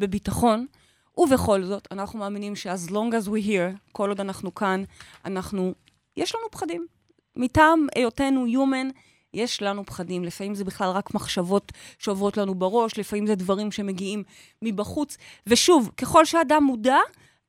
בביטחון, 0.00 0.66
ובכל 1.18 1.64
זאת, 1.64 1.88
אנחנו 1.90 2.18
מאמינים 2.18 2.56
ש-as 2.56 2.90
long 2.90 2.92
as 2.92 3.28
we 3.28 3.46
here, 3.46 3.78
כל 3.92 4.08
עוד 4.08 4.20
אנחנו 4.20 4.54
כאן, 4.54 4.84
אנחנו, 5.24 5.74
יש 6.16 6.34
לנו 6.34 6.44
פחדים. 6.50 6.86
מטעם 7.36 7.86
היותנו 7.94 8.46
human, 8.46 8.92
יש 9.34 9.62
לנו 9.62 9.86
פחדים. 9.86 10.24
לפעמים 10.24 10.54
זה 10.54 10.64
בכלל 10.64 10.90
רק 10.90 11.14
מחשבות 11.14 11.72
שעוברות 11.98 12.36
לנו 12.36 12.54
בראש, 12.54 12.98
לפעמים 12.98 13.26
זה 13.26 13.34
דברים 13.34 13.72
שמגיעים 13.72 14.22
מבחוץ. 14.62 15.16
ושוב, 15.46 15.90
ככל 15.96 16.24
שאדם 16.24 16.64
מודע, 16.64 16.98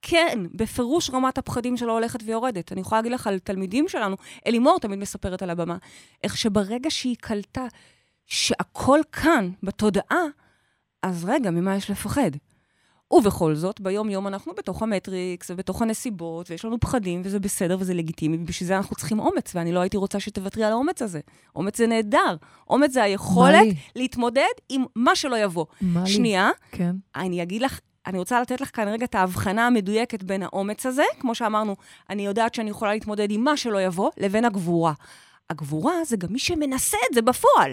כן, 0.07 0.39
בפירוש 0.53 1.09
רמת 1.09 1.37
הפחדים 1.37 1.77
שלו 1.77 1.93
הולכת 1.93 2.19
ויורדת. 2.25 2.71
אני 2.71 2.81
יכולה 2.81 3.01
להגיד 3.01 3.11
לך 3.11 3.27
על 3.27 3.39
תלמידים 3.39 3.87
שלנו, 3.87 4.15
אלימור 4.47 4.79
תמיד 4.79 4.99
מספרת 4.99 5.41
על 5.41 5.49
הבמה, 5.49 5.77
איך 6.23 6.37
שברגע 6.37 6.89
שהיא 6.91 7.15
קלטה 7.19 7.65
שהכל 8.25 8.99
כאן, 9.11 9.51
בתודעה, 9.63 10.23
אז 11.03 11.25
רגע, 11.25 11.51
ממה 11.51 11.75
יש 11.75 11.89
לפחד? 11.89 12.31
ובכל 13.11 13.55
זאת, 13.55 13.81
ביום-יום 13.81 14.27
אנחנו 14.27 14.53
בתוך 14.53 14.81
המטריקס 14.81 15.51
ובתוך 15.51 15.81
הנסיבות, 15.81 16.51
ויש 16.51 16.65
לנו 16.65 16.79
פחדים, 16.79 17.21
וזה 17.25 17.39
בסדר 17.39 17.77
וזה 17.79 17.93
לגיטימי, 17.93 18.37
ובשביל 18.37 18.67
זה 18.67 18.77
אנחנו 18.77 18.95
צריכים 18.95 19.19
אומץ, 19.19 19.55
ואני 19.55 19.71
לא 19.71 19.79
הייתי 19.79 19.97
רוצה 19.97 20.19
שתוותרי 20.19 20.63
על 20.63 20.71
האומץ 20.71 21.01
הזה. 21.01 21.19
אומץ 21.55 21.77
זה 21.77 21.87
נהדר. 21.87 22.35
אומץ 22.69 22.91
זה 22.91 23.03
היכולת 23.03 23.67
להתמודד 23.95 24.43
עם 24.69 24.83
מה 24.95 25.15
שלא 25.15 25.35
יבוא. 25.35 25.65
מה 25.81 26.05
שנייה, 26.05 26.49
כן. 26.71 26.95
אני 27.15 27.43
אגיד 27.43 27.61
לך 27.61 27.79
אני 28.07 28.17
רוצה 28.17 28.41
לתת 28.41 28.61
לך 28.61 28.75
כאן 28.75 28.87
רגע 28.87 29.05
את 29.05 29.15
ההבחנה 29.15 29.67
המדויקת 29.67 30.23
בין 30.23 30.43
האומץ 30.43 30.85
הזה, 30.85 31.03
כמו 31.19 31.35
שאמרנו, 31.35 31.75
אני 32.09 32.25
יודעת 32.25 32.53
שאני 32.53 32.69
יכולה 32.69 32.93
להתמודד 32.93 33.31
עם 33.31 33.43
מה 33.43 33.57
שלא 33.57 33.81
יבוא, 33.81 34.11
לבין 34.17 34.45
הגבורה. 34.45 34.93
הגבורה 35.49 36.03
זה 36.05 36.17
גם 36.17 36.29
מי 36.31 36.39
שמנסה 36.39 36.97
את 37.09 37.13
זה 37.13 37.21
בפועל. 37.21 37.71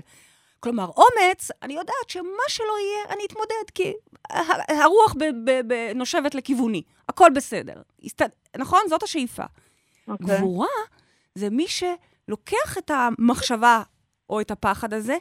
כלומר, 0.61 0.91
אומץ, 0.97 1.51
אני 1.63 1.75
יודעת 1.75 2.09
שמה 2.09 2.45
שלא 2.49 2.75
יהיה, 2.81 3.15
אני 3.15 3.25
אתמודד, 3.27 3.71
כי 3.75 3.93
הרוח 4.69 5.15
ב- 5.15 5.51
ב- 5.51 5.73
ב- 5.73 5.93
נושבת 5.95 6.35
לכיווני, 6.35 6.83
הכל 7.09 7.31
בסדר. 7.35 7.83
הסת... 8.05 8.23
נכון? 8.57 8.81
זאת 8.89 9.03
השאיפה. 9.03 9.43
Okay. 9.43 10.09
אוקיי. 10.09 10.37
גבורה 10.37 10.67
זה 11.35 11.51
מי 11.51 11.67
שלוקח 11.69 12.79
את 12.79 12.91
המחשבה 12.91 13.83
או 14.31 14.41
את 14.41 14.51
הפחד 14.51 14.95
הזה, 14.95 15.17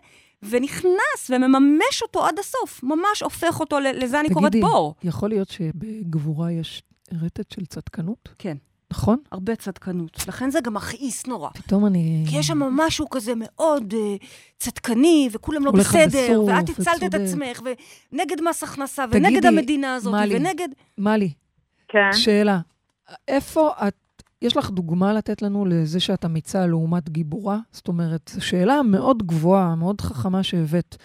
ונכנס 0.50 1.30
ומממש 1.30 2.02
אותו 2.02 2.26
עד 2.26 2.40
הסוף, 2.40 2.84
ממש 2.84 3.24
הופך 3.24 3.60
אותו, 3.60 3.80
לזה 3.80 4.20
אני 4.20 4.30
קוראת 4.30 4.56
בור. 4.62 4.96
תגידי, 4.98 5.10
יכול 5.10 5.30
להיות 5.30 5.50
שבגבורה 5.50 6.52
יש 6.52 6.84
רטט 7.22 7.52
של 7.52 7.66
צדקנות? 7.66 8.30
כן. 8.40 8.58
נכון? 8.92 9.18
הרבה 9.32 9.56
צדקנות. 9.56 10.28
לכן 10.28 10.50
זה 10.50 10.62
גם 10.62 10.74
מכעיס 10.74 11.28
נורא. 11.28 11.50
פתאום 11.50 11.86
אני... 11.86 12.26
כי 12.30 12.38
יש 12.38 12.48
שם 12.48 12.60
משהו 12.60 13.10
כזה 13.10 13.34
מאוד 13.36 13.94
uh, 13.94 14.26
צדקני, 14.58 15.30
וכולם 15.32 15.66
לא 15.66 15.72
בסדר, 15.72 16.42
ואת 16.48 16.70
הצלת 16.70 17.04
את 17.04 17.14
עצמך, 17.14 17.62
ונגד 18.12 18.42
מס 18.42 18.64
הכנסה, 18.64 19.06
ונגד 19.12 19.46
המדינה 19.46 19.96
הזאת, 19.96 20.14
מלי, 20.14 20.36
ונגד... 20.36 20.68
מלי, 20.98 21.34
כן. 21.88 22.18
שאלה. 22.18 22.60
איפה 23.28 23.72
את 23.88 23.96
יש 24.42 24.58
לך 24.58 24.70
דוגמה 24.70 25.14
לתת 25.14 25.42
לנו 25.42 25.66
לזה 25.66 26.00
שאת 26.00 26.26
אמיצה 26.26 26.68
לעומת 26.68 27.10
גיבורה? 27.10 27.58
זאת 27.72 27.88
אומרת, 27.88 28.32
זו 28.34 28.46
שאלה 28.46 28.82
מאוד 28.82 29.24
גבוהה, 29.24 29.76
מאוד 29.76 30.02
חכמה 30.02 30.44
שהבאת. 30.44 30.96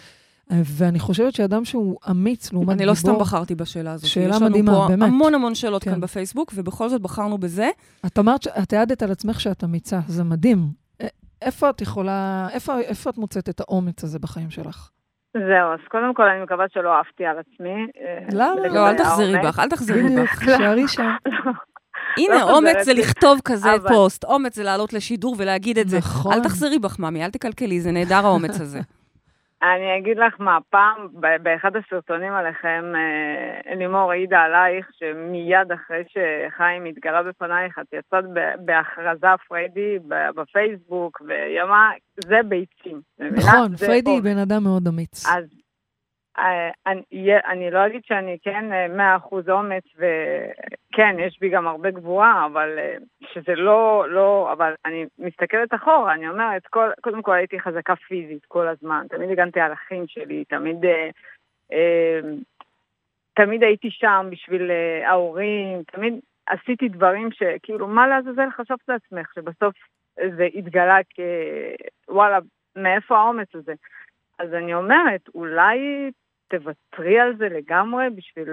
ואני 0.49 0.99
חושבת 0.99 1.33
שאדם 1.33 1.65
שהוא 1.65 1.97
אמיץ 2.11 2.53
לעומת 2.53 2.69
אני 2.69 2.77
גיבור... 2.77 2.83
אני 2.83 2.89
לא 2.89 2.93
סתם 2.93 3.19
בחרתי 3.19 3.55
בשאלה 3.55 3.91
הזאת. 3.91 4.09
שאלה 4.09 4.39
מדהימה, 4.39 4.71
באמת. 4.71 4.89
יש 4.89 4.91
לנו 4.91 4.99
פה 4.99 5.05
המון 5.05 5.33
המון 5.33 5.55
שאלות 5.55 5.83
כן. 5.83 5.91
כאן 5.91 6.01
בפייסבוק, 6.01 6.51
ובכל 6.55 6.89
זאת 6.89 7.01
בחרנו 7.01 7.37
בזה. 7.37 7.69
את 8.05 8.19
אמרת, 8.19 8.47
את 8.63 8.73
העדת 8.73 9.03
על 9.03 9.11
עצמך 9.11 9.41
שאת 9.41 9.63
אמיצה, 9.63 9.99
זה 10.07 10.23
מדהים. 10.23 10.59
איפה 11.41 11.69
את 11.69 11.81
יכולה, 11.81 12.47
איפה, 12.53 12.79
איפה 12.79 13.09
את 13.09 13.17
מוצאת 13.17 13.49
את 13.49 13.59
האומץ 13.59 14.03
הזה 14.03 14.19
בחיים 14.19 14.49
שלך? 14.49 14.89
זהו, 15.33 15.73
אז 15.73 15.79
קודם 15.91 16.13
כל 16.13 16.23
אני 16.23 16.43
מקווה 16.43 16.65
שלא 16.73 16.93
אהבתי 16.97 17.25
על 17.25 17.37
עצמי. 17.39 17.87
אה, 18.01 18.27
למה? 18.31 18.67
לא, 18.67 18.89
אל 18.89 18.97
תחזרי 18.97 19.37
בך, 19.43 19.59
אל 19.59 19.69
תחזרי 19.69 20.03
בך. 20.23 20.43
שערי 20.45 20.87
שם. 20.87 21.09
הנה, 22.17 22.35
לא 22.35 22.57
אומץ 22.57 22.85
זה 22.85 22.93
לכתוב 22.93 23.39
כזה 23.45 23.69
פוסט, 23.87 24.23
אומץ 24.23 24.55
זה 24.55 24.63
לעלות 24.63 24.93
לשידור 24.93 25.35
ולהגיד 25.37 25.77
את 25.77 25.89
זה. 25.89 25.97
נכון. 25.97 26.33
אל 26.33 26.43
תחזרי 26.43 26.79
בך, 26.79 26.99
ממי, 26.99 27.25
אל 27.25 27.29
תקלקלי, 27.29 27.79
זה 27.79 27.91
נהדר 27.91 28.25
האומץ 28.25 28.61
הזה. 28.61 28.79
אני 29.61 29.97
אגיד 29.97 30.17
לך 30.17 30.35
מה, 30.39 30.57
פעם, 30.69 31.07
באחד 31.43 31.71
הסרטונים 31.75 32.33
עליכם, 32.33 32.83
אה, 32.95 33.75
לימור 33.75 34.11
העידה 34.11 34.39
עלייך, 34.39 34.89
שמיד 34.99 35.71
אחרי 35.73 36.03
שחיים 36.07 36.85
התגלה 36.85 37.23
בפנייך, 37.23 37.79
את 37.79 37.93
יצאת 37.93 38.23
בהכרזה 38.65 39.27
פריידי 39.47 39.97
בפייסבוק, 40.35 41.21
והיא 41.27 41.61
אמרה, 41.61 41.91
זה 42.23 42.39
ביצים. 42.47 43.01
נכון, 43.19 43.75
פריידי 43.75 44.11
היא 44.11 44.21
בן 44.21 44.37
אדם 44.37 44.63
מאוד 44.63 44.87
אמיץ. 44.87 45.25
אז 45.25 45.43
אני, 46.87 47.03
אני 47.45 47.71
לא 47.71 47.85
אגיד 47.87 48.01
שאני 48.05 48.37
כן 48.41 48.73
אה, 48.73 48.87
מאה 48.87 49.15
אחוז 49.15 49.49
אומץ, 49.49 49.83
וכן, 49.95 51.15
יש 51.19 51.39
בי 51.39 51.49
גם 51.49 51.67
הרבה 51.67 51.91
גבוהה, 51.91 52.45
אבל 52.45 52.79
אה, 52.79 52.95
שזה 53.33 53.55
לא, 53.55 54.05
לא, 54.09 54.49
אבל 54.51 54.73
אני 54.85 55.05
מסתכלת 55.19 55.73
אחורה, 55.73 56.13
אני 56.13 56.29
אומרת, 56.29 56.67
כל, 56.67 56.89
קודם 57.01 57.21
כל 57.21 57.33
הייתי 57.33 57.59
חזקה 57.59 57.95
פיזית 57.95 58.45
כל 58.45 58.67
הזמן, 58.67 59.05
תמיד 59.09 59.29
הגנתי 59.29 59.59
על 59.59 59.73
אחים 59.73 60.07
שלי, 60.07 60.43
תמיד, 60.45 60.85
אה, 60.85 61.09
אה, 61.71 62.19
תמיד 63.33 63.63
הייתי 63.63 63.91
שם 63.91 64.27
בשביל 64.31 64.71
אה, 64.71 65.09
ההורים, 65.09 65.83
תמיד 65.83 66.19
עשיתי 66.47 66.89
דברים 66.89 67.29
שכאילו, 67.31 67.87
מה 67.87 68.07
לעזאזל 68.07 68.49
חשבת 68.49 68.79
לעצמך, 68.87 69.33
שבסוף 69.35 69.75
זה 70.37 70.47
התגלה 70.55 70.97
כוואלה, 72.05 72.39
מאיפה 72.75 73.17
האומץ 73.17 73.55
הזה? 73.55 73.73
אז 74.39 74.53
אני 74.53 74.73
אומרת, 74.73 75.21
אולי 75.35 76.11
תוותרי 76.49 77.19
על 77.19 77.33
זה 77.37 77.45
לגמרי 77.57 78.03
בשביל 78.15 78.47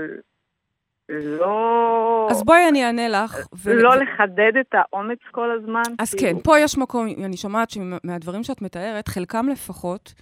לא... 1.09 2.29
אז 2.31 2.43
בואי 2.45 2.69
אני 2.69 2.85
אענה 2.85 3.09
לך. 3.09 3.47
ו- 3.57 3.75
לא 3.75 3.95
לחדד 3.97 4.53
את 4.61 4.75
האומץ 4.75 5.19
כל 5.31 5.51
הזמן. 5.59 5.83
אז 5.99 6.15
כאילו. 6.15 6.37
כן, 6.39 6.43
פה 6.43 6.59
יש 6.61 6.79
מקום, 6.79 7.07
אני 7.25 7.37
שומעת 7.37 7.71
שמהדברים 7.71 8.43
שאת 8.45 8.63
מתארת, 8.63 9.09
חלקם 9.09 9.49
לפחות, 9.49 10.15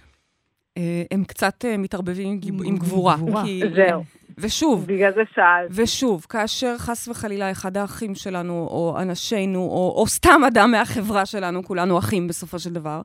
אה, 0.77 1.03
הם 1.11 1.23
קצת 1.23 1.65
אה, 1.65 1.77
מתערבבים 1.77 2.27
עם 2.29 2.37
גיב- 2.37 2.61
עם 2.61 2.67
עם 2.67 2.77
גבורה. 2.77 3.15
גבורה. 3.17 3.43
כי- 3.43 3.61
זהו, 3.75 4.03
ושוב, 4.37 4.85
בגלל 4.87 5.11
זה 5.13 5.21
שאלת. 5.35 5.69
ושוב, 5.71 6.25
כאשר 6.29 6.75
חס 6.77 7.07
וחלילה 7.07 7.51
אחד 7.51 7.77
האחים 7.77 8.15
שלנו, 8.15 8.53
או 8.71 8.95
אנשינו, 9.01 9.59
או, 9.59 9.93
או 9.97 10.07
סתם 10.07 10.41
אדם 10.47 10.71
מהחברה 10.71 11.25
שלנו, 11.25 11.63
כולנו 11.63 11.97
אחים 11.99 12.27
בסופו 12.27 12.59
של 12.59 12.73
דבר, 12.73 13.01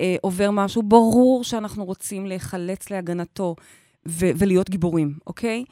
אה, 0.00 0.16
עובר 0.22 0.50
משהו, 0.50 0.82
ברור 0.82 1.44
שאנחנו 1.44 1.84
רוצים 1.84 2.26
להיחלץ 2.26 2.90
להגנתו 2.90 3.54
ו- 4.08 4.30
ולהיות 4.38 4.70
גיבורים, 4.70 5.14
אוקיי? 5.26 5.64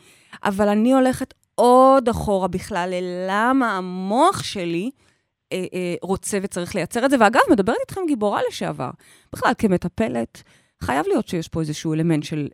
אבל 0.45 0.69
אני 0.69 0.93
הולכת 0.93 1.35
עוד 1.55 2.09
אחורה 2.09 2.49
בכלל 2.49 2.89
ללמה 2.93 3.77
המוח 3.77 4.43
שלי 4.43 4.91
אה, 5.53 5.65
אה, 5.75 5.95
רוצה 6.03 6.39
וצריך 6.43 6.75
לייצר 6.75 7.05
את 7.05 7.11
זה. 7.11 7.17
ואגב, 7.21 7.41
מדברת 7.51 7.77
איתכם 7.81 8.01
גיבורה 8.07 8.41
לשעבר. 8.49 8.91
בכלל, 9.33 9.53
כמטפלת, 9.59 10.43
חייב 10.83 11.07
להיות 11.09 11.29
שיש 11.29 11.49
פה 11.49 11.61
איזשהו 11.61 11.95
אלמנט 11.95 12.25
של 12.25 12.49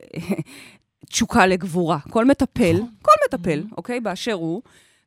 תשוקה 1.11 1.47
לגבורה. 1.47 1.99
כל 2.11 2.24
מטפל, 2.24 2.76
כל 3.03 3.12
מטפל, 3.26 3.62
אוקיי, 3.76 4.01
באשר 4.01 4.33
הוא, 4.33 4.62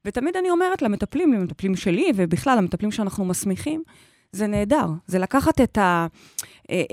ותמיד 0.05 0.37
אני 0.37 0.49
אומרת 0.49 0.81
למטפלים, 0.81 1.33
למטפלים 1.33 1.75
שלי, 1.75 2.11
ובכלל, 2.15 2.57
למטפלים 2.57 2.91
שאנחנו 2.91 3.25
מסמיכים, 3.25 3.83
זה 4.31 4.47
נהדר. 4.47 4.85
זה 5.07 5.19
לקחת 5.19 5.61
את, 5.61 5.77
ה, 5.77 6.07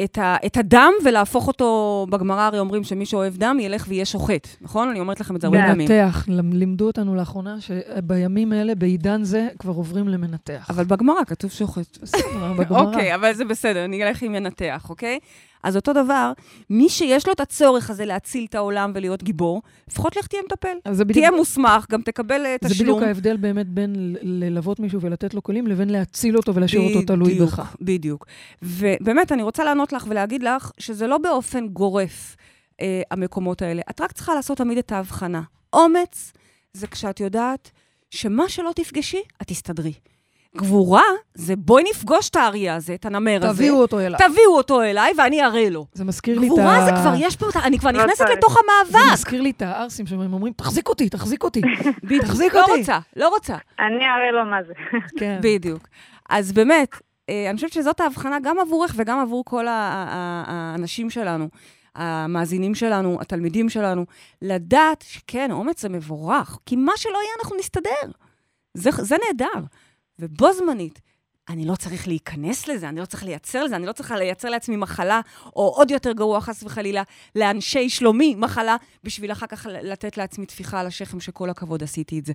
את, 0.04 0.18
ה, 0.18 0.36
את 0.46 0.56
הדם 0.56 0.92
ולהפוך 1.04 1.48
אותו, 1.48 2.06
בגמרא 2.10 2.42
הרי 2.42 2.58
אומרים 2.58 2.84
שמי 2.84 3.06
שאוהב 3.06 3.36
דם 3.36 3.58
ילך 3.60 3.84
ויהיה 3.88 4.04
שוחט, 4.04 4.48
נכון? 4.60 4.88
אני 4.88 5.00
אומרת 5.00 5.20
לכם 5.20 5.36
את 5.36 5.40
זה 5.40 5.46
הרבה 5.46 5.58
פעמים. 5.66 5.88
מנתח, 5.90 6.24
לימדו 6.28 6.86
אותנו 6.86 7.14
לאחרונה 7.14 7.56
שבימים 7.60 8.52
האלה, 8.52 8.74
בעידן 8.74 9.24
זה, 9.24 9.48
כבר 9.58 9.72
עוברים 9.72 10.08
למנתח. 10.08 10.66
אבל 10.70 10.84
בגמרא 10.84 11.24
כתוב 11.26 11.50
שוחט. 11.50 11.98
בסדר, 12.02 12.52
בגמרא. 12.58 12.82
אוקיי, 12.86 13.14
אבל 13.14 13.32
זה 13.32 13.44
בסדר, 13.44 13.84
אני 13.84 14.04
אלך 14.04 14.22
עם 14.22 14.32
מנתח, 14.32 14.86
אוקיי? 14.90 15.18
אז 15.62 15.76
אותו 15.76 15.92
דבר, 15.92 16.32
מי 16.70 16.88
שיש 16.88 17.26
לו 17.26 17.32
את 17.32 17.40
הצורך 17.40 17.90
הזה 17.90 18.04
להציל 18.04 18.46
את 18.48 18.54
העולם 18.54 18.92
ולהיות 18.94 19.22
גיבור, 19.22 19.62
לפחות 19.90 20.16
לך 20.16 20.26
תהיה 20.26 20.42
מטפל. 20.46 20.92
זה 20.92 21.04
בדיוק, 21.04 21.26
תהיה 21.26 21.38
מוסמך, 21.38 21.86
גם 21.90 22.02
תקבל 22.02 22.46
אה, 22.46 22.56
זה 22.62 22.68
תשלום. 22.68 22.88
בדיוק 22.88 23.02
ההבדל 23.08 23.36
באמת 23.36 23.68
בין 23.68 24.16
ללוות 24.22 24.80
מישהו 24.80 25.00
ולתת 25.00 25.34
לו 25.34 25.42
כלים, 25.42 25.66
לבין 25.66 25.90
להציל 25.90 26.36
אותו 26.36 26.54
ולהשאיר 26.54 26.82
אותו 26.82 27.06
תלוי 27.06 27.34
בדיוק, 27.34 27.50
בך. 27.50 27.76
בדיוק. 27.80 28.26
ובאמת, 28.62 29.32
אני 29.32 29.42
רוצה 29.42 29.61
לענות 29.64 29.92
לך 29.92 30.04
ולהגיד 30.08 30.42
לך 30.42 30.70
שזה 30.78 31.06
לא 31.06 31.18
באופן 31.18 31.68
גורף, 31.68 32.36
אה, 32.80 33.02
המקומות 33.10 33.62
האלה. 33.62 33.82
את 33.90 34.00
רק 34.00 34.12
צריכה 34.12 34.34
לעשות 34.34 34.58
תמיד 34.58 34.78
את 34.78 34.92
ההבחנה. 34.92 35.42
אומץ 35.72 36.32
זה 36.72 36.86
כשאת 36.86 37.20
יודעת 37.20 37.70
שמה 38.10 38.48
שלא 38.48 38.70
תפגשי, 38.76 39.22
את 39.42 39.46
תסתדרי. 39.46 39.92
גבורה 40.56 41.02
זה 41.34 41.56
בואי 41.56 41.84
נפגוש 41.90 42.30
את 42.30 42.36
האריה 42.36 42.74
הזה, 42.74 42.94
את 42.94 43.06
הנמר 43.06 43.38
הזה. 43.42 43.54
תביאו 43.54 43.76
אותו 43.80 44.00
אליי. 44.00 44.20
תביאו 44.28 44.56
אותו 44.56 44.82
אליי 44.82 45.12
ואני 45.18 45.44
אראה 45.44 45.70
לו. 45.70 45.86
זה 45.92 46.04
מזכיר 46.04 46.38
לי 46.38 46.46
את 46.46 46.52
ה... 46.52 46.54
גבורה 46.54 46.84
זה 46.84 46.90
כבר, 46.90 47.12
יש 47.18 47.36
פה, 47.36 47.46
אני 47.64 47.78
כבר 47.78 47.90
לא 47.90 48.04
נכנסת. 48.04 48.24
לתוך 48.32 48.52
זה 48.52 48.58
המאבק. 48.92 49.12
מזכיר 49.12 49.40
לי 49.40 49.50
את 49.50 49.62
הערסים 49.62 50.06
שהם 50.06 50.32
אומרים, 50.32 50.52
תחזיק 50.52 50.88
אותי, 50.88 51.08
תחזיק 51.08 51.44
אותי. 51.44 51.60
תחזיק 52.20 52.54
לא 52.54 52.60
אותי. 52.60 52.80
רוצה, 52.80 52.98
לא 53.16 53.28
רוצה. 53.28 53.56
אני 53.78 54.04
אראה 54.04 54.30
לו 54.32 54.50
מה 54.50 54.62
זה. 54.66 54.72
כן. 55.18 55.38
בדיוק. 55.42 55.88
אז 56.30 56.52
באמת, 56.52 56.96
אני 57.30 57.54
חושבת 57.54 57.72
שזאת 57.72 58.00
ההבחנה 58.00 58.38
גם 58.42 58.58
עבורך 58.58 58.94
וגם 58.96 59.18
עבור 59.18 59.44
כל 59.44 59.66
האנשים 59.68 61.10
שלנו, 61.10 61.48
המאזינים 61.94 62.74
שלנו, 62.74 63.18
התלמידים 63.20 63.68
שלנו, 63.68 64.06
לדעת 64.42 65.04
שכן, 65.08 65.50
אומץ 65.50 65.82
זה 65.82 65.88
מבורך, 65.88 66.58
כי 66.66 66.76
מה 66.76 66.92
שלא 66.96 67.18
יהיה, 67.18 67.32
אנחנו 67.42 67.56
נסתדר. 67.56 68.12
זה, 68.74 68.90
זה 68.98 69.16
נהדר. 69.26 69.66
ובו 70.18 70.52
זמנית, 70.52 71.00
אני 71.48 71.64
לא 71.64 71.76
צריך 71.76 72.08
להיכנס 72.08 72.68
לזה, 72.68 72.88
אני 72.88 73.00
לא 73.00 73.06
צריך 73.06 73.24
לייצר 73.24 73.64
לזה, 73.64 73.76
אני 73.76 73.86
לא 73.86 73.92
צריכה 73.92 74.16
לייצר 74.16 74.48
לעצמי 74.48 74.76
מחלה, 74.76 75.20
או 75.46 75.68
עוד 75.76 75.90
יותר 75.90 76.12
גרוע, 76.12 76.40
חס 76.40 76.62
וחלילה, 76.62 77.02
לאנשי 77.36 77.88
שלומי 77.88 78.34
מחלה, 78.34 78.76
בשביל 79.04 79.32
אחר 79.32 79.46
כך 79.46 79.66
לתת 79.70 80.16
לעצמי 80.16 80.46
טפיחה 80.46 80.80
על 80.80 80.86
השכם 80.86 81.20
שכל 81.20 81.50
הכבוד 81.50 81.82
עשיתי 81.82 82.18
את 82.18 82.26
זה. 82.26 82.32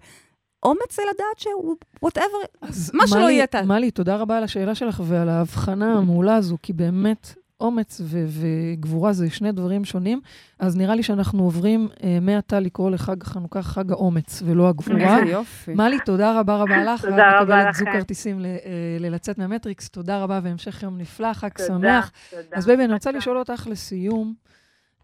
אומץ 0.64 0.96
זה 0.96 1.02
לדעת 1.14 1.40
שהוא, 1.40 1.76
whatever, 2.06 2.48
אז 2.62 2.92
מה 2.94 3.08
שלא 3.08 3.30
יהיה, 3.30 3.48
טל. 3.48 3.66
מלי, 3.66 3.92
תודה 3.92 4.16
רבה 4.16 4.38
על 4.38 4.44
השאלה 4.44 4.76
שלך 4.76 5.02
ועל 5.06 5.30
ההבחנה 5.30 5.94
המעולה 5.94 6.36
הזו, 6.36 6.58
כי 6.64 6.74
באמת, 6.74 7.34
אומץ 7.62 8.02
ו- 8.04 8.26
וגבורה 8.28 9.14
זה 9.14 9.30
שני 9.30 9.52
דברים 9.52 9.86
שונים, 9.86 10.22
אז 10.60 10.76
נראה 10.78 10.96
לי 10.96 11.04
שאנחנו 11.04 11.44
עוברים 11.44 11.88
אה, 12.04 12.18
מעתה 12.22 12.60
לקרוא 12.60 12.92
לחג 12.92 13.24
חנוכה 13.24 13.62
חג 13.62 13.92
האומץ, 13.92 14.42
ולא 14.46 14.70
הגבורה. 14.70 15.20
איזה 15.20 15.32
יופי. 15.32 15.74
מלי, 15.74 15.98
תודה 16.06 16.40
רבה 16.40 16.56
רבה 16.56 16.84
לך. 16.94 17.02
תודה 17.02 17.16
ואת 17.16 17.42
רבה 17.42 17.56
מקבלת 17.58 17.76
זוג 17.76 17.88
לכם. 17.88 17.98
כרטיסים 17.98 18.40
ל- 18.40 18.46
אה, 18.46 18.60
ללצאת 19.00 19.38
מהמטריקס. 19.38 19.90
תודה 19.90 20.24
רבה 20.24 20.40
והמשך 20.44 20.84
יום 20.84 20.98
נפלא, 20.98 21.34
חג 21.34 21.50
תודה, 21.50 21.68
שמח. 21.68 22.12
תודה. 22.30 22.42
אז 22.54 22.66
בייבי, 22.66 22.86
אני 22.86 22.94
רוצה. 22.94 23.12
לשאול 23.12 23.38
אותך 23.38 23.68
לסיום, 23.70 24.34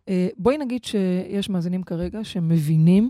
אה, 0.10 0.28
בואי 0.38 0.58
נגיד 0.58 0.84
שיש 0.84 1.50
מאזינים 1.50 1.84
כרגע 1.84 2.24
שמבינים 2.24 3.10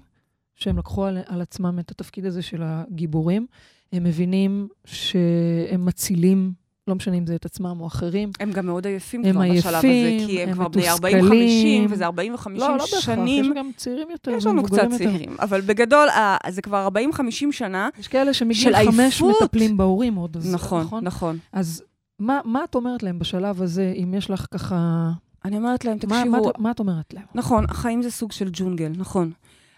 שהם 0.55 0.77
לקחו 0.77 1.05
על, 1.05 1.17
על 1.27 1.41
עצמם 1.41 1.79
את 1.79 1.91
התפקיד 1.91 2.25
הזה 2.25 2.41
של 2.41 2.61
הגיבורים, 2.65 3.45
הם 3.93 4.03
מבינים 4.03 4.67
שהם 4.85 5.85
מצילים, 5.85 6.51
לא 6.87 6.95
משנה 6.95 7.15
אם 7.17 7.25
זה 7.27 7.35
את 7.35 7.45
עצמם 7.45 7.77
או 7.81 7.87
אחרים. 7.87 8.31
הם 8.39 8.51
גם 8.51 8.65
מאוד 8.65 8.87
עייפים 8.87 9.23
כבר 9.31 9.41
בשלב 9.57 9.75
הזה, 9.75 9.87
עייפים, 9.87 10.27
כי 10.27 10.41
הם 10.43 10.49
הם 10.49 10.55
כבר 10.55 10.67
בני 10.67 10.81
מתוסכלים. 10.81 11.85
40-50, 11.87 11.91
וזה 11.93 12.07
40-50 12.07 12.11
לא, 12.11 12.19
לא 12.55 12.77
בהכרח, 12.77 12.99
שנים. 12.99 13.45
יש 13.45 13.51
גם 13.55 13.69
צעירים 13.77 14.07
יותר 14.11 14.31
יש 14.31 14.45
לנו 14.45 14.63
קצת 14.63 14.77
יותר. 14.83 14.97
צעירים, 14.97 15.35
אבל 15.39 15.61
בגדול, 15.61 16.09
ה- 16.09 16.51
זה 16.51 16.61
כבר 16.61 16.87
40-50 17.15 17.19
שנה. 17.51 17.89
יש 17.99 18.07
כאלה 18.07 18.33
שמגיל 18.33 18.75
חמש. 18.85 19.21
מטפלים 19.21 19.77
בהורים 19.77 20.15
עוד. 20.15 20.37
אז, 20.37 20.53
נכון, 20.53 20.87
נכון. 21.01 21.37
אז 21.53 21.83
מה, 22.19 22.39
מה 22.45 22.63
את 22.63 22.75
אומרת 22.75 23.03
להם 23.03 23.19
בשלב 23.19 23.61
הזה, 23.61 23.93
אם 23.95 24.13
יש 24.17 24.29
לך 24.29 24.45
ככה... 24.51 25.09
אני 25.45 25.57
אומרת 25.57 25.85
להם, 25.85 25.97
מה, 26.07 26.15
תקשיבו, 26.17 26.31
מה, 26.31 26.49
את- 26.49 26.59
מה 26.59 26.71
את 26.71 26.79
אומרת 26.79 27.13
להם? 27.13 27.23
נכון, 27.35 27.65
החיים 27.69 28.01
זה 28.01 28.11
סוג 28.11 28.31
של 28.31 28.49
ג'ונגל, 28.53 28.91
נכון. 28.97 29.31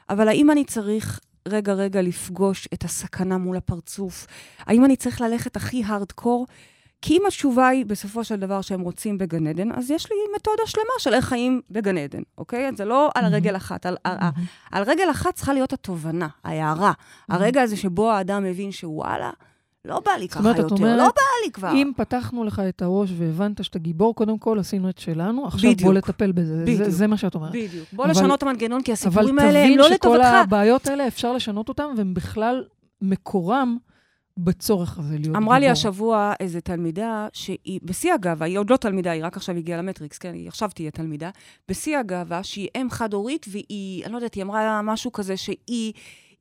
אבל 0.09 0.27
האם 0.27 0.51
אני 0.51 0.65
צריך 0.65 1.19
רגע 1.47 1.73
רגע 1.73 2.01
לפגוש 2.01 2.67
את 2.73 2.83
הסכנה 2.83 3.37
מול 3.37 3.57
הפרצוף? 3.57 4.27
האם 4.59 4.85
אני 4.85 4.95
צריך 4.95 5.21
ללכת 5.21 5.55
הכי 5.55 5.83
הארדקור? 5.85 6.47
כי 7.01 7.13
אם 7.17 7.21
התשובה 7.27 7.67
היא 7.67 7.85
בסופו 7.85 8.23
של 8.23 8.35
דבר 8.35 8.61
שהם 8.61 8.81
רוצים 8.81 9.17
בגן 9.17 9.47
עדן, 9.47 9.71
אז 9.71 9.91
יש 9.91 10.11
לי 10.11 10.17
מתודה 10.35 10.63
שלמה 10.65 10.93
של 10.99 11.13
איך 11.13 11.25
חיים 11.25 11.61
בגן 11.71 11.97
עדן, 11.97 12.21
אוקיי? 12.37 12.71
זה 12.75 12.85
לא 12.85 13.09
על 13.15 13.25
רגל 13.25 13.55
אחת. 13.55 13.85
על, 13.85 13.97
על, 14.03 14.17
על 14.71 14.83
רגל 14.83 15.11
אחת 15.11 15.35
צריכה 15.35 15.53
להיות 15.53 15.73
התובנה, 15.73 16.27
ההערה. 16.43 16.91
הרגע 17.29 17.61
הזה 17.61 17.77
שבו 17.77 18.11
האדם 18.11 18.43
מבין 18.43 18.71
שוואלה, 18.71 19.31
לא 19.85 19.99
בא 20.05 20.11
לי 20.11 20.27
ככה 20.27 20.39
אומרת, 20.39 20.57
יותר, 20.57 20.75
אומרת, 20.75 20.97
לא 20.97 21.05
בא 21.05 21.45
לי 21.45 21.51
כבר. 21.51 21.71
אם 21.73 21.91
פתחנו 21.97 22.43
לך 22.43 22.61
את 22.69 22.81
הראש 22.81 23.09
והבנת 23.17 23.63
שאתה 23.63 23.79
גיבור, 23.79 24.15
קודם 24.15 24.37
כל 24.37 24.59
עשינו 24.59 24.89
את 24.89 24.97
שלנו, 24.97 25.47
עכשיו 25.47 25.59
בדיוק. 25.71 25.81
בוא 25.81 25.93
לטפל 25.93 26.31
בזה. 26.31 26.61
בדיוק. 26.61 26.77
זה, 26.83 26.89
זה 26.89 27.07
מה 27.07 27.17
שאת 27.17 27.35
אומרת. 27.35 27.51
בדיוק. 27.51 27.87
בוא 27.93 28.03
אבל- 28.03 28.11
לשנות 28.11 28.37
את 28.37 28.43
המנגנון, 28.43 28.81
כי 28.81 28.91
אבל 28.91 28.93
הסיפורים 28.93 29.39
האלה 29.39 29.59
הם 29.59 29.65
תבין 29.65 29.77
לא 29.77 29.83
שכל 29.85 29.93
לטובתך. 29.93 30.25
הבעיות 30.43 30.87
האלה, 30.87 31.07
אפשר 31.07 31.33
לשנות 31.33 31.69
אותן, 31.69 31.83
והם 31.97 32.13
בכלל 32.13 32.63
מקורם 33.01 33.77
בצורך 34.39 34.97
הזה 34.99 35.09
להיות 35.13 35.23
גיבור. 35.23 35.37
אמרה 35.37 35.59
לי 35.59 35.69
השבוע 35.69 36.33
איזו 36.39 36.59
תלמידה, 36.63 37.27
שהיא, 37.33 37.79
בשיא 37.83 38.13
הגאווה, 38.13 38.45
היא 38.45 38.57
עוד 38.57 38.69
לא 38.69 38.77
תלמידה, 38.77 39.11
היא 39.11 39.25
רק 39.25 39.37
עכשיו 39.37 39.55
הגיעה 39.55 39.79
למטריקס, 39.79 40.17
כן? 40.17 40.33
היא 40.33 40.47
עכשיו 40.47 40.69
תהיה 40.75 40.91
תלמידה. 40.91 41.29
בשיא 41.69 41.97
הגאווה, 41.97 42.43
שהיא 42.43 42.67
אם 42.77 42.87
חד-הורית, 42.91 43.45
והיא, 43.49 44.03
אני 44.05 44.11
לא 44.11 44.17
יודעת, 44.17 44.33
היא 44.33 44.43
אמרה 44.43 44.81
משהו 44.81 45.11
כזה 45.11 45.37
שהיא... 45.37 45.93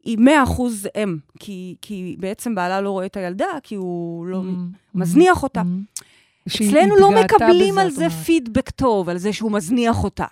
היא 0.04 0.18
מאה 0.18 0.42
אחוז 0.42 0.88
אם, 1.02 1.16
כי, 1.40 1.76
כי 1.82 2.16
בעצם 2.18 2.54
בעלה 2.54 2.80
לא 2.80 2.90
רואה 2.90 3.06
את 3.06 3.16
הילדה, 3.16 3.46
כי 3.62 3.74
הוא 3.74 4.26
לא 4.26 4.40
Mm, 4.42 4.76
מזניח 4.94 5.42
אותה. 5.42 5.60
mm. 5.60 6.02
שהיא 6.48 6.70
אצלנו 6.70 6.96
לא 6.96 7.10
מקבלים 7.24 7.78
על 7.78 7.90
זה. 7.90 8.10
פידבק 8.10 8.70
טוב, 8.70 9.08
על 9.08 9.18
זה 9.18 9.32
שהוא 9.32 9.52
מזניח 9.52 10.04
אותה. 10.04 10.24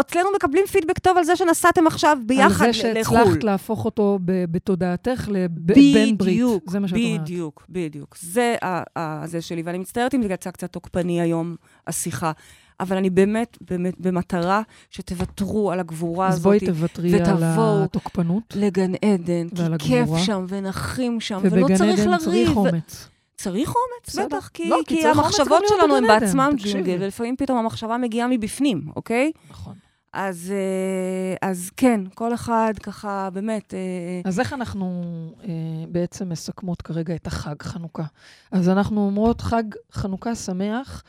אצלנו 0.00 0.28
מקבלים 0.36 0.66
פידבק 0.66 0.98
טוב 0.98 1.16
על 1.16 1.24
זה 1.24 1.36
שנסעתם 1.36 1.86
עכשיו 1.86 2.18
ביחד 2.26 2.66
על 2.66 2.72
זה 2.72 2.92
לחו"ל. 2.92 3.16
שהצלחת 3.18 3.44
להפוך 3.44 3.84
אותו 3.84 4.18
ב- 4.24 4.44
בתודעתך 4.50 5.28
לבן 5.32 5.54
ברית. 5.66 6.18
בדיוק, 6.18 6.70
זה 6.70 6.78
מה 6.78 6.88
שאת 6.88 6.96
אומרת. 6.98 7.20
בדיוק, 7.20 7.64
בדיוק. 7.68 8.16
זה 8.20 8.56
ה- 8.62 8.82
ה- 8.98 9.26
זה 9.26 9.42
שלי, 9.42 9.62
ואני 9.62 9.78
מצטערת 9.78 10.14
אם 10.14 10.22
זה 10.22 10.28
יצא 10.32 10.50
קצת 10.50 10.72
תוקפני 10.72 11.20
היום, 11.20 11.56
השיחה. 11.86 12.32
אבל 12.80 12.96
אני 12.96 13.10
באמת, 13.10 13.58
באמת, 13.60 14.00
במטרה 14.00 14.62
שתוותרו 14.90 15.72
על 15.72 15.80
הגבורה 15.80 16.28
אז 16.28 16.34
הזאת. 16.34 16.44
בואי 16.44 16.60
תוותרי 16.60 17.14
על 17.20 17.22
ותבואו 17.22 17.84
התוקפנות, 17.84 18.54
לגן 18.56 18.92
עדן, 19.04 19.48
כי 19.78 19.88
כיף. 19.88 20.08
שם, 20.18 20.44
ונחים 20.48 21.20
שם, 21.20 21.38
ולא 21.42 21.64
ובגן 21.64 21.76
צריך 21.76 22.00
עדן 22.00 22.10
לריב. 22.10 22.20
צריך 22.24 22.56
ו- 22.56 22.60
אומץ. 22.60 23.08
צריך 23.36 23.74
אומץ. 23.76 24.26
בטח, 24.26 24.48
כי, 24.54 24.68
לא, 24.68 24.78
כי 24.86 24.96
כי 24.96 25.02
צריך 25.02 25.18
המחשבות 25.18 25.62
שלנו 25.68 25.96
הן 25.96 26.04
עדן, 26.04 26.20
בעצמם. 26.20 26.50
ג'ונגל, 26.56 26.96
ולפעמים 27.00 27.36
פתאום 27.36 27.58
המחשבה 27.58 27.98
מגיעה 27.98 28.28
מבפנים, 28.28 28.82
אוקיי? 28.96 29.32
נכון. 29.50 29.74
אז, 30.12 30.52
אה, 30.56 31.48
אז 31.48 31.70
כן, 31.76 32.00
כל 32.14 32.34
אחד 32.34 32.72
ככה, 32.82 33.28
באמת, 33.32 33.74
אה, 33.74 33.78
אז 34.24 34.40
איך 34.40 34.52
אנחנו 34.52 35.02
אה, 35.42 35.48
בעצם 35.88 36.28
מסכמות 36.28 36.82
כרגע 36.82 37.14
את 37.14 37.26
החג 37.26 37.62
חנוכה? 37.62 38.04
אז 38.52 38.68
אנחנו 38.68 39.00
אומרות 39.06 39.40
חג 39.40 39.62
חנוכה 39.92 40.34
שמח, 40.34 41.02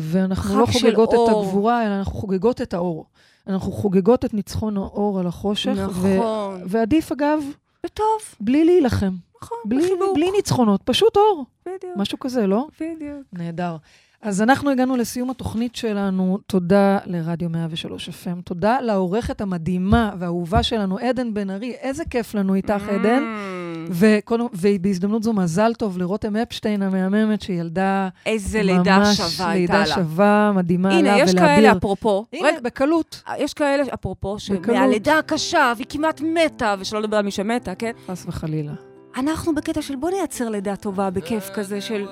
ואנחנו 0.00 0.60
לא 0.60 0.66
חוגגות 0.66 1.14
את. 1.14 1.18
הגבורה, 1.28 1.86
אלא 1.86 1.94
אנחנו 1.98 2.12
חוגגות 2.12 2.62
את 2.62 2.74
האור. 2.74 3.06
אנחנו 3.46 3.72
חוגגות 3.72 4.24
את 4.24 4.34
ניצחון 4.34 4.76
האור 4.76 5.20
על 5.20 5.26
החושך. 5.26 5.70
ו- 5.90 6.16
נכון. 6.16 6.60
ועדיף, 6.66 7.12
אגב, 7.12 7.40
בטוב, 7.84 8.06
בלי 8.40 8.64
להילחם. 8.64 9.12
נכון, 9.42 9.58
בלי. 9.64 9.90
בלי 10.14 10.30
ניצחונות, 10.30 10.82
פשוט 10.84 11.16
אור. 11.16 11.44
בדיוק, 11.66 11.92
משהו 11.96 12.18
כזה, 12.18 12.46
לא? 12.46 12.66
בדיוק. 12.80 13.22
נהדר. 13.32 13.76
אז 14.22 14.42
אנחנו 14.42 14.70
הגענו 14.70 14.96
לסיום 14.96 15.30
התוכנית 15.30 15.76
שלנו. 15.76 16.38
תודה 16.46 16.98
לרדיו 17.06 17.50
103 17.50 18.08
FM. 18.08 18.42
תודה 18.44 18.80
לעורכת 18.80 19.40
המדהימה 19.40 20.10
והאהובה 20.18 20.62
שלנו, 20.62 20.98
עדן 20.98 21.34
בן 21.34 21.50
ארי. 21.50 21.72
איזה 21.72 22.04
כיף 22.04 22.34
לנו 22.34 22.54
איתך, 22.54 22.82
עדן. 22.88 23.22
Mm. 23.22 23.90
וקודם, 23.90 24.46
ובהזדמנות 24.54 25.22
זו 25.22 25.32
מזל 25.32 25.74
טוב 25.74 25.98
לרותם 25.98 26.36
אפשטיין 26.36 26.82
המהממת, 26.82 27.42
שילדה 27.42 28.08
איזה 28.26 28.62
לידה 28.62 29.14
שווה 29.14 29.50
הייתה 29.50 29.72
לה. 29.72 29.78
לידה 29.84 29.94
שווה, 29.94 30.52
מדהימה 30.54 30.88
לה 30.88 30.94
הנה, 30.94 31.08
ולאביר. 31.08 31.24
יש 31.24 31.34
כאלה, 31.34 31.72
אפרופו, 31.72 32.26
הנה, 32.32 32.48
רגע, 32.48 32.60
בקלות, 32.60 33.22
יש 33.38 33.54
כאלה, 33.54 33.84
אפרופו. 33.94 34.38
שמהלידה 34.38 35.18
הקשה, 35.18 35.72
והיא 35.76 35.86
כמעט 35.88 36.20
מתה, 36.20 36.74
ושלא 36.78 37.02
לדבר 37.02 37.16
על 37.16 37.24
מי 37.24 37.30
שמתה, 37.30 37.74
כן? 37.74 37.92
חס 38.06 38.24
וחלילה. 38.28 38.72
אנחנו 39.16 39.54
בקטע 39.54 39.82
של 39.82 39.96
בוא 39.96 40.10
נייצר 40.10 40.48
לידה 40.48 40.76
טובה 40.76 41.10
בכיף 41.10 41.50
כזה 41.54 41.80
של... 41.80 42.06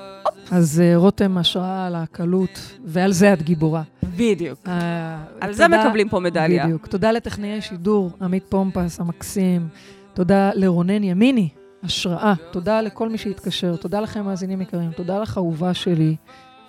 אז 0.51 0.81
אה, 0.81 0.97
רותם, 0.97 1.39
השראה 1.39 1.87
על 1.87 1.95
הקלות, 1.95 2.79
ועל 2.85 3.13
זה 3.13 3.33
את 3.33 3.43
גיבורה. 3.43 3.83
בדיוק. 4.03 4.59
אה, 4.67 5.25
על 5.41 5.53
זה 5.53 5.69
מקבלים 5.69 6.09
פה 6.09 6.21
מדליה. 6.21 6.65
בדיוק. 6.65 6.87
תודה 6.87 7.13
לטכנאי 7.13 7.61
שידור, 7.61 8.11
עמית 8.21 8.45
פומפס 8.49 9.01
המקסים. 9.01 9.69
תודה 10.15 10.51
לרונן 10.55 11.05
ימיני, 11.05 11.49
השראה. 11.83 12.35
תודה 12.51 12.81
לכל 12.81 13.09
מי 13.09 13.19
שהתקשר. 13.19 13.77
תודה 13.77 14.01
לכם, 14.01 14.25
מאזינים 14.25 14.61
יקרים. 14.61 14.93
תודה 14.93 15.19
לך, 15.19 15.39
אהובה 15.39 15.75
שלי, 15.75 16.17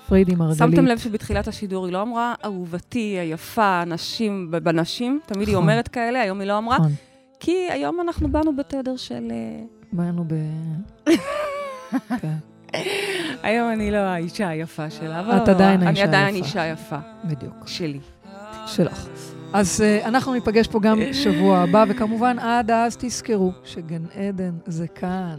פריידי 0.08 0.36
מרגלית. 0.36 0.58
שמתם 0.58 0.86
לב 0.86 0.98
שבתחילת 0.98 1.48
השידור 1.48 1.86
היא 1.86 1.94
לא 1.94 2.02
אמרה, 2.02 2.34
אהובתי, 2.46 3.00
היפה, 3.00 3.84
נשים 3.86 4.52
בנשים, 4.52 5.20
תמיד 5.26 5.48
היא 5.48 5.54
נכון. 5.54 5.64
אומרת 5.64 5.88
כאלה, 5.88 6.22
היום 6.22 6.40
היא 6.40 6.48
לא 6.48 6.58
אמרה, 6.58 6.78
נכון. 6.78 6.92
כי 7.40 7.68
היום 7.72 8.02
אנחנו 8.02 8.32
באנו 8.32 8.56
בתדר 8.56 8.98
של... 8.98 9.32
באנו 9.92 10.26
ב... 10.28 10.34
כן, 12.22 12.38
היום 13.44 13.72
אני 13.72 13.92
לא 13.92 13.98
האישה 13.98 14.48
היפה 14.48 14.90
שלה, 14.90 15.20
אבל... 15.20 15.38
את 15.44 15.50
עדיין 15.50 15.84
האישה 15.84 16.04
אני 16.04 16.10
עדיין 16.10 16.36
היפה. 16.36 16.48
אישה 16.48 16.66
יפה 16.68 16.98
בדיוק. 17.24 17.64
שלי. 17.66 18.00
שלך. 18.68 19.08
אז 19.54 19.84
uh, 19.84 20.08
אנחנו 20.08 20.34
ניפגש 20.34 20.68
פה 20.68 20.80
גם 20.80 21.00
שבוע 21.14 21.60
הבא, 21.60 21.86
וכמובן 21.90 22.40
עד 22.40 22.72
אז 22.72 22.98
תזכרו 23.00 23.52
שגן 23.64 24.04
עדן 24.16 24.52
זה 24.66 24.88
כאן. 24.88 25.36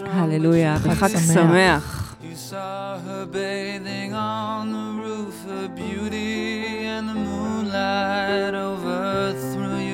הללויה, 0.00 0.76
חג. 0.78 1.08
שמח. 1.08 2.16
You 2.22 2.36
saw 2.50 2.98
her 3.06 3.26
bathing 3.32 4.12
on 4.12 4.62
the 4.76 4.88
roof, 5.02 5.36
her 5.48 5.68
beauty 5.68 6.84
and 6.94 7.08
the 7.08 7.18
moonlight 7.26 8.54
overthrew 8.68 9.78
you. 9.78 9.89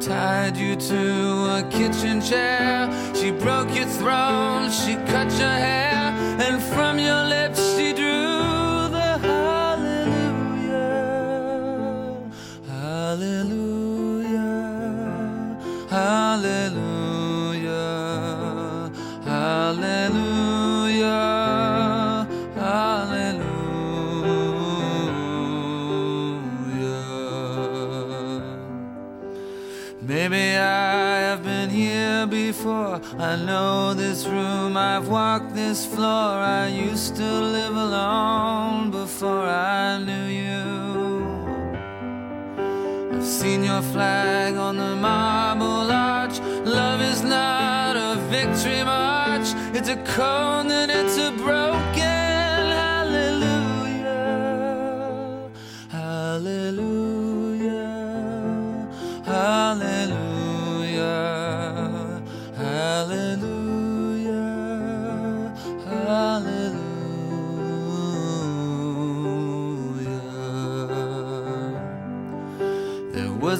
Tied 0.00 0.56
you 0.56 0.76
to 0.76 1.58
a 1.58 1.62
kitchen 1.70 2.22
chair, 2.22 2.88
she 3.14 3.30
broke 3.30 3.74
your 3.74 3.84
throne, 3.86 4.70
she 4.70 4.94
cut 5.12 5.30
your 5.32 5.56
hair, 5.66 6.14
and 6.40 6.62
from 6.62 6.98
your 6.98 7.22
lips 7.28 7.76
she 7.76 7.92
drew 7.92 8.88
the 8.96 9.18
hallelujah, 9.28 10.70
hallelujah, 12.66 13.90
hallelujah, 15.90 16.99
before. 32.60 33.00
I 33.18 33.36
know 33.36 33.94
this 33.94 34.26
room, 34.26 34.76
I've 34.76 35.08
walked 35.08 35.54
this 35.54 35.86
floor. 35.86 36.30
I 36.60 36.66
used 36.66 37.16
to 37.16 37.30
live 37.56 37.74
alone 37.74 38.90
before 38.90 39.46
I 39.46 39.96
knew 39.98 40.26
you. 40.44 40.60
I've 43.14 43.24
seen 43.24 43.64
your 43.64 43.80
flag 43.80 44.56
on 44.56 44.76
the 44.76 44.94
marble 44.96 45.90
arch. 45.90 46.38
Love 46.66 47.00
is 47.00 47.22
not 47.22 47.96
a 47.96 48.16
victory 48.28 48.84
march, 48.84 49.48
it's 49.74 49.88
a 49.88 49.96
cold 50.16 50.70
and 50.70 50.90
it's 50.90 51.16
a 51.16 51.30
broken 51.42 51.59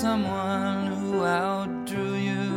someone 0.00 0.86
who 0.86 1.24
outdrew 1.26 2.14
you. 2.14 2.48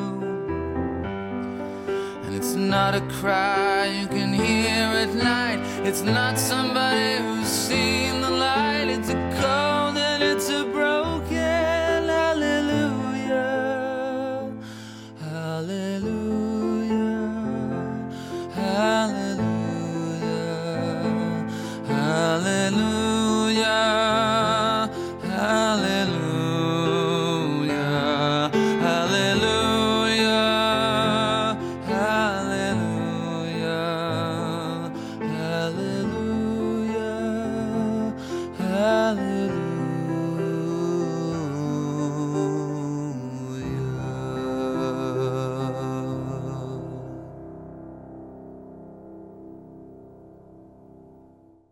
And 2.23 2.33
it's 2.33 2.55
not 2.55 2.95
a 2.95 3.01
cry 3.19 3.87
you 3.87 4.07
can 4.07 4.31
hear 4.31 4.87
at 5.03 5.13
night, 5.13 5.59
it's 5.85 6.03
not 6.03 6.39
somebody 6.39 6.92